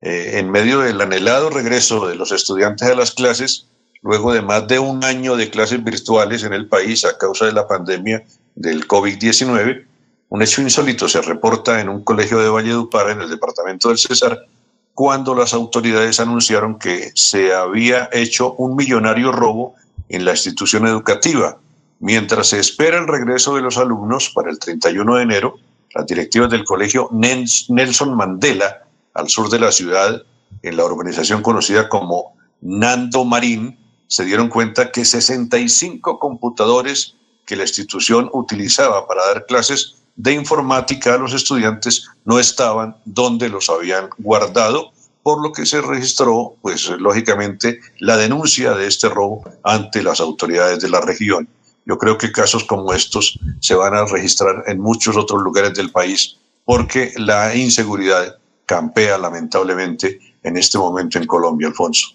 [0.00, 3.68] Eh, en medio del anhelado regreso de los estudiantes a las clases,
[4.02, 7.52] luego de más de un año de clases virtuales en el país a causa de
[7.52, 8.24] la pandemia
[8.56, 9.86] del COVID-19,
[10.28, 14.46] un hecho insólito se reporta en un colegio de Valledupar, en el departamento del César,
[14.94, 19.74] cuando las autoridades anunciaron que se había hecho un millonario robo
[20.08, 21.58] en la institución educativa.
[22.00, 25.56] Mientras se espera el regreso de los alumnos para el 31 de enero,
[25.94, 28.82] las directivas del colegio Nelson Mandela,
[29.14, 30.22] al sur de la ciudad,
[30.62, 37.16] en la urbanización conocida como Nando Marín, se dieron cuenta que 65 computadores
[37.46, 43.48] que la institución utilizaba para dar clases de informática a los estudiantes no estaban donde
[43.48, 49.44] los habían guardado, por lo que se registró, pues lógicamente, la denuncia de este robo
[49.62, 51.48] ante las autoridades de la región.
[51.86, 55.90] Yo creo que casos como estos se van a registrar en muchos otros lugares del
[55.90, 62.08] país porque la inseguridad campea lamentablemente en este momento en Colombia, Alfonso.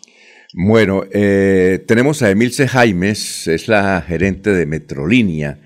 [0.54, 5.60] Bueno, eh, tenemos a Emilce Jaimes, es la gerente de Metrolínea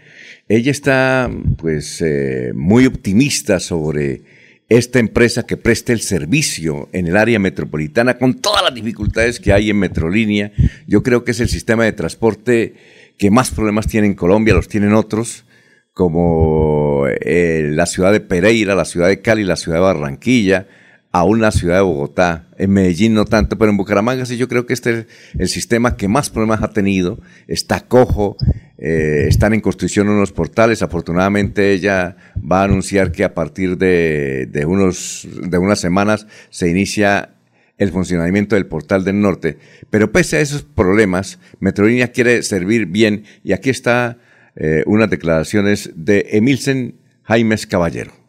[0.51, 4.21] ella está pues eh, muy optimista sobre
[4.67, 9.53] esta empresa que presta el servicio en el área metropolitana con todas las dificultades que
[9.53, 10.51] hay en Metrolínea.
[10.87, 12.73] Yo creo que es el sistema de transporte
[13.17, 15.45] que más problemas tiene en Colombia, los tienen otros,
[15.93, 20.67] como eh, la ciudad de Pereira, la ciudad de Cali, la ciudad de Barranquilla,
[21.11, 22.47] aún la ciudad de Bogotá.
[22.57, 25.05] En Medellín no tanto, pero en Bucaramanga sí yo creo que este es
[25.37, 27.19] el sistema que más problemas ha tenido.
[27.47, 28.37] Está cojo,
[28.77, 30.81] eh, están en construcción unos portales.
[30.81, 37.31] Afortunadamente ella va a anunciar que a partir de, unos, de unas semanas se inicia
[37.77, 39.57] el funcionamiento del portal del norte.
[39.89, 44.17] Pero pese a esos problemas, Metrolínea quiere servir bien y aquí está
[44.55, 48.20] eh, unas declaraciones de Emilsen Jaimes Caballero.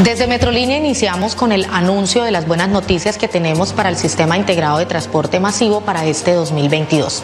[0.00, 4.36] Desde Metrolínea iniciamos con el anuncio de las buenas noticias que tenemos para el sistema
[4.36, 7.22] integrado de transporte masivo para este 2022.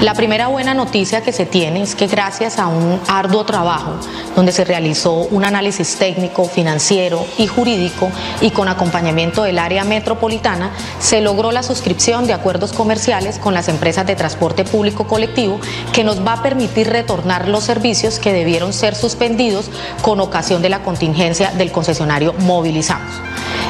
[0.00, 3.94] La primera buena noticia que se tiene es que gracias a un arduo trabajo
[4.34, 10.72] donde se realizó un análisis técnico, financiero y jurídico y con acompañamiento del área metropolitana,
[10.98, 15.60] se logró la suscripción de acuerdos comerciales con las empresas de transporte público colectivo
[15.92, 19.70] que nos va a permitir retornar los servicios que debieron ser suspendidos
[20.02, 22.07] con ocasión de la contingencia del concesionario
[22.40, 23.12] movilizamos.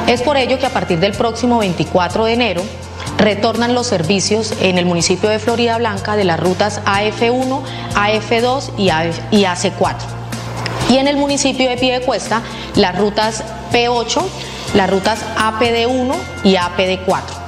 [0.07, 2.63] Es por ello que a partir del próximo 24 de enero
[3.17, 7.61] retornan los servicios en el municipio de Florida Blanca de las rutas AF1,
[7.93, 8.71] AF2
[9.31, 9.95] y AC4.
[10.89, 12.41] Y en el municipio de Piedecuesta
[12.75, 14.23] las rutas P8,
[14.73, 17.38] las rutas APD1 y APD4.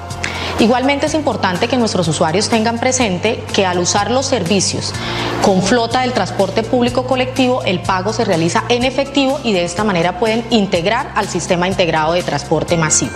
[0.62, 4.94] Igualmente es importante que nuestros usuarios tengan presente que al usar los servicios
[5.42, 9.84] con flota del transporte público colectivo, el pago se realiza en efectivo y de esta
[9.84, 13.12] manera pueden integrar al sistema integrado de transporte masivo.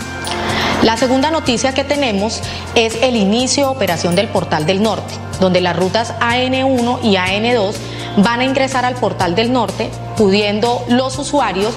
[0.82, 2.42] La segunda noticia que tenemos
[2.74, 7.76] es el inicio de operación del Portal del Norte, donde las rutas AN1 y AN2
[8.18, 11.74] van a ingresar al Portal del Norte, pudiendo los usuarios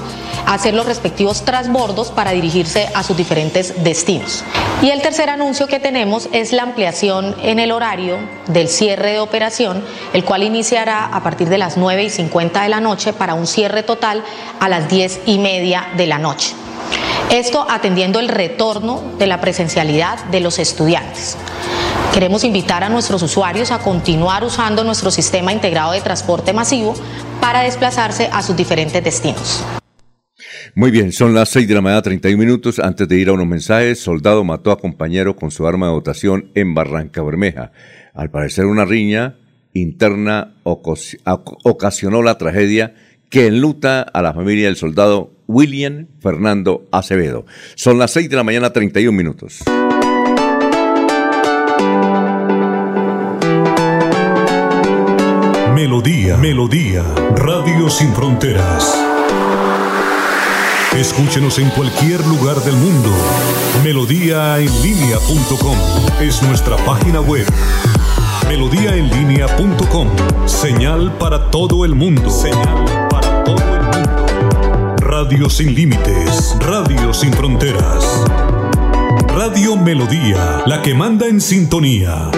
[0.46, 4.44] hacer los respectivos transbordos para dirigirse a sus diferentes destinos.
[4.80, 9.20] Y el tercer anuncio que tenemos es la ampliación en el horario del cierre de
[9.20, 13.34] operación, el cual iniciará a partir de las 9 y 50 de la noche para
[13.34, 14.24] un cierre total
[14.60, 16.54] a las 10 y media de la noche.
[17.30, 21.36] Esto atendiendo el retorno de la presencialidad de los estudiantes.
[22.12, 26.94] Queremos invitar a nuestros usuarios a continuar usando nuestro sistema integrado de transporte masivo
[27.40, 29.64] para desplazarse a sus diferentes destinos.
[30.74, 32.78] Muy bien, son las 6 de la mañana, 31 minutos.
[32.78, 36.50] Antes de ir a unos mensajes, soldado mató a compañero con su arma de dotación
[36.54, 37.72] en Barranca Bermeja.
[38.14, 39.36] Al parecer, una riña
[39.72, 42.94] interna ocasionó la tragedia
[43.30, 47.44] que enluta a la familia del soldado William Fernando Acevedo.
[47.74, 49.62] Son las 6 de la mañana, 31 minutos.
[55.78, 57.04] Melodía, Melodía,
[57.36, 58.98] Radio Sin Fronteras.
[60.96, 63.08] Escúchenos en cualquier lugar del mundo.
[63.84, 65.76] Melodíaenlínea.com
[66.20, 67.46] es nuestra página web.
[68.48, 70.08] Melodíaenlínea.com.
[70.46, 72.28] Señal para todo el mundo.
[72.28, 74.26] Señal para todo el mundo.
[74.96, 76.56] Radio sin límites.
[76.58, 78.24] Radio sin fronteras.
[79.28, 82.32] Radio Melodía, la que manda en sintonía.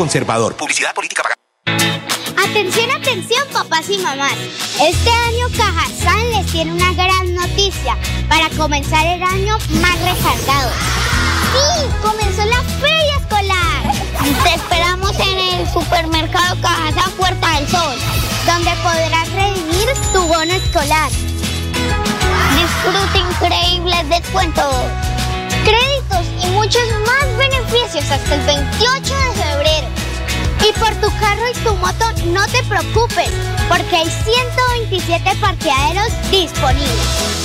[0.00, 0.56] Conservador.
[0.56, 1.38] Publicidad política pagada.
[2.48, 4.32] Atención, atención, papás y mamás.
[4.80, 10.70] Este año Cajazán les tiene una gran noticia para comenzar el año más recargado.
[11.52, 11.86] ¡Sí!
[12.00, 13.92] ¡Comenzó la feria escolar!
[14.42, 17.98] Te esperamos en el supermercado Cajazán Puerta del Sol,
[18.46, 21.10] donde podrás redimir tu bono escolar.
[22.56, 24.74] Disfruta increíbles descuentos,
[25.62, 31.74] créditos y muchos más beneficios hasta el 28 de Y por tu carro y tu
[31.76, 33.30] moto no te preocupes,
[33.68, 37.40] porque hay 127 parqueaderos disponibles.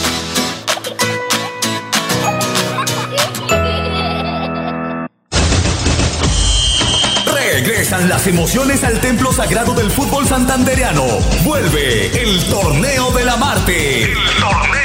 [7.25, 11.05] Regresan las emociones al templo sagrado del fútbol santandereano.
[11.43, 14.03] Vuelve el torneo de la Marte.
[14.03, 14.84] El torneo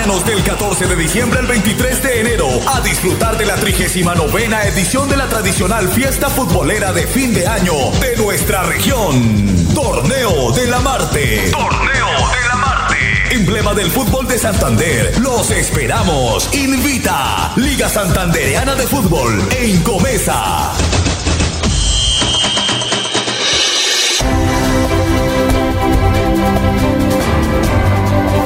[0.00, 5.10] Acompáñanos del 14 de diciembre al 23 de enero a disfrutar de la 39 edición
[5.10, 9.74] de la tradicional fiesta futbolera de fin de año de nuestra región.
[9.74, 11.50] Torneo de la Marte.
[11.50, 12.96] Torneo de la Marte.
[13.30, 15.18] Emblema del fútbol de Santander.
[15.18, 16.48] Los esperamos.
[16.54, 20.72] Invita Liga Santandereana de Fútbol en Comesa.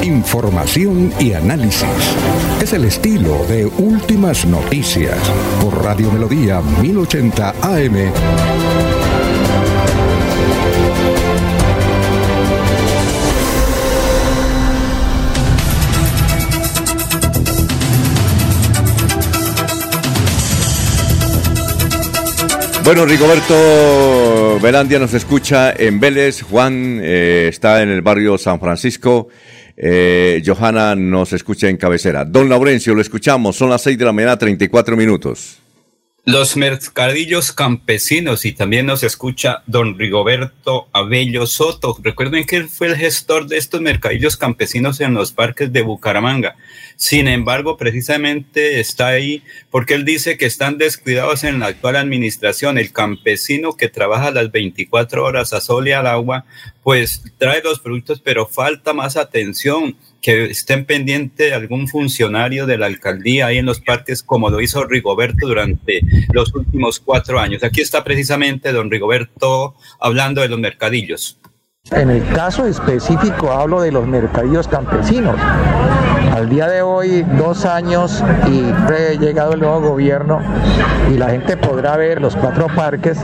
[0.04, 1.88] Información y análisis.
[2.60, 5.16] Es el estilo de Últimas Noticias
[5.62, 8.12] por Radio Melodía 1080 AM.
[22.84, 29.28] Bueno, Rigoberto Velandia nos escucha en Vélez, Juan eh, está en el barrio San Francisco,
[29.76, 32.24] eh, Johanna nos escucha en cabecera.
[32.24, 35.63] Don Laurencio, lo escuchamos, son las 6 de la mañana, 34 minutos.
[36.26, 41.98] Los mercadillos campesinos y también nos escucha don Rigoberto Abello Soto.
[42.02, 46.56] Recuerden que él fue el gestor de estos mercadillos campesinos en los parques de Bucaramanga.
[46.96, 52.78] Sin embargo, precisamente está ahí porque él dice que están descuidados en la actual administración.
[52.78, 56.46] El campesino que trabaja las 24 horas a sol y al agua,
[56.82, 62.86] pues trae los productos, pero falta más atención que estén pendiente algún funcionario de la
[62.86, 66.00] alcaldía ahí en los parques, como lo hizo Rigoberto durante
[66.32, 67.62] los últimos cuatro años.
[67.62, 71.38] Aquí está precisamente don Rigoberto hablando de los mercadillos.
[71.90, 75.36] En el caso específico hablo de los mercadillos campesinos.
[76.34, 80.40] Al día de hoy, dos años y ha llegado el nuevo gobierno
[81.12, 83.18] y la gente podrá ver los cuatro parques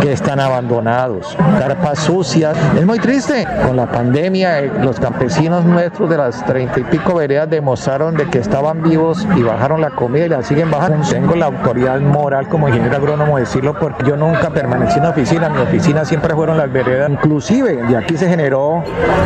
[0.00, 2.56] que están abandonados, carpas sucias.
[2.76, 3.46] Es muy triste.
[3.66, 8.28] Con la pandemia, eh, los campesinos nuestros de las treinta y pico veredas demostraron de
[8.28, 11.08] que estaban vivos y bajaron la comida y la siguen bajando.
[11.08, 15.48] Tengo la autoridad moral como ingeniero agrónomo de decirlo porque yo nunca permanecí en oficina.
[15.48, 17.10] Mi oficina siempre fueron las veredas.
[17.10, 18.82] Inclusive, aquí se generó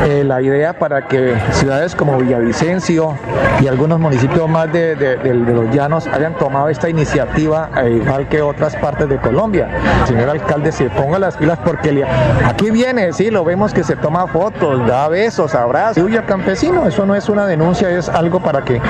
[0.07, 3.17] eh, la idea para que ciudades como Villavicencio
[3.61, 8.77] y algunos municipios más de, los llanos hayan tomado esta iniciativa, eh, igual que otras
[8.77, 9.69] partes de Colombia.
[10.05, 12.05] Señor alcalde se ponga las pilas porque
[12.45, 16.87] aquí viene, sí, lo vemos que se toma fotos, da besos, abrazos, huye al campesino.
[16.87, 18.81] Eso no es una denuncia, es algo para que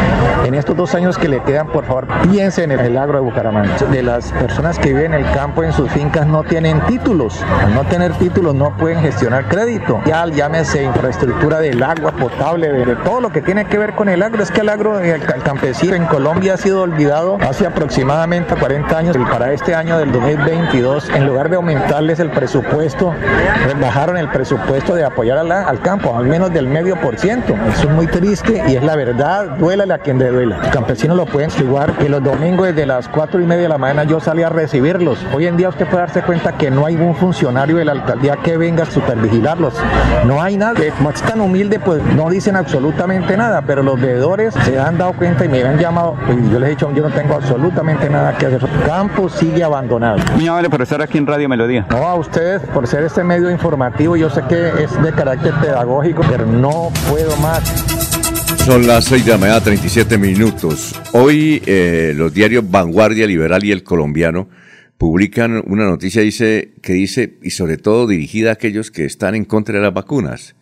[0.44, 3.76] en estos dos años que le quedan, por favor, piensen en el agro de Bucaramanga.
[3.90, 7.40] De las personas que viven en el campo, en sus fincas, no tienen títulos.
[7.62, 9.75] Al no tener títulos, no pueden gestionar crédito.
[10.04, 14.22] Ya llámese infraestructura del agua potable, de, todo lo que tiene que ver con el
[14.22, 18.98] agro, es que el agro, el, campesino en Colombia ha sido olvidado hace aproximadamente 40
[18.98, 19.16] años.
[19.30, 23.14] Para este año del 2022, en lugar de aumentarles el presupuesto,
[23.80, 27.54] bajaron el presupuesto de apoyar al campo, al menos del medio por ciento.
[27.72, 30.58] Eso es muy triste y es la verdad, duélale a quien le duela.
[30.58, 33.78] Los campesinos lo pueden igual que los domingos desde las 4 y media de la
[33.78, 35.18] mañana yo salí a recibirlos.
[35.34, 38.36] Hoy en día usted puede darse cuenta que no hay un funcionario de la alcaldía
[38.36, 39.65] que venga a supervigilarlos.
[40.24, 40.74] No hay nada.
[40.96, 45.12] Como es tan humilde, pues no dicen absolutamente nada, pero los veedores se han dado
[45.12, 48.36] cuenta y me han llamado y yo les he dicho, yo no tengo absolutamente nada
[48.36, 48.66] que hacer.
[48.86, 50.18] Campo sigue abandonado.
[50.34, 51.86] Muy amable por estar aquí en Radio Melodía.
[51.90, 56.22] No, a ustedes por ser este medio informativo, yo sé que es de carácter pedagógico,
[56.28, 57.62] pero no puedo más.
[58.64, 61.00] Son las 6 de la mañana, 37 minutos.
[61.12, 64.48] Hoy eh, los diarios Vanguardia Liberal y El Colombiano
[64.98, 69.44] publican una noticia dice, que dice, y sobre todo dirigida a aquellos que están en
[69.44, 70.56] contra de las vacunas.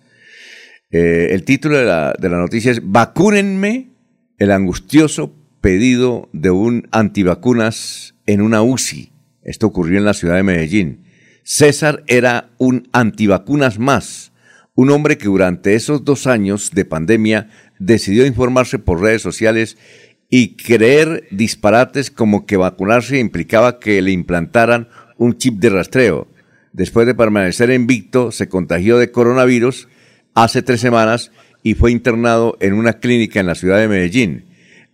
[0.90, 3.90] Eh, el título de la, de la noticia es Vacúnenme
[4.38, 9.12] el angustioso pedido de un antivacunas en una UCI.
[9.42, 11.04] Esto ocurrió en la ciudad de Medellín.
[11.42, 14.32] César era un antivacunas más,
[14.74, 19.76] un hombre que durante esos dos años de pandemia decidió informarse por redes sociales
[20.36, 26.26] y creer disparates como que vacunarse implicaba que le implantaran un chip de rastreo.
[26.72, 29.86] Después de permanecer invicto, se contagió de coronavirus
[30.34, 31.30] hace tres semanas
[31.62, 34.46] y fue internado en una clínica en la ciudad de Medellín.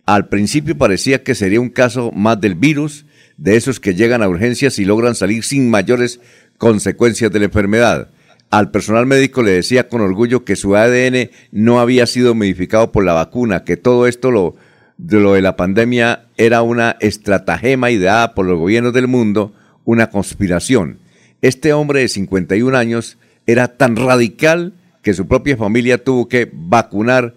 [0.05, 3.07] Al principio parecía que sería un caso más del virus,
[3.37, 6.19] de esos que llegan a urgencias y logran salir sin mayores
[6.59, 8.11] consecuencias de la enfermedad.
[8.51, 13.03] Al personal médico le decía con orgullo que su ADN no había sido modificado por
[13.03, 14.55] la vacuna, que todo esto lo,
[15.01, 19.51] de lo de la pandemia era una estratagema ideada por los gobiernos del mundo,
[19.83, 20.99] una conspiración.
[21.41, 23.17] Este hombre de 51 años
[23.47, 27.33] era tan radical que su propia familia tuvo que vacunar,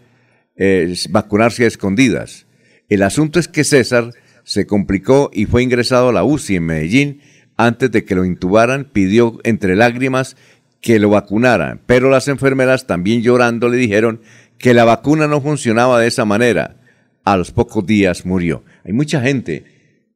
[0.56, 2.44] eh, vacunarse a escondidas.
[2.90, 4.10] El asunto es que César
[4.44, 7.20] se complicó y fue ingresado a la UCI en Medellín.
[7.56, 10.36] Antes de que lo intubaran, pidió entre lágrimas
[10.82, 14.20] que lo vacunaran, pero las enfermeras también llorando le dijeron
[14.58, 16.76] que la vacuna no funcionaba de esa manera.
[17.24, 18.62] A los pocos días murió.
[18.84, 19.64] Hay mucha gente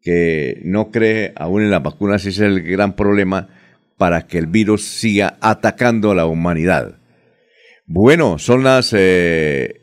[0.02, 3.48] que no cree aún en las vacunas ese es el gran problema
[3.96, 6.98] para que el virus siga atacando a la humanidad.
[7.86, 8.94] Bueno, son las...
[8.96, 9.80] Eh,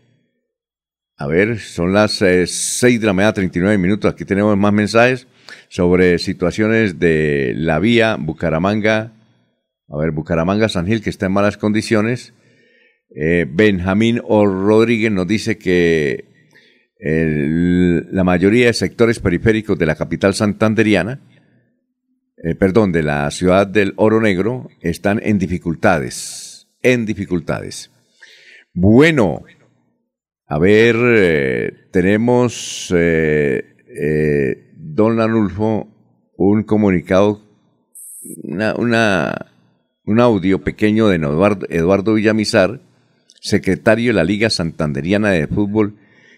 [1.17, 4.11] a ver, son las eh, 6 de la mañana, 39 minutos.
[4.11, 5.27] Aquí tenemos más mensajes
[5.69, 9.13] sobre situaciones de la vía Bucaramanga,
[9.87, 12.33] a ver, Bucaramanga, San Gil, que está en malas condiciones.
[13.15, 14.45] Eh, Benjamín O.
[14.45, 16.34] Rodríguez nos dice que
[17.07, 21.21] la mayoría de sectores periféricos de la capital santanderiana,
[22.37, 26.67] eh, perdón, de la ciudad del Oro Negro, están en dificultades.
[26.81, 27.91] En dificultades.
[28.73, 29.43] Bueno,
[30.47, 32.93] a ver, eh, tenemos,
[34.77, 35.87] don Lanulfo,
[36.37, 37.41] un comunicado,
[38.77, 39.55] una
[40.05, 41.15] un audio pequeño de
[41.69, 42.79] Eduardo, Villamizar,
[43.41, 45.95] secretario de la Liga Santanderiana de Fútbol,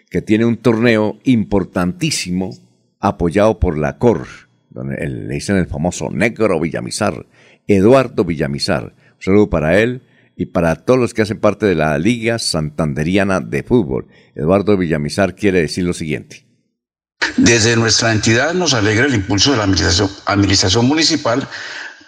[0.09, 2.57] que tiene un torneo importantísimo
[2.99, 4.27] apoyado por la COR,
[4.69, 7.25] donde le dicen el famoso negro Villamizar,
[7.67, 8.84] Eduardo Villamizar.
[8.84, 10.01] Un saludo para él
[10.35, 14.07] y para todos los que hacen parte de la Liga Santanderiana de Fútbol.
[14.35, 16.45] Eduardo Villamizar quiere decir lo siguiente.
[17.35, 21.47] Desde nuestra entidad nos alegra el impulso de la administración, administración municipal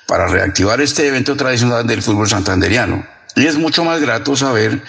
[0.07, 3.05] para reactivar este evento tradicional del fútbol santanderiano.
[3.35, 4.81] Y es mucho más grato saber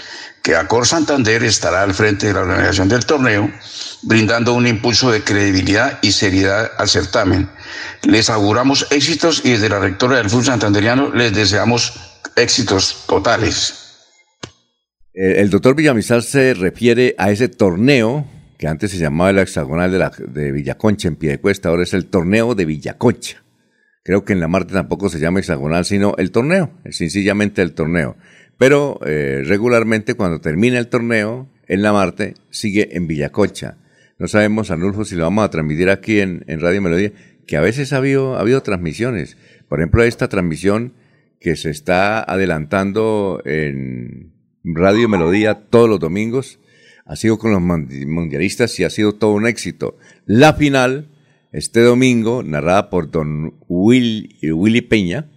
[0.42, 3.50] que Acor Santander estará al frente de la organización del torneo,
[4.02, 7.50] brindando un impulso de credibilidad y seriedad al certamen.
[8.02, 11.92] Les auguramos éxitos y desde la rectora del fútbol santanderiano les deseamos
[12.36, 13.74] éxitos totales.
[15.12, 18.26] El doctor Villamizar se refiere a ese torneo
[18.60, 22.06] que antes se llamaba el hexagonal de, la, de Villaconcha en Piedecuesta, ahora es el
[22.06, 23.42] torneo de Villaconcha.
[24.02, 28.16] Creo que en la Marte tampoco se llama hexagonal, sino el torneo, sencillamente el torneo.
[28.60, 33.78] Pero eh, regularmente cuando termina el torneo, en la Marte sigue en Villacocha.
[34.18, 37.10] No sabemos, Anulfo, si lo vamos a transmitir aquí en, Radio Melodía,
[37.46, 39.38] que a veces ha habido, ha habido transmisiones.
[39.66, 40.92] Por ejemplo, esta transmisión
[41.40, 46.58] que se está adelantando en Radio Melodía todos los domingos,
[47.06, 49.96] ha sido con los mundialistas y ha sido todo un éxito.
[50.26, 51.08] La final
[51.52, 55.30] este domingo, narrada por don Will, Willy Peña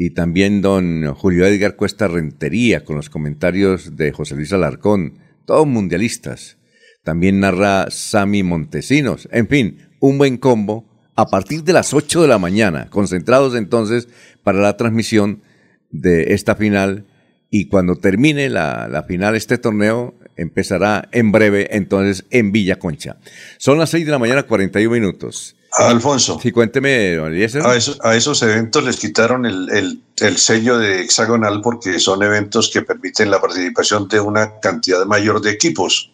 [0.00, 5.66] y también don Julio Edgar Cuesta Rentería, con los comentarios de José Luis Alarcón, todos
[5.66, 6.56] mundialistas.
[7.02, 9.28] También narra Sami Montesinos.
[9.32, 14.08] En fin, un buen combo a partir de las 8 de la mañana, concentrados entonces
[14.44, 15.42] para la transmisión
[15.90, 17.06] de esta final
[17.50, 23.16] y cuando termine la, la final este torneo empezará en breve entonces en Villa Concha.
[23.56, 25.57] Son las 6 de la mañana 41 minutos.
[25.72, 26.38] Alfonso.
[26.42, 31.60] Sí, cuénteme, a, esos, a esos eventos les quitaron el, el, el, sello de hexagonal
[31.62, 36.10] porque son eventos que permiten la participación de una cantidad mayor de equipos.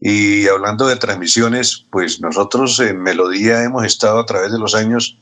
[0.00, 5.18] Y hablando de transmisiones, pues nosotros en Melodía hemos estado a través de los años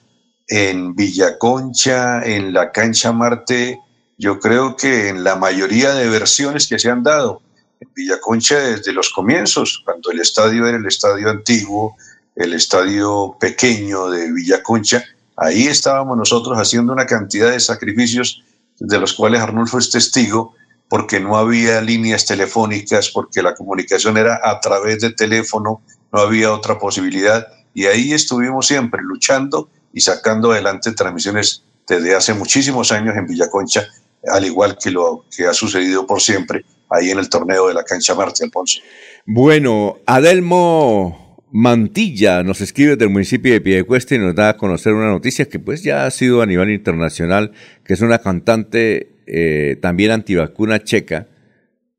[0.49, 3.79] en Villaconcha, en la cancha Marte,
[4.19, 7.41] yo creo que en la mayoría de versiones que se han dado.
[7.81, 11.97] En Villaconcha desde los comienzos, cuando el estadio era el estadio antiguo,
[12.37, 15.05] el estadio pequeño de Villaconcha,
[15.37, 18.43] ahí estábamos nosotros haciendo una cantidad de sacrificios
[18.79, 20.55] de los cuales Arnulfo es testigo,
[20.89, 25.83] porque no había líneas telefónicas, porque la comunicación era a través de teléfono,
[26.13, 32.35] no había otra posibilidad, y ahí estuvimos siempre luchando y sacando adelante transmisiones desde hace
[32.35, 33.87] muchísimos años en Villaconcha,
[34.29, 37.85] al igual que lo que ha sucedido por siempre ahí en el torneo de la
[37.85, 38.81] cancha Marte, Alfonso.
[39.27, 45.09] Bueno, Adelmo Mantilla nos escribe del municipio de Piedecuesta y nos da a conocer una
[45.09, 47.53] noticia que pues ya ha sido a nivel internacional,
[47.85, 51.27] que es una cantante eh, también antivacuna checa,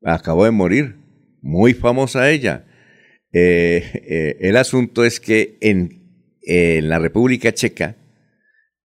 [0.02, 0.96] acabó de morir,
[1.42, 2.64] muy famosa ella.
[3.32, 6.02] Eh, eh, el asunto es que en,
[6.42, 7.96] en, la República Checa,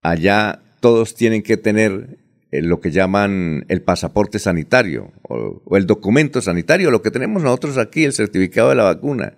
[0.02, 2.18] allá todos tienen que tener
[2.52, 7.78] lo que llaman el pasaporte sanitario o, o el documento sanitario, lo que tenemos nosotros
[7.78, 9.38] aquí, el certificado de la vacuna.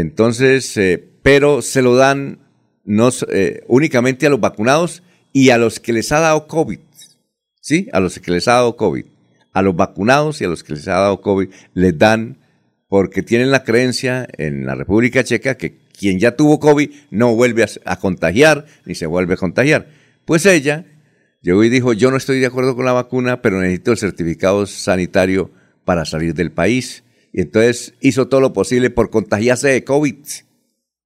[0.00, 2.38] Entonces, eh, pero se lo dan
[2.84, 5.02] no, eh, únicamente a los vacunados
[5.32, 6.80] y a los que les ha dado COVID.
[7.60, 7.88] ¿Sí?
[7.92, 9.04] A los que les ha dado COVID.
[9.52, 12.38] A los vacunados y a los que les ha dado COVID les dan,
[12.88, 17.62] porque tienen la creencia en la República Checa que quien ya tuvo COVID no vuelve
[17.62, 19.86] a, a contagiar ni se vuelve a contagiar.
[20.24, 20.86] Pues ella
[21.40, 24.66] llegó y dijo, yo no estoy de acuerdo con la vacuna, pero necesito el certificado
[24.66, 25.52] sanitario
[25.84, 27.04] para salir del país.
[27.34, 30.14] Y entonces hizo todo lo posible por contagiarse de COVID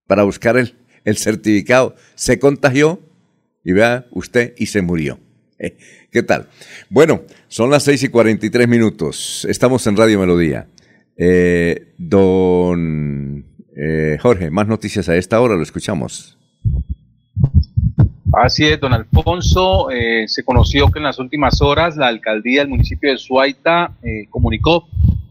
[0.06, 0.74] para buscar el,
[1.04, 1.96] el certificado.
[2.16, 3.00] Se contagió
[3.64, 5.18] y vea usted y se murió.
[5.58, 5.78] Eh,
[6.12, 6.48] ¿Qué tal?
[6.90, 9.46] Bueno, son las 6 y 43 minutos.
[9.48, 10.66] Estamos en Radio Melodía.
[11.16, 16.36] Eh, don eh, Jorge, más noticias a esta hora, lo escuchamos.
[18.34, 19.88] Así es, don Alfonso.
[20.26, 23.96] Se conoció que en las últimas horas la alcaldía del municipio de Suaita
[24.28, 24.86] comunicó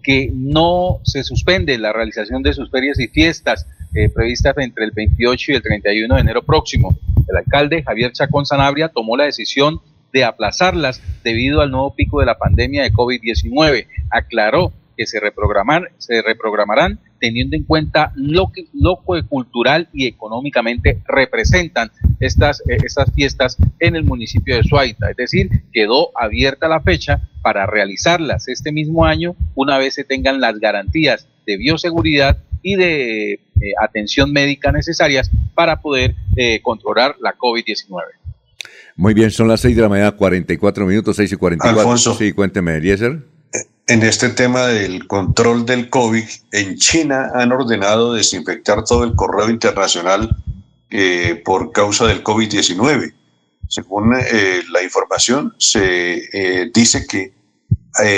[0.07, 4.91] que no se suspende la realización de sus ferias y fiestas eh, previstas entre el
[4.91, 6.97] 28 y el 31 de enero próximo.
[7.27, 9.81] El alcalde Javier Chacón Sanabria tomó la decisión
[10.13, 13.87] de aplazarlas debido al nuevo pico de la pandemia de COVID-19.
[14.09, 20.07] Aclaró que se, reprogramar, se reprogramarán teniendo en cuenta lo que, lo que cultural y
[20.07, 25.09] económicamente representan estas, eh, estas fiestas en el municipio de Suaita.
[25.09, 30.41] Es decir, quedó abierta la fecha para realizarlas este mismo año una vez se tengan
[30.41, 33.39] las garantías de bioseguridad y de eh,
[33.81, 38.01] atención médica necesarias para poder eh, controlar la COVID-19.
[38.95, 41.79] Muy bien, son las 6 de la mañana, 44 minutos, 6 y 44.
[41.79, 42.15] Alfonso.
[42.15, 43.36] Sí, cuénteme, Eliezer.
[43.89, 49.49] En este tema del control del COVID, en China han ordenado desinfectar todo el correo
[49.49, 50.35] internacional
[50.89, 53.13] eh, por causa del COVID-19.
[53.69, 57.33] Según eh, la información, se eh, dice que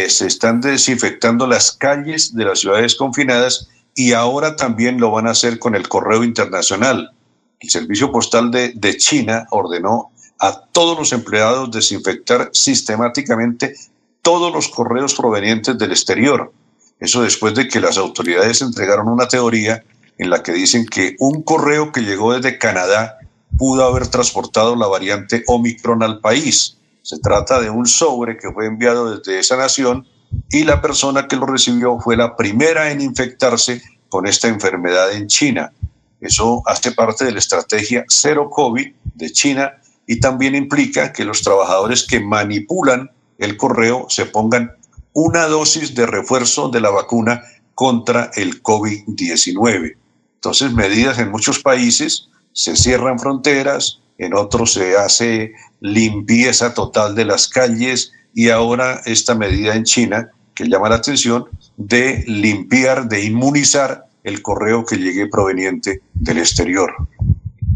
[0.09, 5.31] se están desinfectando las calles de las ciudades confinadas y ahora también lo van a
[5.31, 7.11] hacer con el correo internacional.
[7.59, 13.75] El Servicio Postal de China ordenó a todos los empleados desinfectar sistemáticamente
[14.21, 16.51] todos los correos provenientes del exterior.
[16.99, 19.83] Eso después de que las autoridades entregaron una teoría
[20.17, 23.19] en la que dicen que un correo que llegó desde Canadá
[23.57, 26.77] pudo haber transportado la variante Omicron al país.
[27.01, 30.05] Se trata de un sobre que fue enviado desde esa nación
[30.49, 35.27] y la persona que lo recibió fue la primera en infectarse con esta enfermedad en
[35.27, 35.71] China.
[36.19, 39.73] Eso hace parte de la estrategia cero COVID de China
[40.05, 44.73] y también implica que los trabajadores que manipulan el correo se pongan
[45.13, 47.41] una dosis de refuerzo de la vacuna
[47.73, 49.95] contra el COVID-19.
[50.35, 57.25] Entonces, medidas en muchos países, se cierran fronteras, en otros se hace limpieza total de
[57.25, 61.45] las calles y ahora esta medida en China que llama la atención
[61.77, 66.93] de limpiar, de inmunizar el correo que llegue proveniente del exterior.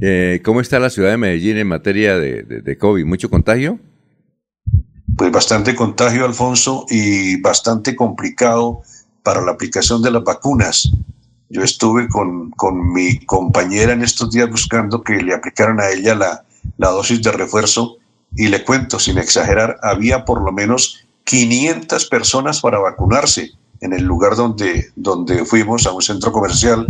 [0.02, 3.06] Eh, ¿Cómo está la ciudad de Medellín en materia de, COVID?
[3.06, 3.80] ¿Mucho contagio?
[5.18, 8.82] Pues bastante contagio, Alfonso, y bastante complicado
[9.22, 10.92] para la aplicación de las vacunas.
[11.50, 16.16] Yo estuve con, con mi compañera en estos días buscando que le aplicaran a ella
[16.16, 16.44] la,
[16.78, 17.98] la dosis de refuerzo
[18.36, 24.04] y le cuento, sin exagerar, había por lo menos 500 personas para vacunarse en el
[24.04, 26.88] lugar donde, donde fuimos, a un centro comercial.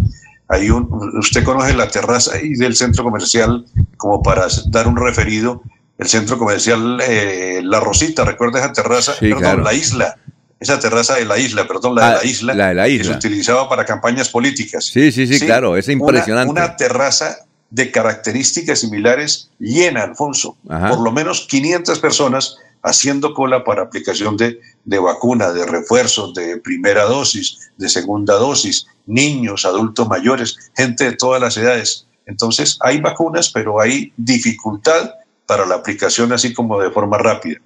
[0.47, 3.65] Hay un, usted conoce la terraza ahí del centro comercial,
[3.97, 5.61] como para dar un referido,
[5.98, 10.18] el centro comercial eh, La Rosita, recuerda esa terraza, perdón, la isla,
[10.60, 12.91] esa terraza de la isla, perdón, la de la Ah, isla, la de la que
[12.91, 13.11] isla.
[13.14, 14.86] se utilizaba para campañas políticas.
[14.86, 16.52] Sí, sí, sí, claro, es Una- impresionante.
[16.52, 17.38] Una, terraza
[17.70, 20.57] de características similares llena, Alfonso.
[20.70, 20.90] Ajá.
[20.90, 26.57] Por lo menos 500 personas haciendo cola para aplicación de, de vacuna, de refuerzos, de
[26.57, 32.07] primera dosis, de segunda dosis, niños, adultos mayores, gente de todas las edades.
[32.26, 35.11] Entonces, hay vacunas, pero hay dificultad
[35.55, 37.59] para la aplicación así como de forma rápida.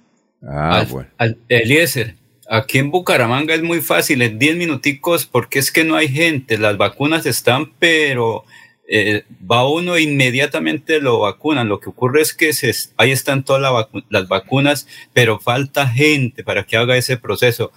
[0.46, 1.08] Ah, Al- bueno.
[1.18, 2.14] al- Eliezer,
[2.48, 6.58] aquí en Bucaramanga es muy fácil, en 10 minuticos, porque es que no hay gente,
[6.58, 8.44] las vacunas están, pero
[8.90, 11.68] eh, va uno e inmediatamente lo vacunan.
[11.68, 15.86] Lo que ocurre es que se, ahí están todas la vacu- las vacunas, pero falta
[15.88, 17.70] gente para que haga ese proceso.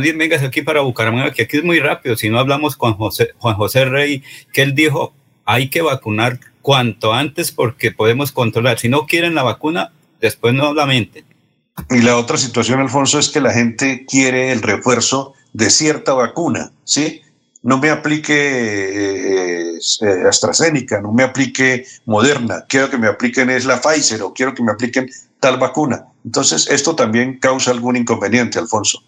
[0.00, 2.16] Bien, vengas aquí para Bucaramanga, que aquí es muy rápido.
[2.16, 5.14] Si no hablamos con José, Juan José Rey, que él dijo,
[5.44, 8.80] hay que vacunar cuanto antes porque podemos controlar.
[8.80, 11.24] Si no quieren la vacuna, después no lamenten.
[11.90, 16.72] Y la otra situación, Alfonso, es que la gente quiere el refuerzo de cierta vacuna,
[16.82, 17.22] ¿sí?
[17.62, 23.64] No me aplique eh, eh, AstraZeneca, no me aplique Moderna, quiero que me apliquen es
[23.64, 26.06] la Pfizer o quiero que me apliquen tal vacuna.
[26.24, 29.04] Entonces, esto también causa algún inconveniente, Alfonso.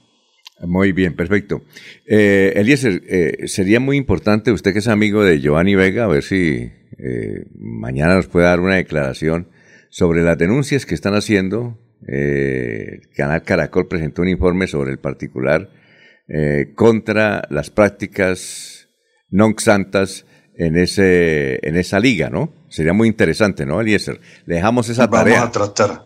[0.61, 1.63] Muy bien, perfecto.
[2.07, 6.25] Eh, Eliezer, eh, sería muy importante, usted que es amigo de Giovanni Vega, a ver
[6.25, 9.49] si eh, mañana nos puede dar una declaración
[9.89, 11.79] sobre las denuncias que están haciendo.
[12.07, 15.71] Eh, el canal Caracol presentó un informe sobre el particular
[16.29, 18.89] eh, contra las prácticas
[19.31, 20.25] non santas
[20.57, 22.51] en, ese, en esa liga, ¿no?
[22.69, 24.21] Sería muy interesante, ¿no, Eliezer?
[24.47, 25.43] Le dejamos esa Vamos tarea.
[25.43, 26.05] a tratar.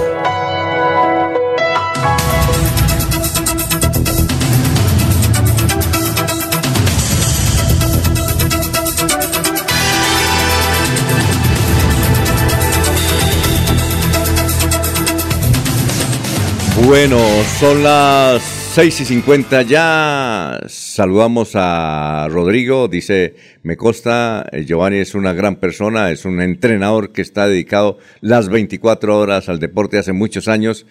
[16.86, 17.18] Bueno,
[17.60, 20.62] son las 6 y 50 ya.
[20.68, 22.88] Saludamos a Rodrigo.
[22.88, 27.98] Dice, me consta, eh, Giovanni es una gran persona, es un entrenador que está dedicado
[28.22, 30.86] las 24 horas al deporte hace muchos años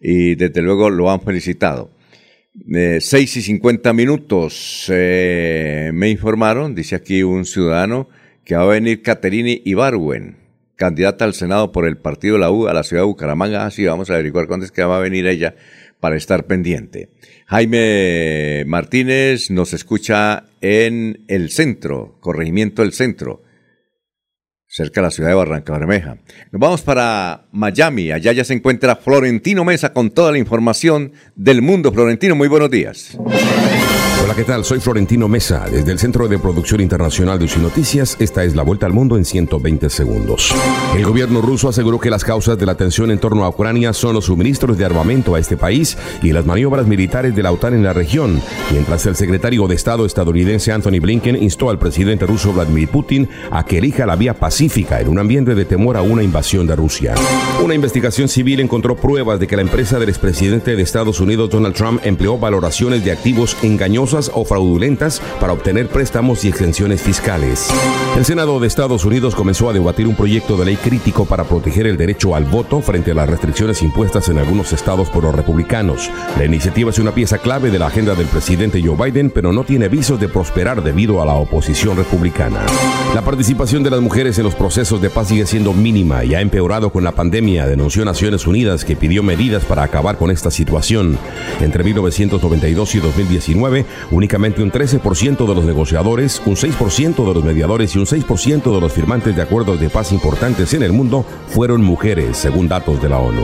[0.00, 1.90] y desde luego lo han felicitado.
[2.74, 4.86] Eh, 6 y 50 minutos.
[4.88, 8.08] eh, me informaron, dice aquí un ciudadano,
[8.44, 10.38] que va a venir Caterini Ibarwen,
[10.74, 13.66] candidata al Senado por el partido la U a la ciudad de Bucaramanga.
[13.66, 15.54] Así vamos a averiguar cuándo es que va a venir ella
[16.00, 17.10] para estar pendiente.
[17.46, 23.42] Jaime Martínez nos escucha en el centro, corregimiento del centro,
[24.66, 26.18] cerca de la ciudad de Barranca Bermeja.
[26.52, 28.12] Nos vamos para Miami.
[28.12, 31.92] Allá ya se encuentra Florentino Mesa con toda la información del mundo.
[31.92, 33.18] Florentino, muy buenos días.
[34.30, 34.64] Hola, ¿qué tal?
[34.64, 35.66] Soy Florentino Mesa.
[35.68, 39.16] Desde el Centro de Producción Internacional de UCI Noticias, esta es la vuelta al mundo
[39.16, 40.54] en 120 segundos.
[40.96, 44.14] El gobierno ruso aseguró que las causas de la tensión en torno a Ucrania son
[44.14, 47.82] los suministros de armamento a este país y las maniobras militares de la OTAN en
[47.82, 48.40] la región,
[48.70, 53.64] mientras el secretario de Estado estadounidense Anthony Blinken instó al presidente ruso Vladimir Putin a
[53.64, 57.16] que elija la vía pacífica en un ambiente de temor a una invasión de Rusia.
[57.64, 61.74] Una investigación civil encontró pruebas de que la empresa del expresidente de Estados Unidos Donald
[61.74, 67.70] Trump empleó valoraciones de activos engañosas o fraudulentas para obtener préstamos y exenciones fiscales.
[68.16, 71.86] El Senado de Estados Unidos comenzó a debatir un proyecto de ley crítico para proteger
[71.86, 76.10] el derecho al voto frente a las restricciones impuestas en algunos estados por los republicanos.
[76.36, 79.64] La iniciativa es una pieza clave de la agenda del presidente Joe Biden, pero no
[79.64, 82.60] tiene visos de prosperar debido a la oposición republicana.
[83.14, 86.40] La participación de las mujeres en los procesos de paz sigue siendo mínima y ha
[86.40, 91.18] empeorado con la pandemia, denunció Naciones Unidas que pidió medidas para acabar con esta situación.
[91.60, 97.94] Entre 1992 y 2019, únicamente un 13% de los negociadores, un 6% de los mediadores
[97.94, 101.82] y un 6% de los firmantes de acuerdos de paz importantes en el mundo fueron
[101.82, 103.42] mujeres, según datos de la ONU.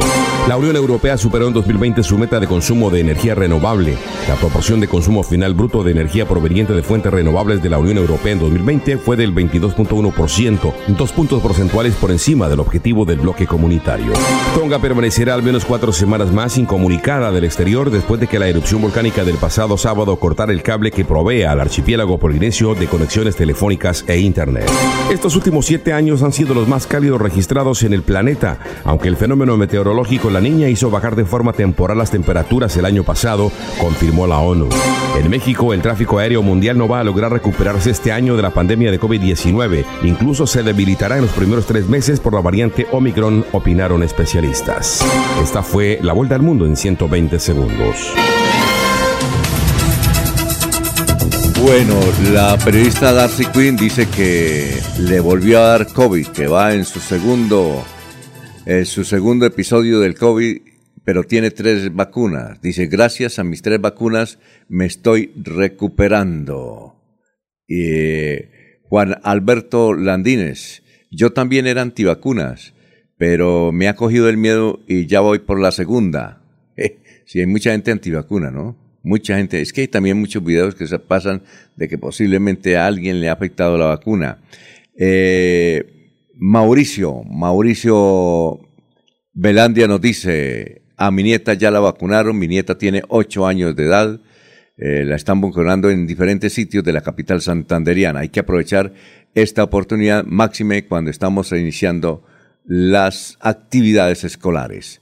[0.49, 3.97] La Unión Europea superó en 2020 su meta de consumo de energía renovable.
[4.29, 7.99] La proporción de consumo final bruto de energía proveniente de fuentes renovables de la Unión
[7.99, 13.47] Europea en 2020 fue del 22.1%, dos puntos porcentuales por encima del objetivo del bloque
[13.47, 14.13] comunitario.
[14.55, 18.83] Tonga permanecerá al menos cuatro semanas más incomunicada del exterior después de que la erupción
[18.83, 24.05] volcánica del pasado sábado cortara el cable que provee al archipiélago polinesio de conexiones telefónicas
[24.07, 24.71] e internet.
[25.11, 29.17] Estos últimos siete años han sido los más cálidos registrados en el planeta, aunque el
[29.17, 33.51] fenómeno meteorológico La Niña hizo bajar de forma temporal las temperaturas el año pasado,
[33.81, 34.69] confirmó la ONU.
[35.19, 38.51] En México, el tráfico aéreo mundial no va a lograr recuperarse este año de la
[38.51, 39.85] pandemia de COVID-19.
[40.03, 45.05] Incluso se debilitará en los primeros tres meses por la variante Omicron, opinaron especialistas.
[45.43, 48.13] Esta fue la vuelta al mundo en 120 segundos.
[51.67, 51.99] Bueno,
[52.33, 54.71] la periodista Darcy Quinn dice que
[55.01, 57.85] le volvió a dar COVID, que va en su segundo,
[58.67, 60.59] en su segundo episodio del COVID,
[61.03, 62.63] pero tiene tres vacunas.
[62.63, 64.39] Dice, gracias a mis tres vacunas
[64.69, 66.95] me estoy recuperando.
[67.67, 68.37] Y
[68.85, 72.75] Juan Alberto Landines, yo también era antivacunas,
[73.19, 76.43] pero me ha cogido el miedo y ya voy por la segunda.
[77.27, 78.86] sí, hay mucha gente antivacuna, ¿no?
[79.07, 81.43] Mucha gente, es que hay también muchos videos que se pasan
[81.77, 84.39] de que posiblemente a alguien le ha afectado la vacuna.
[84.97, 88.59] Eh, Mauricio, Mauricio
[89.33, 93.85] Belandia nos dice, a mi nieta ya la vacunaron, mi nieta tiene ocho años de
[93.85, 94.21] edad,
[94.77, 98.19] eh, la están vacunando en diferentes sitios de la capital santanderiana.
[98.21, 98.93] Hay que aprovechar
[99.37, 102.25] esta oportunidad máxime cuando estamos iniciando
[102.65, 105.01] las actividades escolares.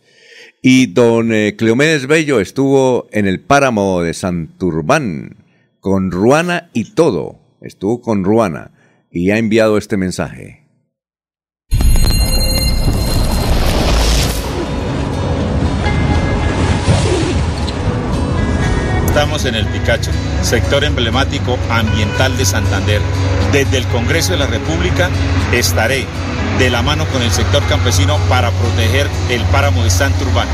[0.66, 5.36] Y don eh, Cleomedes Bello estuvo en el páramo de Santurbán
[5.78, 7.39] con Ruana y todo.
[7.61, 8.70] Estuvo con Ruana
[9.11, 10.65] y ha enviado este mensaje.
[19.05, 20.11] Estamos en el Picacho,
[20.44, 23.00] sector emblemático ambiental de Santander.
[23.52, 25.10] Desde el Congreso de la República
[25.52, 26.04] estaré
[26.58, 30.48] de la mano con el sector campesino para proteger el páramo de Santurbán.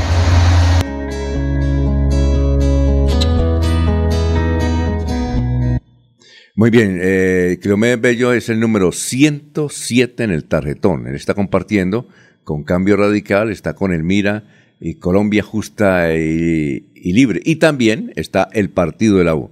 [6.55, 7.57] Muy bien, eh,
[7.99, 11.07] Bello es el número 107 en el tarjetón.
[11.07, 12.07] Él está compartiendo
[12.43, 14.43] con Cambio Radical, está con Elmira
[14.79, 17.41] y Colombia Justa y, Libre.
[17.43, 19.50] Y también está el Partido de la U.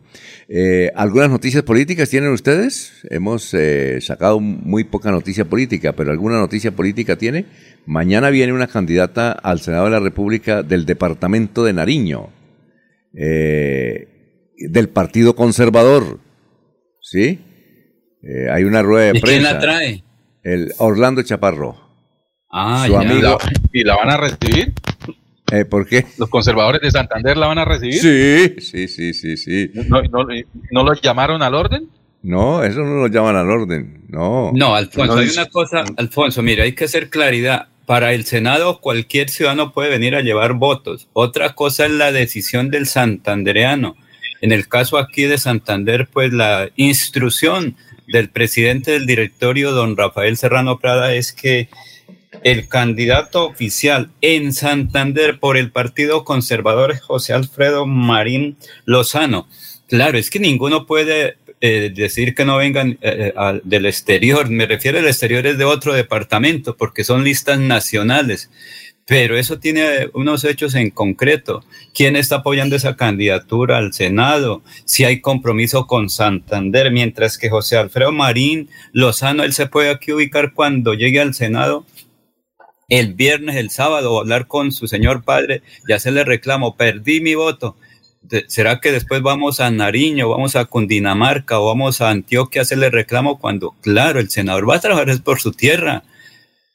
[0.52, 3.06] Eh, ¿Algunas noticias políticas tienen ustedes?
[3.12, 7.46] Hemos eh, sacado muy poca noticia política, pero ¿alguna noticia política tiene?
[7.86, 12.30] Mañana viene una candidata al Senado de la República del Departamento de Nariño,
[13.14, 14.08] eh,
[14.58, 16.20] del Partido Conservador.
[17.02, 17.46] ¿Sí?
[18.52, 19.40] hay una rueda de ¿Y prensa.
[19.40, 20.04] quién la trae?
[20.44, 21.78] El Orlando Chaparro.
[22.52, 23.38] Ah, su amigo.
[23.72, 24.74] ¿Y la van a recibir?
[25.52, 26.06] Eh, ¿Por qué?
[26.18, 28.00] ¿Los conservadores de Santander la van a recibir?
[28.00, 29.72] Sí, sí, sí, sí, sí.
[29.74, 30.02] ¿No,
[30.72, 31.90] no, los llamaron al orden?
[32.22, 34.52] No, eso no lo llaman al orden, no.
[34.54, 37.68] No, Alfonso, hay una cosa, Alfonso, mira, hay que hacer claridad.
[37.86, 41.08] Para el Senado cualquier ciudadano puede venir a llevar votos.
[41.14, 43.96] Otra cosa es la decisión del santandereano.
[44.42, 47.76] En el caso aquí de Santander, pues la instrucción
[48.08, 51.70] del presidente del directorio, don Rafael Serrano Prada, es que
[52.44, 59.48] el candidato oficial en Santander por el Partido Conservador José Alfredo Marín Lozano.
[59.88, 64.50] Claro, es que ninguno puede eh, decir que no vengan eh, eh, del exterior.
[64.50, 68.50] Me refiero al exterior es de otro departamento porque son listas nacionales.
[69.06, 71.66] Pero eso tiene unos hechos en concreto.
[71.96, 74.62] ¿Quién está apoyando esa candidatura al Senado?
[74.86, 80.12] Si hay compromiso con Santander, mientras que José Alfredo Marín Lozano, él se puede aquí
[80.14, 81.88] ubicar cuando llegue al Senado
[82.90, 87.78] el viernes, el sábado, hablar con su señor padre y hacerle reclamo, perdí mi voto.
[88.48, 92.90] ¿Será que después vamos a Nariño, vamos a Cundinamarca o vamos a Antioquia a hacerle
[92.90, 96.04] reclamo cuando, claro, el senador va a trabajar por su tierra,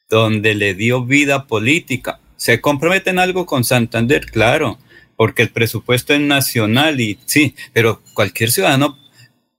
[0.09, 2.21] donde le dio vida política?
[2.37, 4.27] ¿Se compromete en algo con Santander?
[4.27, 4.79] Claro,
[5.17, 8.99] porque el presupuesto es nacional y sí, pero cualquier ciudadano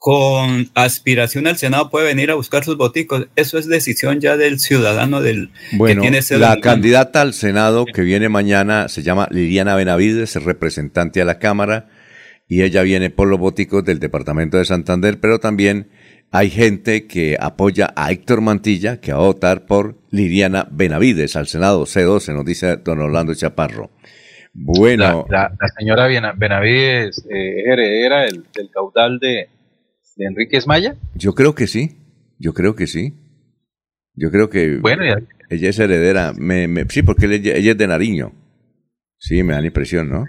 [0.06, 3.28] con aspiración al Senado puede venir a buscar sus boticos.
[3.36, 7.88] Eso es decisión ya del ciudadano del bueno, que tiene ese La candidata al Senado
[7.88, 11.88] que viene mañana se llama Liliana Benavides, es representante a la Cámara,
[12.48, 15.90] y ella viene por los boticos del departamento de Santander, pero también
[16.30, 21.48] hay gente que apoya a Héctor Mantilla, que va a votar por Liliana Benavides al
[21.48, 23.90] Senado C12, nos dice don Orlando Chaparro.
[24.54, 25.26] Bueno.
[25.30, 29.50] La, señora Benavides eh, heredera del, caudal de,
[30.16, 30.96] de Enrique Esmaya.
[31.16, 31.98] Yo creo que sí,
[32.40, 33.14] yo creo que sí.
[34.14, 35.04] Yo creo que bueno,
[35.50, 36.34] ella es heredera.
[36.38, 38.32] Me, sí, porque ella, es de Nariño.
[39.18, 40.26] Sí, me da la impresión, ¿no?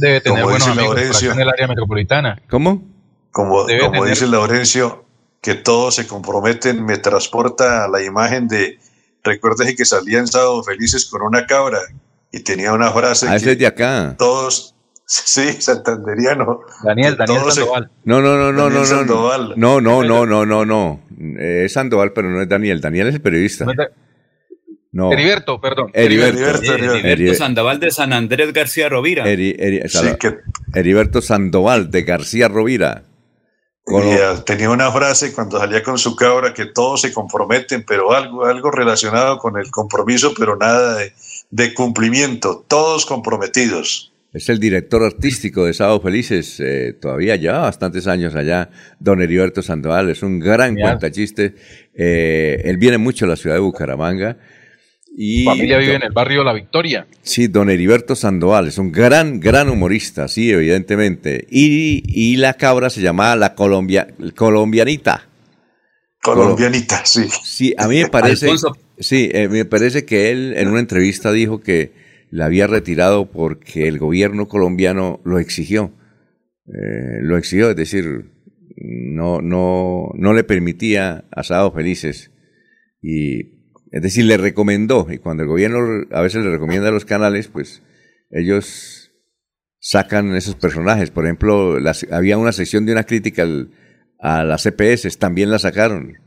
[0.00, 2.42] Debe tener buenos amigos en el área metropolitana.
[2.48, 2.82] ¿Cómo?
[3.30, 5.04] Como, como dice Laurencio,
[5.42, 8.78] que todos se comprometen, me transporta a la imagen de,
[9.26, 11.80] recuerdes que salían sábado felices con una cabra
[12.32, 13.26] y tenía una frase.
[13.28, 14.14] Ah, ese es de acá.
[14.16, 14.74] Todos,
[15.06, 16.60] sí, santanderiano.
[16.82, 17.90] Daniel, Daniel Sandoval.
[18.04, 19.54] No, no, no, no, no, no.
[19.56, 21.00] No, no, no, no, no, no.
[21.38, 22.80] Es Sandoval, pero no es Daniel.
[22.80, 23.66] Daniel es el periodista.
[24.92, 25.12] No.
[25.12, 25.90] Heriberto, perdón.
[25.92, 29.24] Heriberto, Heriberto, Sandoval de San Andrés García Rovira.
[29.26, 33.04] Heriberto Sandoval de García Rovira.
[33.88, 38.44] Y tenía una frase cuando salía con su cabra que todos se comprometen, pero algo,
[38.44, 40.98] algo relacionado con el compromiso, pero nada
[41.50, 44.12] de, cumplimiento, todos comprometidos.
[44.36, 48.68] Es el director artístico de Sábado Felices, eh, todavía ya bastantes años allá,
[49.00, 51.54] don Heriberto Sandoval, es un gran cuentachiste.
[51.94, 54.36] Eh, él viene mucho a la ciudad de Bucaramanga
[55.16, 57.06] y familia vive en el barrio La Victoria.
[57.22, 61.46] Sí, don Heriberto Sandoval, es un gran, gran humorista, sí, evidentemente.
[61.50, 65.30] Y, la cabra se llamaba la Colombia, colombianita.
[66.20, 67.26] Colombianita, sí.
[67.42, 68.50] Sí, a mí me parece,
[68.98, 73.88] sí, eh, me parece que él en una entrevista dijo que la había retirado porque
[73.88, 75.92] el gobierno colombiano lo exigió.
[76.66, 78.32] Eh, lo exigió, es decir,
[78.76, 82.30] no, no, no le permitía asados felices.
[83.00, 83.56] Y
[83.92, 85.78] es decir, le recomendó, y cuando el gobierno
[86.10, 87.82] a veces le recomienda a los canales, pues
[88.30, 89.12] ellos
[89.78, 91.10] sacan esos personajes.
[91.10, 91.78] Por ejemplo,
[92.10, 93.46] había una sección de una crítica
[94.18, 96.18] a las CPS, también la sacaron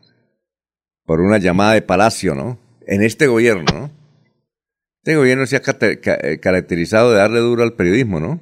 [1.06, 2.60] por una llamada de Palacio, ¿no?
[2.88, 3.99] En este gobierno, ¿no?
[5.10, 8.40] Este gobierno se ha eh, caracterizado de darle duro al periodismo, ¿no?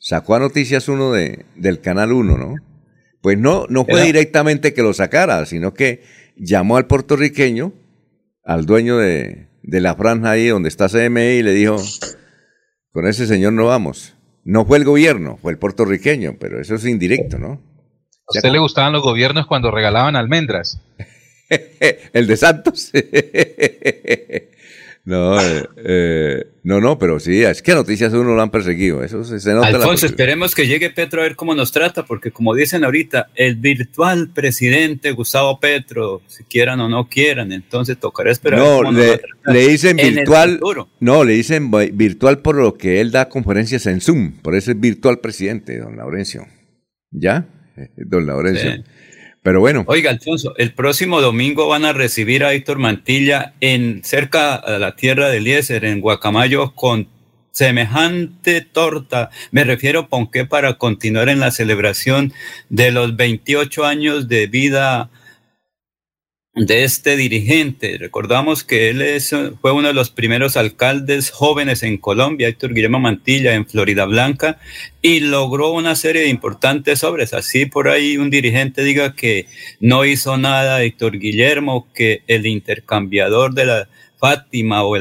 [0.00, 2.56] Sacó a Noticias 1 de, del Canal 1, ¿no?
[3.22, 6.02] Pues no, no fue directamente que lo sacara, sino que
[6.34, 7.72] llamó al puertorriqueño
[8.44, 11.76] al dueño de, la franja ahí donde está CMI y le dijo,
[12.90, 14.16] con ese señor no vamos.
[14.42, 17.52] No fue el gobierno, fue el puertorriqueño, pero eso es indirecto, ¿no?
[17.52, 20.82] ¿A usted le gustaban los gobiernos cuando regalaban almendras?
[22.12, 22.90] el de Santos.
[25.04, 29.02] No, eh, eh, no, no, pero sí, es que Noticias uno lo han perseguido.
[29.02, 29.68] Eso se, nota.
[29.68, 33.56] Alfonso, esperemos que llegue Petro a ver cómo nos trata, porque como dicen ahorita, el
[33.56, 38.60] virtual presidente Gustavo Petro, si quieran o no quieran, entonces tocará esperar.
[38.60, 40.60] No, le, le, dicen virtual.
[41.00, 44.78] No, le dicen virtual por lo que él da conferencias en Zoom, por eso es
[44.78, 46.46] virtual presidente, don Laurencio.
[47.10, 47.46] ¿Ya?
[47.96, 48.84] Don Laurencio.
[49.42, 49.84] Pero bueno.
[49.86, 54.96] Oiga, Alfonso, el próximo domingo van a recibir a Héctor Mantilla en cerca a la
[54.96, 57.08] tierra de Eliezer, en Guacamayo, con
[57.50, 59.30] semejante torta.
[59.50, 62.32] Me refiero, Ponqué, para continuar en la celebración
[62.68, 65.10] de los 28 años de vida
[66.54, 67.96] de este dirigente.
[67.98, 72.98] Recordamos que él es, fue uno de los primeros alcaldes jóvenes en Colombia, Héctor Guillermo
[72.98, 74.58] Mantilla, en Florida Blanca,
[75.00, 77.34] y logró una serie de importantes obras.
[77.34, 79.46] Así por ahí un dirigente diga que
[79.78, 84.96] no hizo nada Héctor Guillermo, que el intercambiador de la Fátima o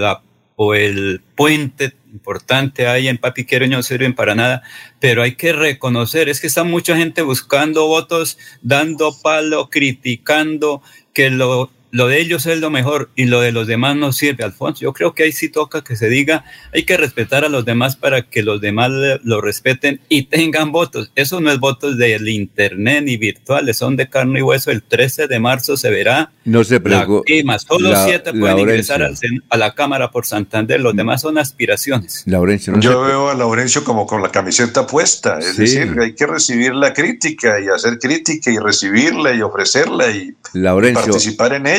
[0.62, 4.64] o el puente importante ahí en Papiquero no sirven para nada,
[5.00, 10.82] pero hay que reconocer, es que está mucha gente buscando votos, dando palo, criticando
[11.14, 14.44] que lo lo de ellos es lo mejor y lo de los demás no sirve,
[14.44, 14.82] Alfonso.
[14.82, 17.96] Yo creo que ahí sí toca que se diga, hay que respetar a los demás
[17.96, 18.92] para que los demás
[19.24, 21.12] lo respeten y tengan votos.
[21.16, 24.72] Eso no es votos del internet ni virtuales, son de carne y hueso.
[24.72, 26.32] El 13 de marzo se verá.
[26.46, 27.44] No se preocupe.
[27.68, 29.12] Solo siete pueden ingresar
[29.50, 32.24] a la Cámara por Santander, los demás son aspiraciones.
[32.26, 36.74] Laurencio, Yo veo a Laurencio como con la camiseta puesta, es decir, hay que recibir
[36.74, 41.79] la crítica y hacer crítica y recibirla y ofrecerla y, y participar en ella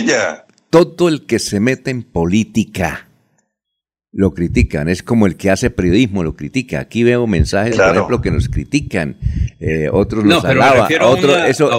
[0.71, 3.10] todo el que se mete en política
[4.13, 6.81] lo critican, es como el que hace periodismo lo critica.
[6.81, 9.17] Aquí veo mensajes, por ejemplo, que nos critican,
[9.61, 11.71] eh, otros nos alaban, otros, eso,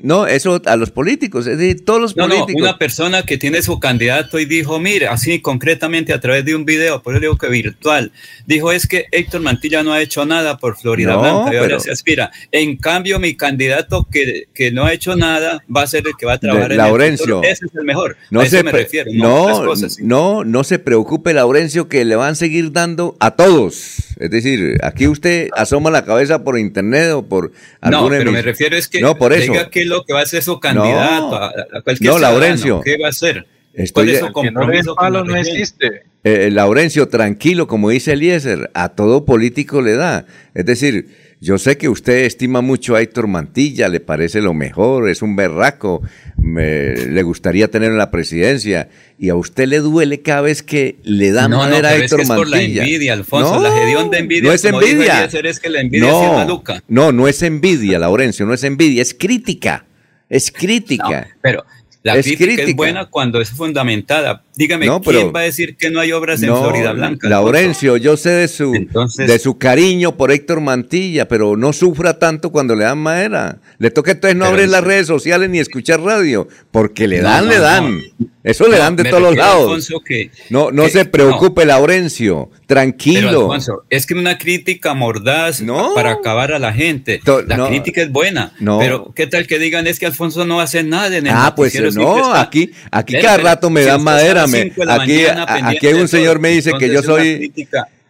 [0.00, 2.62] no, eso a los políticos, es decir, todos los No, no, políticos.
[2.62, 6.64] una persona que tiene su candidato y dijo, mire, así concretamente a través de un
[6.64, 8.12] video, por eso digo que virtual,
[8.46, 11.66] dijo es que Héctor Mantilla no ha hecho nada por Florida No, Blanca y ahora
[11.68, 12.30] pero- se aspira.
[12.52, 16.26] En cambio, mi candidato que, que no ha hecho nada va a ser el que
[16.26, 17.42] va a trabajar De- en el Laurencio.
[17.42, 18.16] Ese es el mejor.
[18.30, 19.10] No a eso se me refiero.
[19.12, 20.02] No, no, cosas, sí.
[20.04, 23.96] no, no se preocupe, Laurencio, que le van a seguir dando a todos.
[24.18, 28.76] Es decir, aquí usted asoma la cabeza por internet o por No, pero me refiero
[28.76, 29.52] es que No, por eso.
[29.52, 32.80] diga qué es lo que va a hacer su candidato, a, a cualquier No, Laurencio.
[32.82, 33.46] ¿Qué va a hacer?
[33.74, 36.02] Estoy ¿Cuál es su El que no compromiso no existe.
[36.24, 40.26] Eh, Laurencio, tranquilo, como dice Eliezer, a todo político le da.
[40.54, 41.08] Es decir,
[41.44, 45.34] yo sé que usted estima mucho a Héctor Mantilla, le parece lo mejor, es un
[45.34, 46.00] berraco,
[46.36, 48.88] me- le gustaría tener en la presidencia,
[49.18, 52.04] y a usted le duele cada vez que le dan No, no, manera a pero
[52.04, 52.82] es Héctor que es por la Mantilla.
[52.84, 55.18] envidia, Alfonso, la hedionda envidia, No es como dijo envidia.
[55.18, 56.82] Eliezer, es que la envidia sí es maluca.
[56.86, 59.84] no, no es envidia, Laurencio, no es envidia, es crítica,
[60.28, 61.26] es crítica.
[61.42, 61.64] Pero
[62.04, 64.44] la Es crítica, es buena cuando es fundamentada.
[64.54, 67.26] Dígame, No, ¿quién va a decir que no hay obras en No, Florida Blanca?
[67.28, 68.72] Laurencio, yo sé de su,
[69.16, 73.58] de su cariño por Héctor Mantilla, pero no sufra tanto cuando le dan madera.
[73.78, 77.50] Le toca entonces no abrir las redes sociales ni escuchar radio, porque le dan, no,
[77.50, 78.00] le dan.
[78.44, 79.62] Eso le dan de todos los lados.
[79.62, 83.28] Alfonso, que- no no que- se preocupe, Laurencio, Pero, tranquilo.
[83.44, 85.62] Alfonso, es que una crítica mordaz
[85.94, 87.20] para acabar a la gente.
[87.46, 88.52] la crítica es buena.
[88.58, 91.72] Pero, ¿qué tal que digan es que Alfonso no hace nada en el Ah, pues
[91.94, 94.41] no, aquí, aquí cada rato me dan madera.
[94.44, 97.52] Aquí, hay un señor me dice que yo soy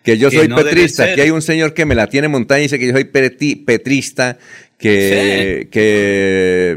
[0.02, 1.04] que yo que soy no petrista.
[1.04, 3.64] Aquí hay un señor que me la tiene montada y dice que yo soy peti-
[3.64, 4.36] petrista,
[4.76, 6.76] que, que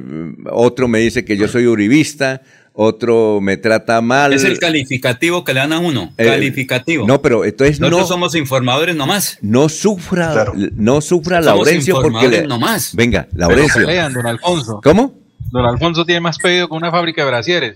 [0.51, 2.41] otro me dice que yo soy uribista,
[2.73, 4.31] otro me trata mal.
[4.33, 6.13] Es el calificativo que le dan a uno.
[6.17, 7.07] Eh, calificativo.
[7.07, 9.39] No, pero entonces Nosotros no, somos informadores nomás.
[9.41, 12.95] no sufra, no sufra Somos Laurencio porque le- nomás.
[12.95, 13.85] Venga, Pero Laurencio.
[13.87, 14.81] pelean, don Alfonso.
[14.83, 15.15] ¿Cómo?
[15.51, 17.75] Don Alfonso tiene más pedido que una fábrica de brasieres.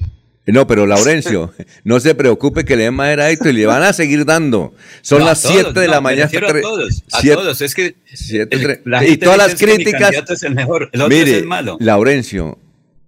[0.53, 1.53] No, pero Laurencio,
[1.83, 4.73] no se preocupe que le den madera a Héctor y le van a seguir dando.
[5.01, 6.25] Son No, las todos, 7 de no, la mañana.
[6.25, 7.61] a todos, a siete- todos.
[7.61, 10.01] Es que siete, el- la y todas las que mi críticas.
[10.01, 11.77] candidato es el mejor, el otro Mire, es el malo.
[11.79, 12.57] Laurencio,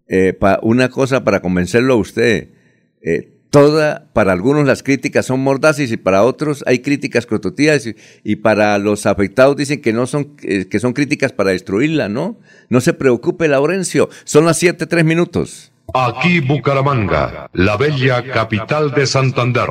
[0.08, 2.50] eh, pa- una cosa para convencerlo a usted.
[3.04, 7.96] eh, toda, para algunos las críticas son mordaces y para otros hay críticas constructivas y,
[8.24, 12.40] y para los afectados dicen que no son, eh, que son críticas para destruirla, ¿no?
[12.70, 14.08] No se preocupe, Laurencio.
[14.24, 15.71] Son las 7, 3 minutos.
[15.94, 19.70] Aquí Bucaramanga, la bella capital de Santander.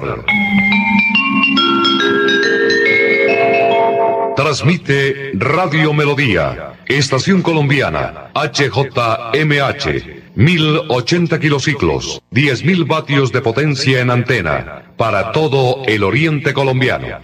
[4.37, 15.33] Transmite Radio Melodía, Estación Colombiana, HJMH, 1080 kilociclos, 10.000 vatios de potencia en antena, para
[15.33, 17.19] todo el oriente colombiano.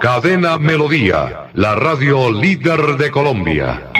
[0.00, 3.90] Cadena Melodía, la radio líder de Colombia.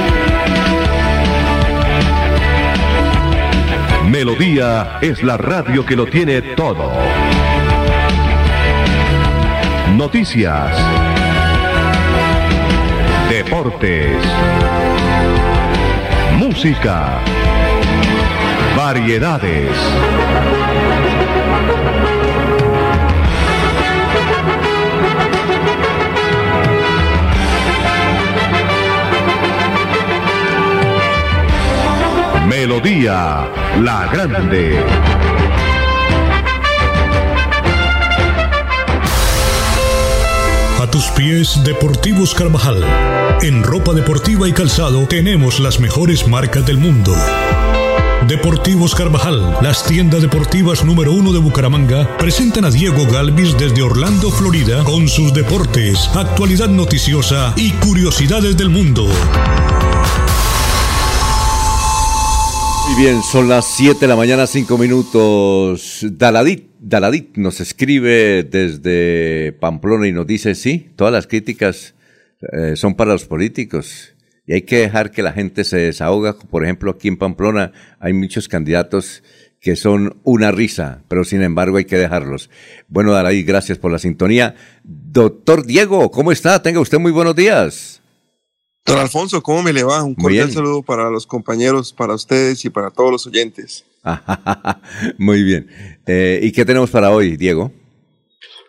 [4.20, 6.92] Melodía es la radio que lo tiene todo.
[9.96, 10.78] Noticias.
[13.30, 14.18] Deportes.
[16.38, 17.22] Música.
[18.76, 19.72] Variedades.
[32.70, 33.50] Melodía
[33.82, 34.80] La Grande.
[40.80, 42.86] A tus pies, Deportivos Carvajal.
[43.42, 47.16] En ropa deportiva y calzado tenemos las mejores marcas del mundo.
[48.28, 54.30] Deportivos Carvajal, las tiendas deportivas número uno de Bucaramanga, presentan a Diego Galvis desde Orlando,
[54.30, 59.10] Florida, con sus deportes, actualidad noticiosa y curiosidades del mundo.
[62.90, 66.06] Muy bien, son las 7 de la mañana, 5 minutos.
[66.12, 71.94] Daladit, Daladit nos escribe desde Pamplona y nos dice, sí, todas las críticas
[72.52, 74.16] eh, son para los políticos
[74.48, 76.34] y hay que dejar que la gente se desahoga.
[76.34, 79.22] Por ejemplo, aquí en Pamplona hay muchos candidatos
[79.62, 82.50] que son una risa, pero sin embargo hay que dejarlos.
[82.88, 84.56] Bueno, Daray, gracias por la sintonía.
[84.84, 86.64] Doctor Diego, ¿cómo está?
[86.64, 87.99] Tenga usted muy buenos días.
[88.90, 90.04] Don Alfonso, ¿cómo me le va?
[90.04, 93.86] Un cordial saludo para los compañeros, para ustedes y para todos los oyentes.
[95.20, 95.70] muy bien.
[96.08, 97.72] Eh, ¿Y qué tenemos para hoy, Diego?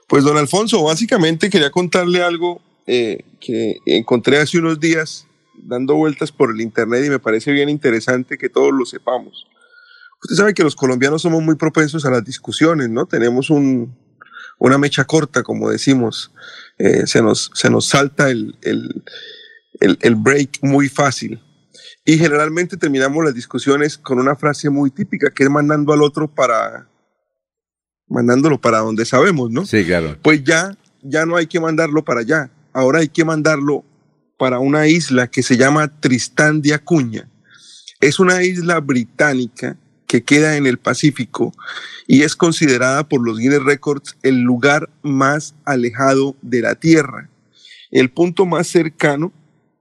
[0.07, 6.31] Pues, don Alfonso, básicamente quería contarle algo eh, que encontré hace unos días dando vueltas
[6.31, 9.47] por el Internet y me parece bien interesante que todos lo sepamos.
[10.23, 13.07] Usted sabe que los colombianos somos muy propensos a las discusiones, ¿no?
[13.07, 13.97] Tenemos un,
[14.59, 16.31] una mecha corta, como decimos.
[16.77, 19.03] Eh, se, nos, se nos salta el, el,
[19.79, 21.41] el, break muy fácil.
[22.05, 26.29] Y generalmente terminamos las discusiones con una frase muy típica, que es mandando al otro
[26.29, 26.89] para,
[28.09, 29.67] mandándolo para donde sabemos, ¿no?
[29.67, 30.17] Sí, claro.
[30.23, 32.51] Pues ya, ya no hay que mandarlo para allá.
[32.73, 33.85] Ahora hay que mandarlo
[34.39, 37.29] para una isla que se llama Tristán de Acuña.
[38.01, 39.77] Es una isla británica
[40.07, 41.53] que queda en el Pacífico
[42.07, 47.29] y es considerada por los Guinness Records el lugar más alejado de la Tierra.
[47.91, 49.33] El punto más cercano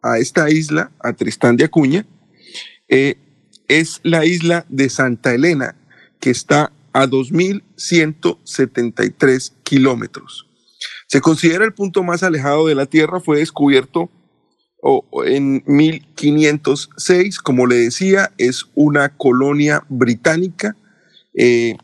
[0.01, 2.07] a esta isla, a Tristán de Acuña,
[2.87, 3.17] eh,
[3.67, 5.75] es la isla de Santa Elena,
[6.19, 10.47] que está a 2.173 kilómetros.
[11.07, 14.09] Se considera el punto más alejado de la Tierra, fue descubierto
[15.25, 20.75] en 1506, como le decía, es una colonia británica.
[21.33, 21.75] Eh,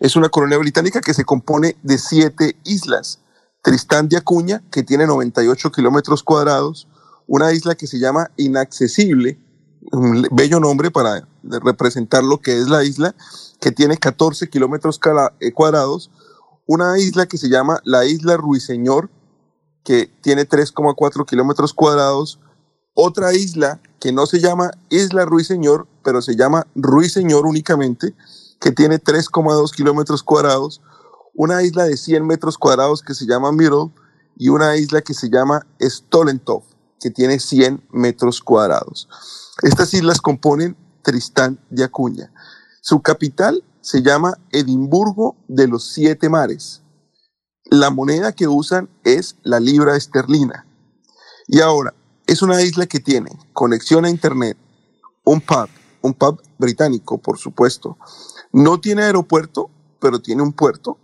[0.00, 3.20] es una colonia británica que se compone de siete islas.
[3.62, 6.86] Tristán de Acuña, que tiene 98 kilómetros cuadrados,
[7.26, 9.38] una isla que se llama Inaccesible,
[9.92, 13.14] un bello nombre para representar lo que es la isla,
[13.60, 15.00] que tiene 14 kilómetros
[15.40, 16.10] eh, cuadrados,
[16.66, 19.10] una isla que se llama la isla Ruiseñor,
[19.84, 22.40] que tiene 3,4 kilómetros cuadrados,
[22.94, 28.14] otra isla que no se llama Isla Ruiseñor, pero se llama Ruiseñor únicamente,
[28.60, 30.80] que tiene 3,2 kilómetros cuadrados,
[31.34, 33.90] una isla de 100 metros cuadrados que se llama Middle
[34.36, 36.62] y una isla que se llama Stolentov,
[37.00, 39.08] que tiene 100 metros cuadrados.
[39.62, 42.32] Estas islas componen Tristán de Acuña.
[42.80, 46.82] Su capital se llama Edimburgo de los Siete Mares.
[47.64, 50.66] La moneda que usan es la libra esterlina.
[51.46, 51.94] Y ahora,
[52.26, 54.56] es una isla que tiene conexión a Internet,
[55.24, 55.68] un pub,
[56.00, 57.98] un pub británico, por supuesto.
[58.52, 60.98] No tiene aeropuerto, pero tiene un puerto,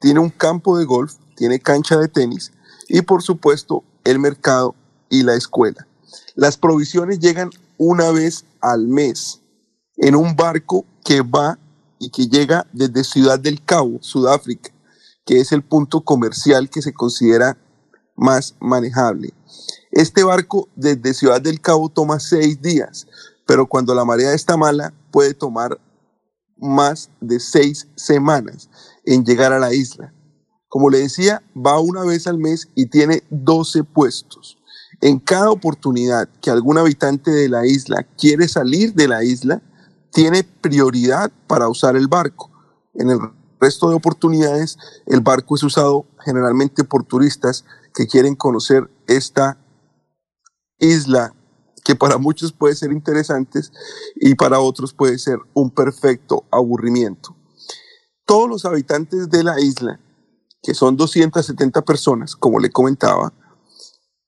[0.00, 2.52] tiene un campo de golf, tiene cancha de tenis
[2.88, 4.74] y, por supuesto, el mercado
[5.14, 5.86] y la escuela.
[6.34, 9.40] Las provisiones llegan una vez al mes
[9.96, 11.58] en un barco que va
[12.00, 14.70] y que llega desde Ciudad del Cabo, Sudáfrica,
[15.24, 17.56] que es el punto comercial que se considera
[18.16, 19.32] más manejable.
[19.92, 23.06] Este barco desde Ciudad del Cabo toma seis días,
[23.46, 25.80] pero cuando la marea está mala puede tomar
[26.56, 28.68] más de seis semanas
[29.04, 30.12] en llegar a la isla.
[30.68, 34.58] Como le decía, va una vez al mes y tiene 12 puestos.
[35.00, 39.62] En cada oportunidad que algún habitante de la isla quiere salir de la isla,
[40.12, 42.50] tiene prioridad para usar el barco.
[42.94, 43.18] En el
[43.60, 47.64] resto de oportunidades, el barco es usado generalmente por turistas
[47.94, 49.58] que quieren conocer esta
[50.78, 51.34] isla
[51.84, 53.60] que para muchos puede ser interesante
[54.16, 57.36] y para otros puede ser un perfecto aburrimiento.
[58.24, 60.00] Todos los habitantes de la isla,
[60.62, 63.34] que son 270 personas, como le comentaba,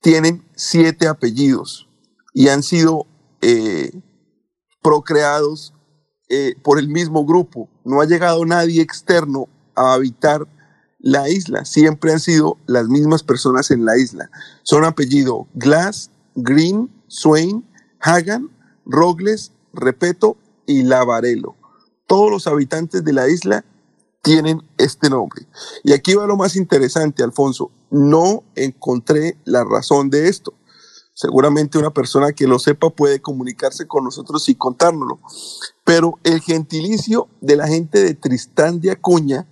[0.07, 1.89] tienen siete apellidos
[2.33, 3.09] y han sido
[3.41, 3.91] eh,
[4.81, 5.74] procreados
[6.28, 7.69] eh, por el mismo grupo.
[7.85, 10.47] No ha llegado nadie externo a habitar
[11.01, 11.65] la isla.
[11.65, 14.31] Siempre han sido las mismas personas en la isla.
[14.62, 17.69] Son apellido Glass, Green, Swain,
[17.99, 18.49] Hagan,
[18.85, 20.37] Rogles, Repeto
[20.69, 21.57] y Lavarelo.
[22.07, 23.65] Todos los habitantes de la isla
[24.27, 25.47] tienen este nombre.
[25.85, 27.70] Y aquí va lo más interesante, Alfonso.
[27.90, 30.53] No encontré la razón de esto.
[31.15, 35.20] Seguramente una persona que lo sepa puede comunicarse con nosotros y contárnoslo.
[35.85, 39.47] Pero el gentilicio de la gente de Tristán de Acuña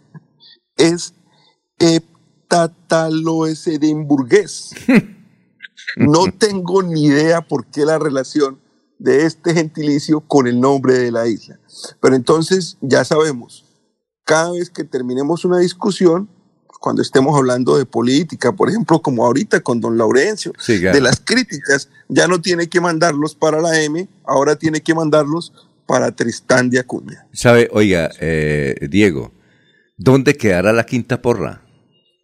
[0.76, 1.14] es
[1.78, 4.74] heptataloesedimburgués.
[5.96, 8.58] No tengo ni idea por qué la relación
[8.98, 11.60] de este gentilicio con el nombre de la isla.
[12.00, 13.63] Pero entonces ya sabemos,
[14.24, 16.28] cada vez que terminemos una discusión,
[16.80, 21.88] cuando estemos hablando de política, por ejemplo, como ahorita con don Laurencio, de las críticas,
[22.08, 25.52] ya no tiene que mandarlos para la M, ahora tiene que mandarlos
[25.86, 27.26] para Tristán de Acuña.
[27.32, 29.32] Sabe, oiga, eh, Diego,
[29.96, 31.63] ¿dónde quedará la quinta porra?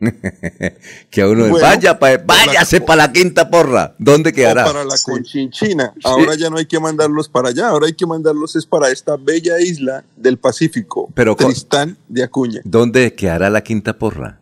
[1.10, 3.94] que a uno Bueno, vaya, pa- váyase para la quinta porra.
[3.98, 4.64] ¿Dónde quedará?
[4.64, 5.92] para la Conchinchina.
[6.04, 9.16] Ahora ya no hay que mandarlos para allá, ahora hay que mandarlos es para esta
[9.16, 12.60] bella isla del Pacífico, Pero Tristán de Acuña.
[12.64, 14.40] ¿Dónde quedará la quinta porra?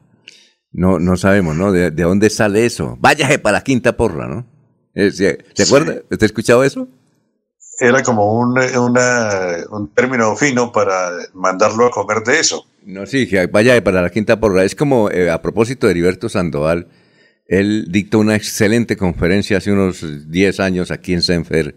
[0.71, 1.73] No, no sabemos, ¿no?
[1.73, 2.97] ¿De, de dónde sale eso?
[3.01, 4.47] Váyase para la quinta porra, ¿no?
[5.13, 5.39] ¿Se.
[5.57, 6.89] ¿Usted ha escuchado eso?
[7.81, 12.67] Era como un, un término fino para mandarlo a comer de eso.
[12.85, 14.65] No, sí, vaya para la quinta porra.
[14.65, 16.89] Es como, eh, a propósito de Heriberto Sandoval,
[17.47, 21.77] él dictó una excelente conferencia hace unos 10 años aquí en Senfer,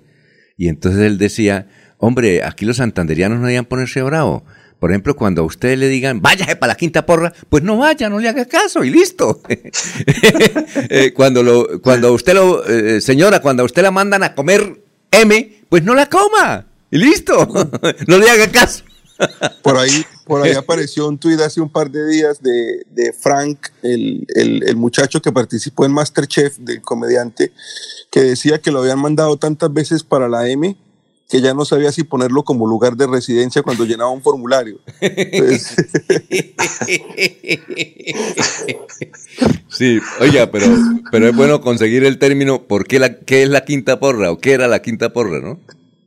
[0.58, 1.68] y entonces él decía,
[1.98, 4.46] hombre, aquí los santanderianos no debían ponerse bravo.
[4.80, 8.10] Por ejemplo, cuando a usted le digan, váyase para la quinta porra, pues no vaya,
[8.10, 9.42] no le haga caso y listo.
[10.90, 14.81] Eh, cuando lo, cuando usted lo, eh, señora, cuando a usted la mandan a comer
[15.12, 17.48] M, pues no la coma y listo.
[18.08, 18.84] no le haga caso.
[19.62, 23.68] Por ahí, por ahí apareció un tuit hace un par de días de, de Frank,
[23.84, 27.52] el, el- el muchacho que participó en Masterchef, del comediante,
[28.10, 30.76] que decía que lo habían mandado tantas veces para la M
[31.32, 34.80] que ya no sabía si ponerlo como lugar de residencia cuando llenaba un formulario.
[35.00, 35.76] Entonces,
[39.70, 40.68] Sí, oiga, pero,
[41.12, 44.38] pero es bueno conseguir el término ¿por qué, la, qué es la quinta porra o
[44.38, 45.60] qué era la quinta porra, ¿no?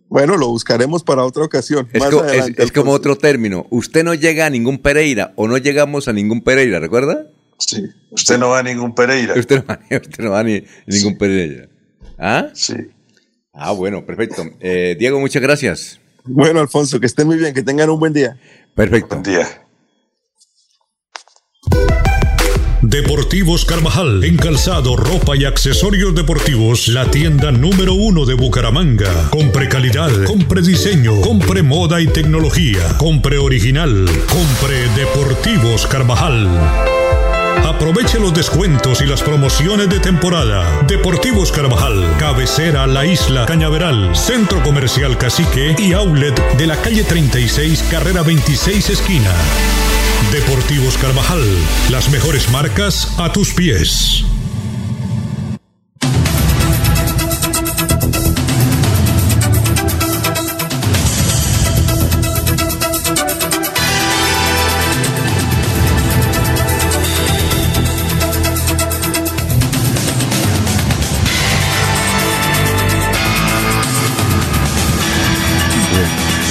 [0.09, 1.89] bueno, lo buscaremos para otra ocasión.
[1.93, 3.67] Es, más co- es- adelante, es como otro término.
[3.71, 7.27] Usted no llega a ningún Pereira o no llegamos a ningún Pereira, ¿recuerda?
[7.59, 7.83] Sí.
[8.11, 9.35] Usted no va a ningún Pereira.
[9.37, 11.69] Usted no va, usted no va ni ningún Pereira.
[12.17, 12.49] ¿Ah?
[12.53, 12.75] Sí.
[13.55, 14.45] Ah, bueno, perfecto.
[14.61, 16.01] Eh, Diego, muchas gracias.
[16.25, 18.37] Bueno, Alfonso, que estén muy bien, que tengan un buen día.
[18.75, 19.21] Perfecto.
[19.21, 19.47] Buen día.
[22.87, 29.31] Deportivos Carvajal, en calzado, ropa y accesorios deportivos, la tienda número uno de Bucaramanga.
[29.31, 37.04] Compre calidad, compre diseño, compre moda y tecnología, compre original, compre Deportivos Carvajal.
[37.65, 40.83] Aproveche los descuentos y las promociones de temporada.
[40.87, 47.85] Deportivos Carvajal, cabecera La Isla Cañaveral, Centro Comercial Cacique y Outlet de la calle 36,
[47.91, 49.33] carrera 26 esquina.
[50.31, 51.43] Deportivos Carvajal,
[51.91, 54.27] las mejores marcas a tus pies.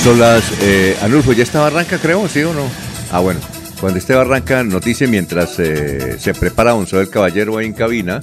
[0.03, 0.61] Son las...
[0.61, 2.27] Eh, Anulfo, ¿ya está Barranca, creo?
[2.27, 2.69] ¿Sí o no?
[3.09, 3.39] Ah, bueno.
[3.79, 8.19] Cuando esté Barranca, noticia mientras eh, se prepara un del Caballero ahí en cabina.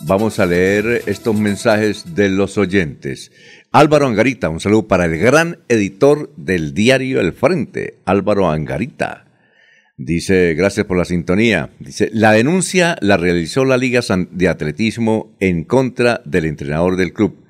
[0.00, 3.30] Vamos a leer estos mensajes de los oyentes.
[3.70, 9.26] Álvaro Angarita, un saludo para el gran editor del diario El Frente, Álvaro Angarita.
[9.96, 11.70] Dice, gracias por la sintonía.
[11.78, 14.00] Dice, la denuncia la realizó la Liga
[14.32, 17.45] de Atletismo en contra del entrenador del club.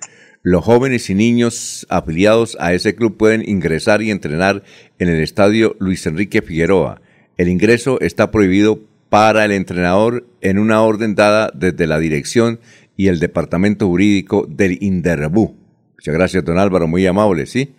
[0.49, 4.63] Los jóvenes y niños afiliados a ese club pueden ingresar y entrenar
[5.01, 7.03] en el estadio Luis Enrique Figueroa.
[7.37, 8.79] El ingreso está prohibido
[9.09, 12.61] para el entrenador en una orden dada desde la dirección
[12.97, 15.57] y el departamento jurídico del Inderbú.
[15.95, 17.75] Muchas gracias, don Álvaro, muy amable, ¿sí?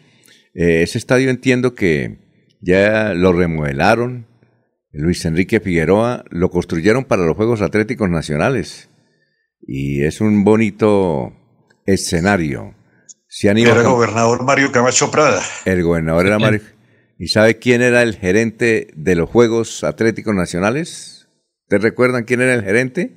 [0.54, 2.18] Eh, ese estadio entiendo que
[2.60, 4.28] ya lo remodelaron.
[4.92, 8.90] Luis Enrique Figueroa lo construyeron para los Juegos Atléticos Nacionales.
[9.66, 11.32] Y es un bonito
[11.88, 12.76] escenario.
[13.28, 15.42] Se han ido Era gobernador Mario Camacho Prada.
[15.66, 16.62] el gobernador era Mario.
[17.20, 21.28] ¿Y sabe quién era el gerente de los Juegos Atléticos Nacionales?
[21.68, 23.12] ¿Te recuerdan quién era el gerente?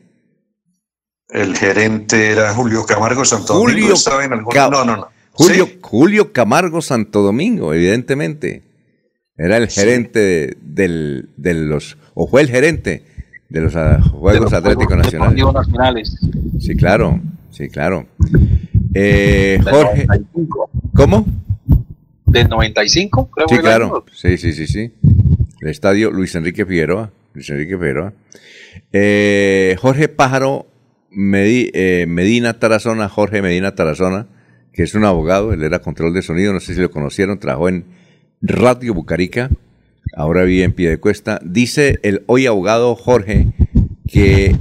[1.28, 3.72] El gerente era Julio Camargo Santo Domingo.
[3.80, 4.52] Julio Estaba en algún...
[4.52, 5.08] Ca- No, no, no.
[5.32, 8.62] Julio, Julio Camargo Santo Domingo, evidentemente.
[9.36, 13.04] Era el gerente de, del- de los, o fue el gerente
[13.48, 15.44] de los ah, Juegos Atléticos Nacionales.
[15.54, 16.16] Nacionales.
[16.58, 17.20] Sí, claro,
[17.50, 18.06] sí, claro.
[18.94, 20.70] Eh, Jorge, 95.
[20.94, 21.26] ¿cómo?
[22.26, 24.04] Del 95, creo Sí, que claro.
[24.12, 24.92] Sí, sí, sí, sí.
[25.60, 27.12] El estadio Luis Enrique Figueroa.
[27.34, 28.12] Luis Enrique Figueroa.
[28.92, 30.66] Eh, Jorge Pájaro
[31.10, 34.26] Medi- eh, Medina Tarazona, Jorge Medina Tarazona,
[34.72, 37.68] que es un abogado, él era control de sonido, no sé si lo conocieron, trabajó
[37.68, 37.84] en
[38.40, 39.50] Radio Bucarica,
[40.16, 41.40] ahora vive en Piedecuesta.
[41.44, 43.48] Dice el hoy abogado Jorge
[44.08, 44.54] que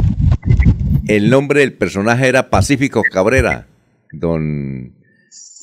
[1.16, 3.68] el nombre del personaje era Pacífico Cabrera,
[4.12, 4.94] don,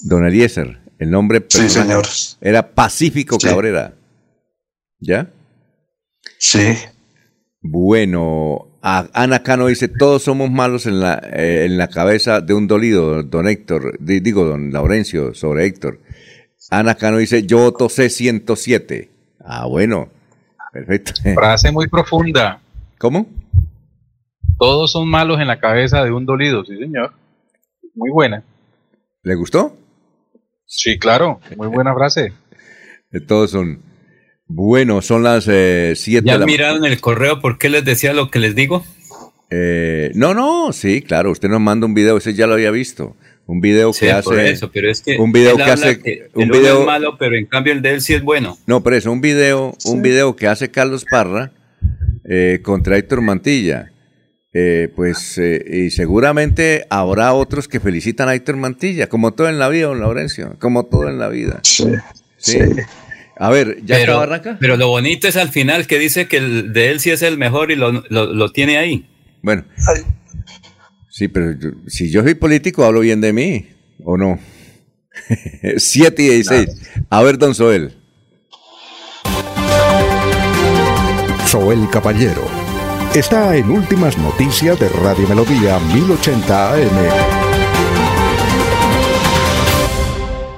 [0.04, 0.78] don Eliezer.
[0.98, 2.06] El nombre Sí, personaje señor.
[2.40, 3.46] era Pacífico Sí.
[3.48, 3.94] Cabrera.
[4.98, 5.30] ¿Ya?
[6.38, 6.74] Sí.
[7.60, 12.54] Bueno, a- Ana Cano dice, todos somos malos en la, eh, en la cabeza de
[12.54, 16.00] un dolido, don Héctor, di- digo, don Laurencio, sobre Héctor.
[16.70, 19.08] Ana Cano dice, yo voto C107.
[19.44, 20.08] Ah, bueno,
[20.72, 21.12] perfecto.
[21.34, 22.60] Frase muy profunda.
[22.98, 23.26] ¿Cómo?
[24.58, 27.12] Todos son malos en la cabeza de un dolido, sí señor.
[27.94, 28.42] Muy buena.
[29.22, 29.76] ¿Le gustó?
[30.64, 32.32] Sí, claro, muy buena frase.
[33.26, 33.80] Todos son
[34.48, 38.30] bueno, son las 7 ¿Ya de la miraron el correo por qué les decía lo
[38.30, 38.84] que les digo?
[39.50, 43.16] Eh, no, no, sí, claro, usted nos manda un video, ese ya lo había visto.
[43.46, 44.50] Un video Sí, que por hace.
[44.50, 46.00] eso, pero es que un video que hace.
[46.00, 46.80] que un video.
[46.80, 48.56] es malo, pero en cambio el de él sí es bueno.
[48.66, 51.52] No, pero eso, un video, un video que hace Carlos Parra
[52.24, 53.92] eh, contra Héctor Mantilla.
[54.58, 59.58] Eh, pues, eh, y seguramente habrá otros que felicitan a Héctor Mantilla, como todo en
[59.58, 61.60] la vida, don Laurencio, como todo en la vida.
[61.62, 61.86] Sí.
[63.36, 64.56] A ver, ¿ya pero, acaba Arranca?
[64.58, 67.36] pero lo bonito es al final que dice que el de él sí es el
[67.36, 69.04] mejor y lo, lo, lo tiene ahí.
[69.42, 69.64] Bueno.
[71.10, 73.66] Sí, pero yo- si yo soy político, hablo bien de mí,
[74.04, 74.38] ¿o no?
[75.76, 76.68] 7 y 16.
[77.10, 77.92] A ver, don Soel.
[81.46, 82.55] Soel Caballero
[83.18, 87.45] está en Últimas Noticias de Radio Melodía 1080 AM.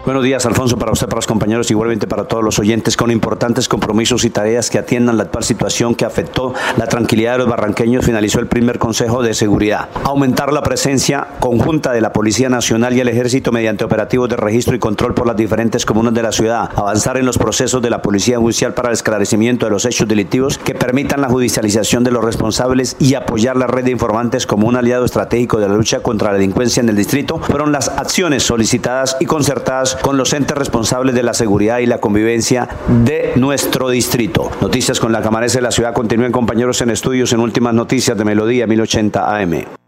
[0.09, 3.69] Buenos días, Alfonso, para usted, para los compañeros, igualmente para todos los oyentes, con importantes
[3.69, 8.07] compromisos y tareas que atiendan la actual situación que afectó la tranquilidad de los barranqueños,
[8.07, 9.91] finalizó el primer Consejo de Seguridad.
[10.05, 14.75] Aumentar la presencia conjunta de la Policía Nacional y el Ejército mediante operativos de registro
[14.75, 16.71] y control por las diferentes comunas de la ciudad.
[16.75, 20.57] Avanzar en los procesos de la Policía Judicial para el esclarecimiento de los hechos delictivos
[20.57, 24.77] que permitan la judicialización de los responsables y apoyar la red de informantes como un
[24.77, 29.19] aliado estratégico de la lucha contra la delincuencia en el distrito fueron las acciones solicitadas
[29.21, 32.69] y concertadas con los entes responsables de la seguridad y la convivencia
[33.05, 34.51] de nuestro distrito.
[34.61, 38.25] Noticias con la Camaresa de la Ciudad continúen compañeros en estudios en últimas noticias de
[38.25, 39.88] Melodía 1080 AM.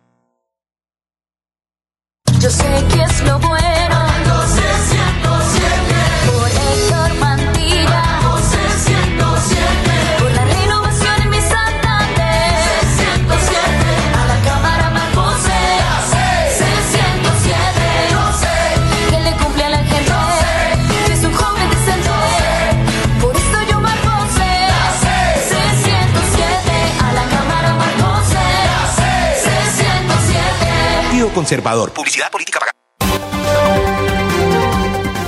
[2.40, 3.51] Yo sé que es lo.
[31.34, 31.92] Conservador.
[31.92, 32.72] Publicidad política pagada.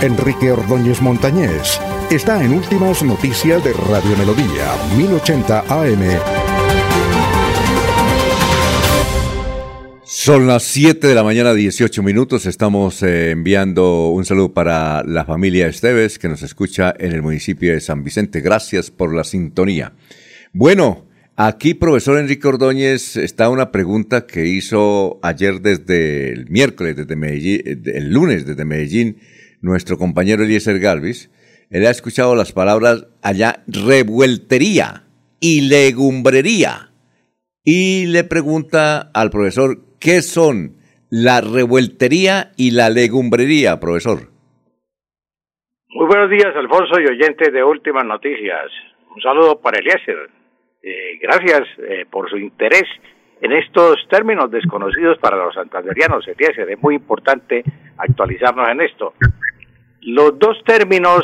[0.02, 6.20] Enrique Ordóñez Montañés está en Últimas Noticias de Radio Melodía 1080 AM.
[10.04, 12.46] Son las 7 de la mañana, 18 minutos.
[12.46, 17.72] Estamos eh, enviando un saludo para la familia Esteves que nos escucha en el municipio
[17.72, 18.40] de San Vicente.
[18.40, 19.94] Gracias por la sintonía.
[20.52, 21.03] Bueno,
[21.36, 27.60] aquí, profesor Enrique Ordóñez, está una pregunta que hizo ayer desde el miércoles, desde Medellín,
[27.64, 29.18] eh, el lunes desde Medellín,
[29.60, 31.30] nuestro compañero Eliezer Galvis.
[31.70, 35.04] Él ha escuchado las palabras allá revueltería
[35.40, 36.90] y legumbrería
[37.64, 40.76] y le pregunta al profesor qué son
[41.10, 44.30] la revueltería y la legumbrería, profesor.
[45.88, 48.70] Muy buenos días, Alfonso y oyentes de Últimas Noticias.
[49.14, 50.28] Un saludo para Eliezer.
[50.86, 52.84] Eh, gracias eh, por su interés
[53.40, 56.28] en estos términos desconocidos para los santanderianos.
[56.28, 57.64] Es muy importante
[57.96, 59.14] actualizarnos en esto.
[60.02, 61.22] Los dos términos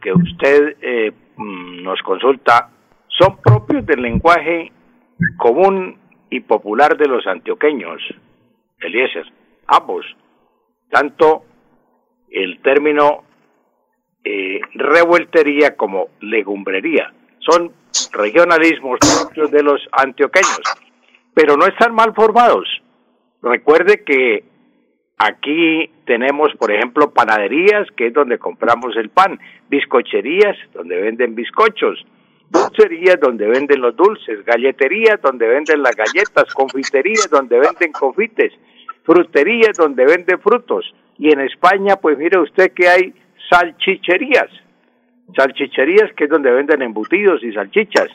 [0.00, 2.70] que usted eh, mm, nos consulta
[3.08, 4.70] son propios del lenguaje
[5.36, 5.98] común
[6.30, 8.00] y popular de los antioqueños,
[8.80, 9.26] Eliezer.
[9.66, 10.06] Ambos,
[10.90, 11.42] tanto
[12.30, 13.24] el término
[14.74, 17.12] revueltería como legumbrería.
[17.40, 17.72] Son
[18.12, 20.60] regionalismos propios de los antioqueños,
[21.34, 22.68] pero no están mal formados.
[23.42, 24.44] Recuerde que
[25.18, 29.38] aquí tenemos, por ejemplo, panaderías, que es donde compramos el pan,
[29.68, 32.04] bizcocherías, donde venden bizcochos,
[32.50, 38.52] dulcerías, donde venden los dulces, galleterías, donde venden las galletas, confiterías, donde venden confites,
[39.04, 40.84] fruterías, donde venden frutos.
[41.18, 43.14] Y en España, pues mire usted que hay
[43.50, 44.50] salchicherías,
[45.36, 48.08] salchicherías que es donde venden embutidos y salchichas,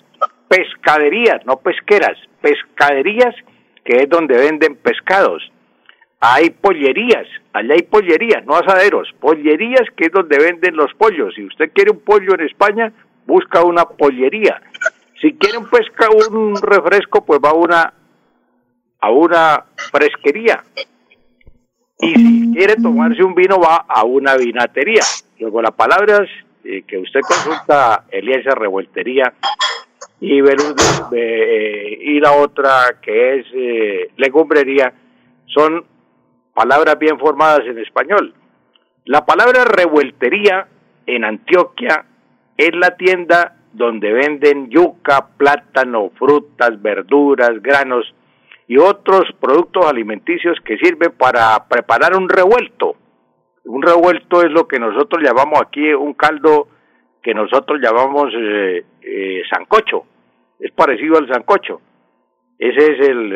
[0.48, 3.36] pescaderías, no pesqueras, pescaderías
[3.84, 5.52] que es donde venden pescados.
[6.20, 11.34] Hay pollerías, allá hay pollerías, no asaderos, pollerías que es donde venden los pollos.
[11.36, 12.92] Si usted quiere un pollo en España,
[13.26, 14.62] busca una pollería.
[15.22, 17.94] Si quiere un pesca, un refresco, pues va a una
[19.00, 20.64] a una fresquería.
[22.00, 25.02] Y si quiere tomarse un vino, va a una vinatería.
[25.40, 26.28] Luego las palabras
[26.68, 29.34] eh, que usted consulta, Eliezer Revueltería,
[30.20, 34.94] y, Belus- eh, y la otra que es eh, legumbrería,
[35.46, 35.86] son
[36.54, 38.34] palabras bien formadas en español.
[39.06, 40.68] La palabra revueltería
[41.06, 42.04] en Antioquia
[42.58, 48.14] es la tienda donde venden yuca, plátano, frutas, verduras, granos
[48.68, 52.96] y otros productos alimenticios que sirven para preparar un revuelto.
[53.68, 56.70] Un revuelto es lo que nosotros llamamos aquí un caldo
[57.22, 60.06] que nosotros llamamos eh, eh, sancocho.
[60.58, 61.82] Es parecido al sancocho.
[62.58, 63.34] Ese es el,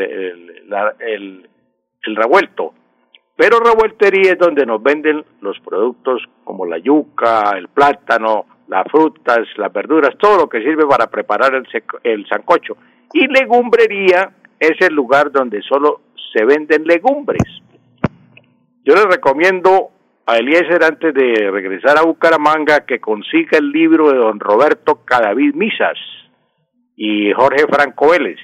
[1.02, 2.74] el, revuelto.
[3.36, 9.40] Pero revueltería es donde nos venden los productos como la yuca, el plátano, las frutas,
[9.58, 11.68] las verduras, todo lo que sirve para preparar el,
[12.04, 12.78] el sancocho.
[13.14, 16.00] Y legumbrería es el lugar donde solo
[16.32, 17.44] se venden legumbres.
[18.86, 19.90] Yo les recomiendo
[20.32, 25.56] a Eliezer antes de regresar a Bucaramanga que consiga el libro de don Roberto Cadavid
[25.56, 25.98] Misas
[26.96, 28.38] y Jorge Franco Vélez.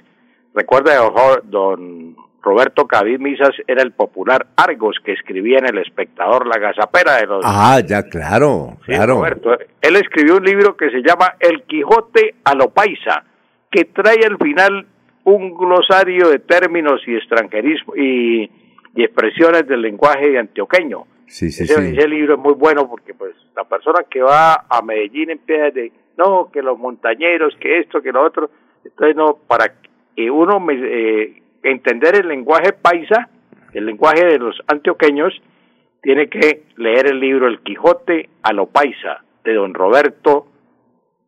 [0.53, 0.99] Recuerda,
[1.45, 7.17] don Roberto Cadavid Misas era el popular Argos que escribía en El Espectador, la gazapera
[7.17, 7.45] de los...
[7.45, 9.15] Ah, ya, claro, Sí, claro.
[9.15, 9.57] Roberto.
[9.81, 13.23] Él escribió un libro que se llama El Quijote a lo paisa,
[13.71, 14.87] que trae al final
[15.23, 18.51] un glosario de términos y extranjerismo y,
[18.93, 21.05] y expresiones del lenguaje antioqueño.
[21.27, 21.97] Sí, sí, ese, sí.
[21.97, 25.91] ese libro es muy bueno porque pues la persona que va a Medellín empieza de
[26.17, 28.49] no que los montañeros que esto que lo otro
[28.83, 29.73] entonces no para
[30.15, 33.29] que uno me- eh, entender el lenguaje paisa
[33.73, 35.33] el lenguaje de los antioqueños
[36.01, 40.47] tiene que leer el libro El Quijote a lo paisa de don Roberto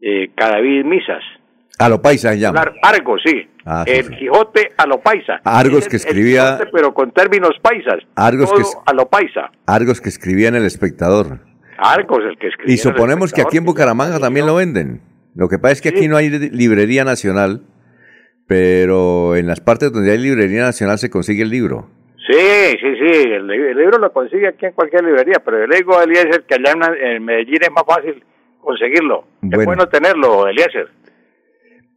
[0.01, 1.23] eh, Cadavid Misas
[1.79, 2.61] A lo paisa se llama.
[2.61, 4.15] Ar- Argos sí Ah, sí, el sí.
[4.17, 8.55] Quijote a lo paisa Argos Es que escribía- Quijote, pero con términos paisas Argos todo
[8.57, 11.39] que es- a lo paisa Argos que escribía en El Espectador.
[11.77, 15.01] Argos el que escribió Y suponemos que aquí en Bucaramanga también lo venden.
[15.35, 17.61] Lo que pasa es que aquí no hay li- librería nacional,
[18.47, 21.89] pero en las partes donde hay librería nacional se consigue el libro.
[22.27, 22.35] Sí,
[22.81, 25.77] sí, sí, el, li- el libro lo consigue aquí en cualquier librería, pero yo le
[25.77, 28.23] digo a Eliezer que allá en, en Medellín es más fácil
[28.61, 29.25] conseguirlo.
[29.41, 29.65] Es Bueno.
[29.65, 30.89] bueno tenerlo, Eliezer.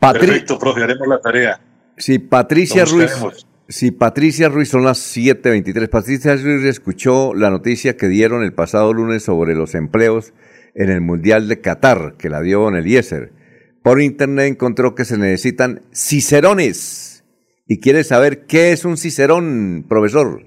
[0.02, 1.60] Patri- Perfecto, profe, haremos la tarea.
[1.96, 3.12] Si Patricia Ruiz,
[3.96, 9.22] Patricia Ruiz son las 7:23, Patricia Ruiz escuchó la noticia que dieron el pasado lunes
[9.22, 10.34] sobre los empleos
[10.74, 13.30] en el Mundial de Qatar, que la dio Don Eliezer.
[13.84, 17.24] Por internet encontró que se necesitan cicerones.
[17.68, 20.42] Y quiere saber qué es un cicerón, profesor.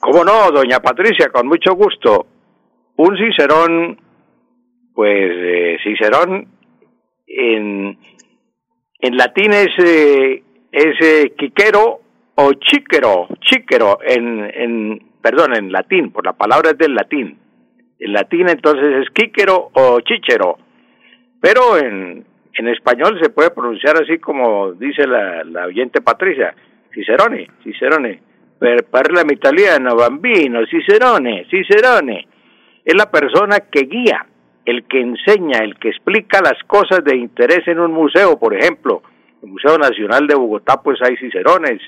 [0.00, 1.30] ¿Cómo no, doña Patricia?
[1.32, 2.26] Con mucho gusto.
[2.96, 3.98] Un Cicerón,
[4.94, 6.46] pues eh, Cicerón
[7.26, 7.98] en,
[9.00, 12.00] en latín es, eh, es eh, quiquero
[12.36, 17.38] o chíquero, chíquero en, en, perdón, en latín, por la palabra es del latín.
[17.98, 20.58] En latín entonces es quíquero o chíchero,
[21.40, 26.54] pero en, en español se puede pronunciar así como dice la, la oyente Patricia,
[26.92, 28.20] Cicerone, Cicerone,
[28.58, 32.26] per parla italiano, bambino, Cicerone, Cicerone.
[32.84, 34.26] Es la persona que guía,
[34.66, 39.02] el que enseña, el que explica las cosas de interés en un museo, por ejemplo,
[39.42, 41.80] el Museo Nacional de Bogotá, pues hay Cicerones,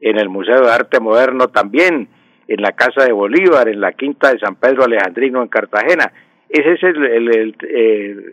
[0.00, 2.08] en el Museo de Arte Moderno también,
[2.48, 6.10] en la Casa de Bolívar, en la Quinta de San Pedro Alejandrino en Cartagena.
[6.48, 7.54] Ese es el, el, el,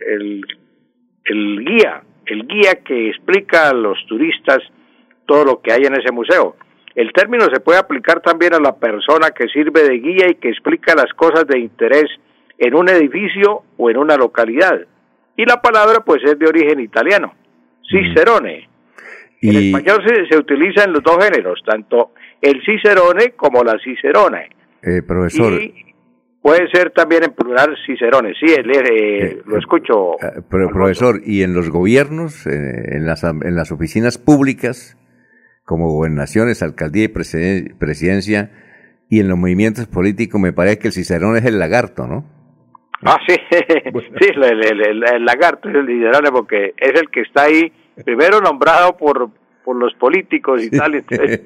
[0.08, 0.46] el-
[1.26, 4.60] el- guía, el guía que explica a los turistas
[5.28, 6.56] todo lo que hay en ese museo.
[6.96, 10.50] El término se puede aplicar también a la persona que sirve de guía y que
[10.50, 12.06] explica las cosas de interés
[12.58, 14.80] en un edificio o en una localidad.
[15.36, 17.34] Y la palabra pues es de origen italiano,
[17.90, 18.70] cicerone.
[19.42, 22.12] En Y, español se, se utiliza en los dos géneros, tanto
[22.42, 24.50] el cicerone como la cicerone.
[24.82, 25.94] eh, profesor, Y
[26.42, 28.36] puede ser también en plural cicerones.
[28.40, 30.14] Sí, él, eh, lo escucho.
[30.22, 34.98] eh, pro- profesor, y en los gobiernos, eh, en, las, en las oficinas públicas,
[35.66, 38.50] como gobernaciones, alcaldía y presiden- presidencia,
[39.10, 42.26] y en los movimientos políticos, me parece que el cicerón es el lagarto, ¿no?
[43.04, 47.22] Ah, sí, sí, el, el- el- el lagarto es el cicerone porque es el que
[47.22, 47.72] está ahí,
[48.04, 49.30] primero nombrado por,
[49.64, 51.42] por los políticos y tal, entonces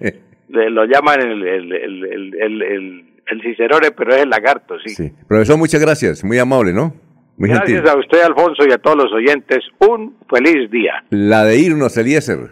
[0.47, 4.75] le- lo llaman el, el, el, el, el, el- el cicerone, pero es el lagarto,
[4.85, 4.93] sí.
[4.95, 5.11] Sí.
[5.27, 6.93] Profesor, muchas gracias, muy amable, ¿no?
[7.37, 7.89] Muy Gracias gentil.
[7.89, 9.59] a usted, Alfonso, y a todos los oyentes.
[9.79, 11.03] Un feliz día.
[11.09, 12.49] La de irnos, Eliezer.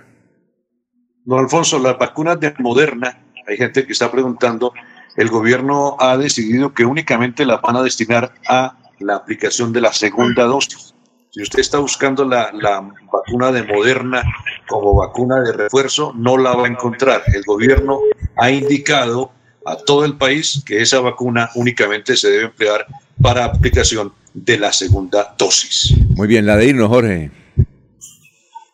[1.26, 4.74] Don Alfonso, las vacunas de Moderna, hay gente que está preguntando,
[5.20, 9.92] el gobierno ha decidido que únicamente las van a destinar a la aplicación de la
[9.92, 10.94] segunda dosis.
[11.32, 14.24] Si usted está buscando la, la vacuna de Moderna
[14.70, 17.22] como vacuna de refuerzo, no la va a encontrar.
[17.34, 18.00] El gobierno
[18.38, 19.34] ha indicado
[19.66, 22.88] a todo el país que esa vacuna únicamente se debe emplear
[23.22, 25.98] para aplicación de la segunda dosis.
[26.16, 27.30] Muy bien, la de irnos, Jorge.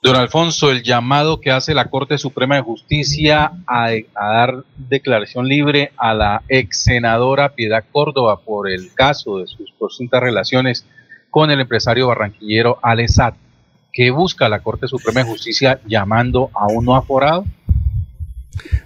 [0.05, 5.93] Don Alfonso, el llamado que hace la Corte Suprema de Justicia a, dar declaración libre
[5.97, 10.85] a la ex senadora Piedad Córdoba por el caso de sus presuntas relaciones
[11.31, 13.33] con el empresario barranquillero Alesat,
[13.91, 17.43] que busca la Corte Suprema de Justicia llamando a un no aforado.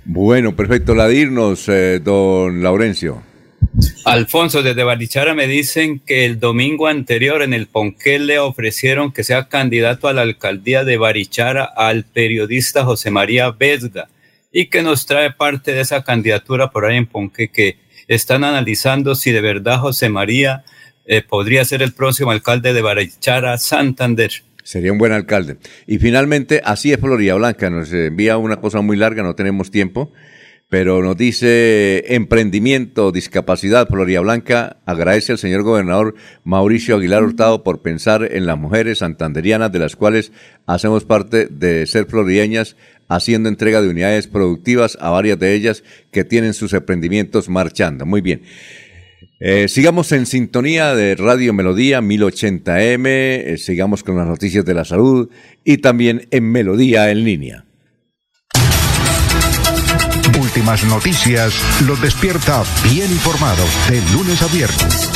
[0.06, 0.96] Bueno, perfecto.
[0.96, 3.29] La de irnos, eh, don Laurencio.
[4.06, 9.24] Alfonso, desde Barichara me dicen que el domingo anterior en el Ponquel le ofrecieron que
[9.24, 14.08] sea candidato a la alcaldía de Barichara al periodista José María Vesga
[14.52, 17.78] y que nos trae parte de esa candidatura por ahí en Ponque que
[18.08, 20.64] están analizando si de verdad José María
[21.06, 24.32] eh, podría ser el próximo alcalde de Barichara, Santander.
[24.64, 25.58] Sería un buen alcalde.
[25.88, 30.12] Y finalmente, así es Florida Blanca, nos envía una cosa muy larga, no tenemos tiempo,
[30.70, 37.82] pero nos dice emprendimiento, discapacidad, Florida Blanca agradece al señor gobernador Mauricio Aguilar Hurtado por
[37.82, 40.32] pensar en las mujeres santanderianas de las cuales
[40.68, 42.76] hacemos parte de ser florideñas,
[43.08, 48.06] haciendo entrega de unidades productivas a varias de ellas que tienen sus emprendimientos marchando.
[48.06, 48.44] Muy bien.
[49.40, 54.86] Eh, sigamos en sintonía de Radio Melodía 1080M, eh, sigamos con las noticias de la
[54.86, 55.30] salud
[55.64, 57.66] y también en Melodía en línea.
[60.60, 61.54] Últimas noticias
[61.86, 65.10] los despierta bien informados de lunes a viernes.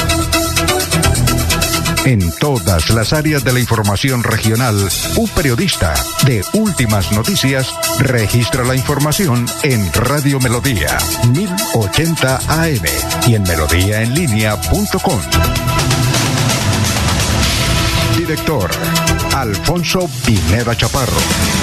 [2.05, 8.73] En todas las áreas de la información regional, un periodista de Últimas Noticias registra la
[8.73, 10.97] información en Radio Melodía
[11.33, 12.85] 1080 AM
[13.27, 15.19] y en melodíaenlínea.com.
[18.17, 18.71] Director
[19.35, 21.62] Alfonso Pineda Chaparro.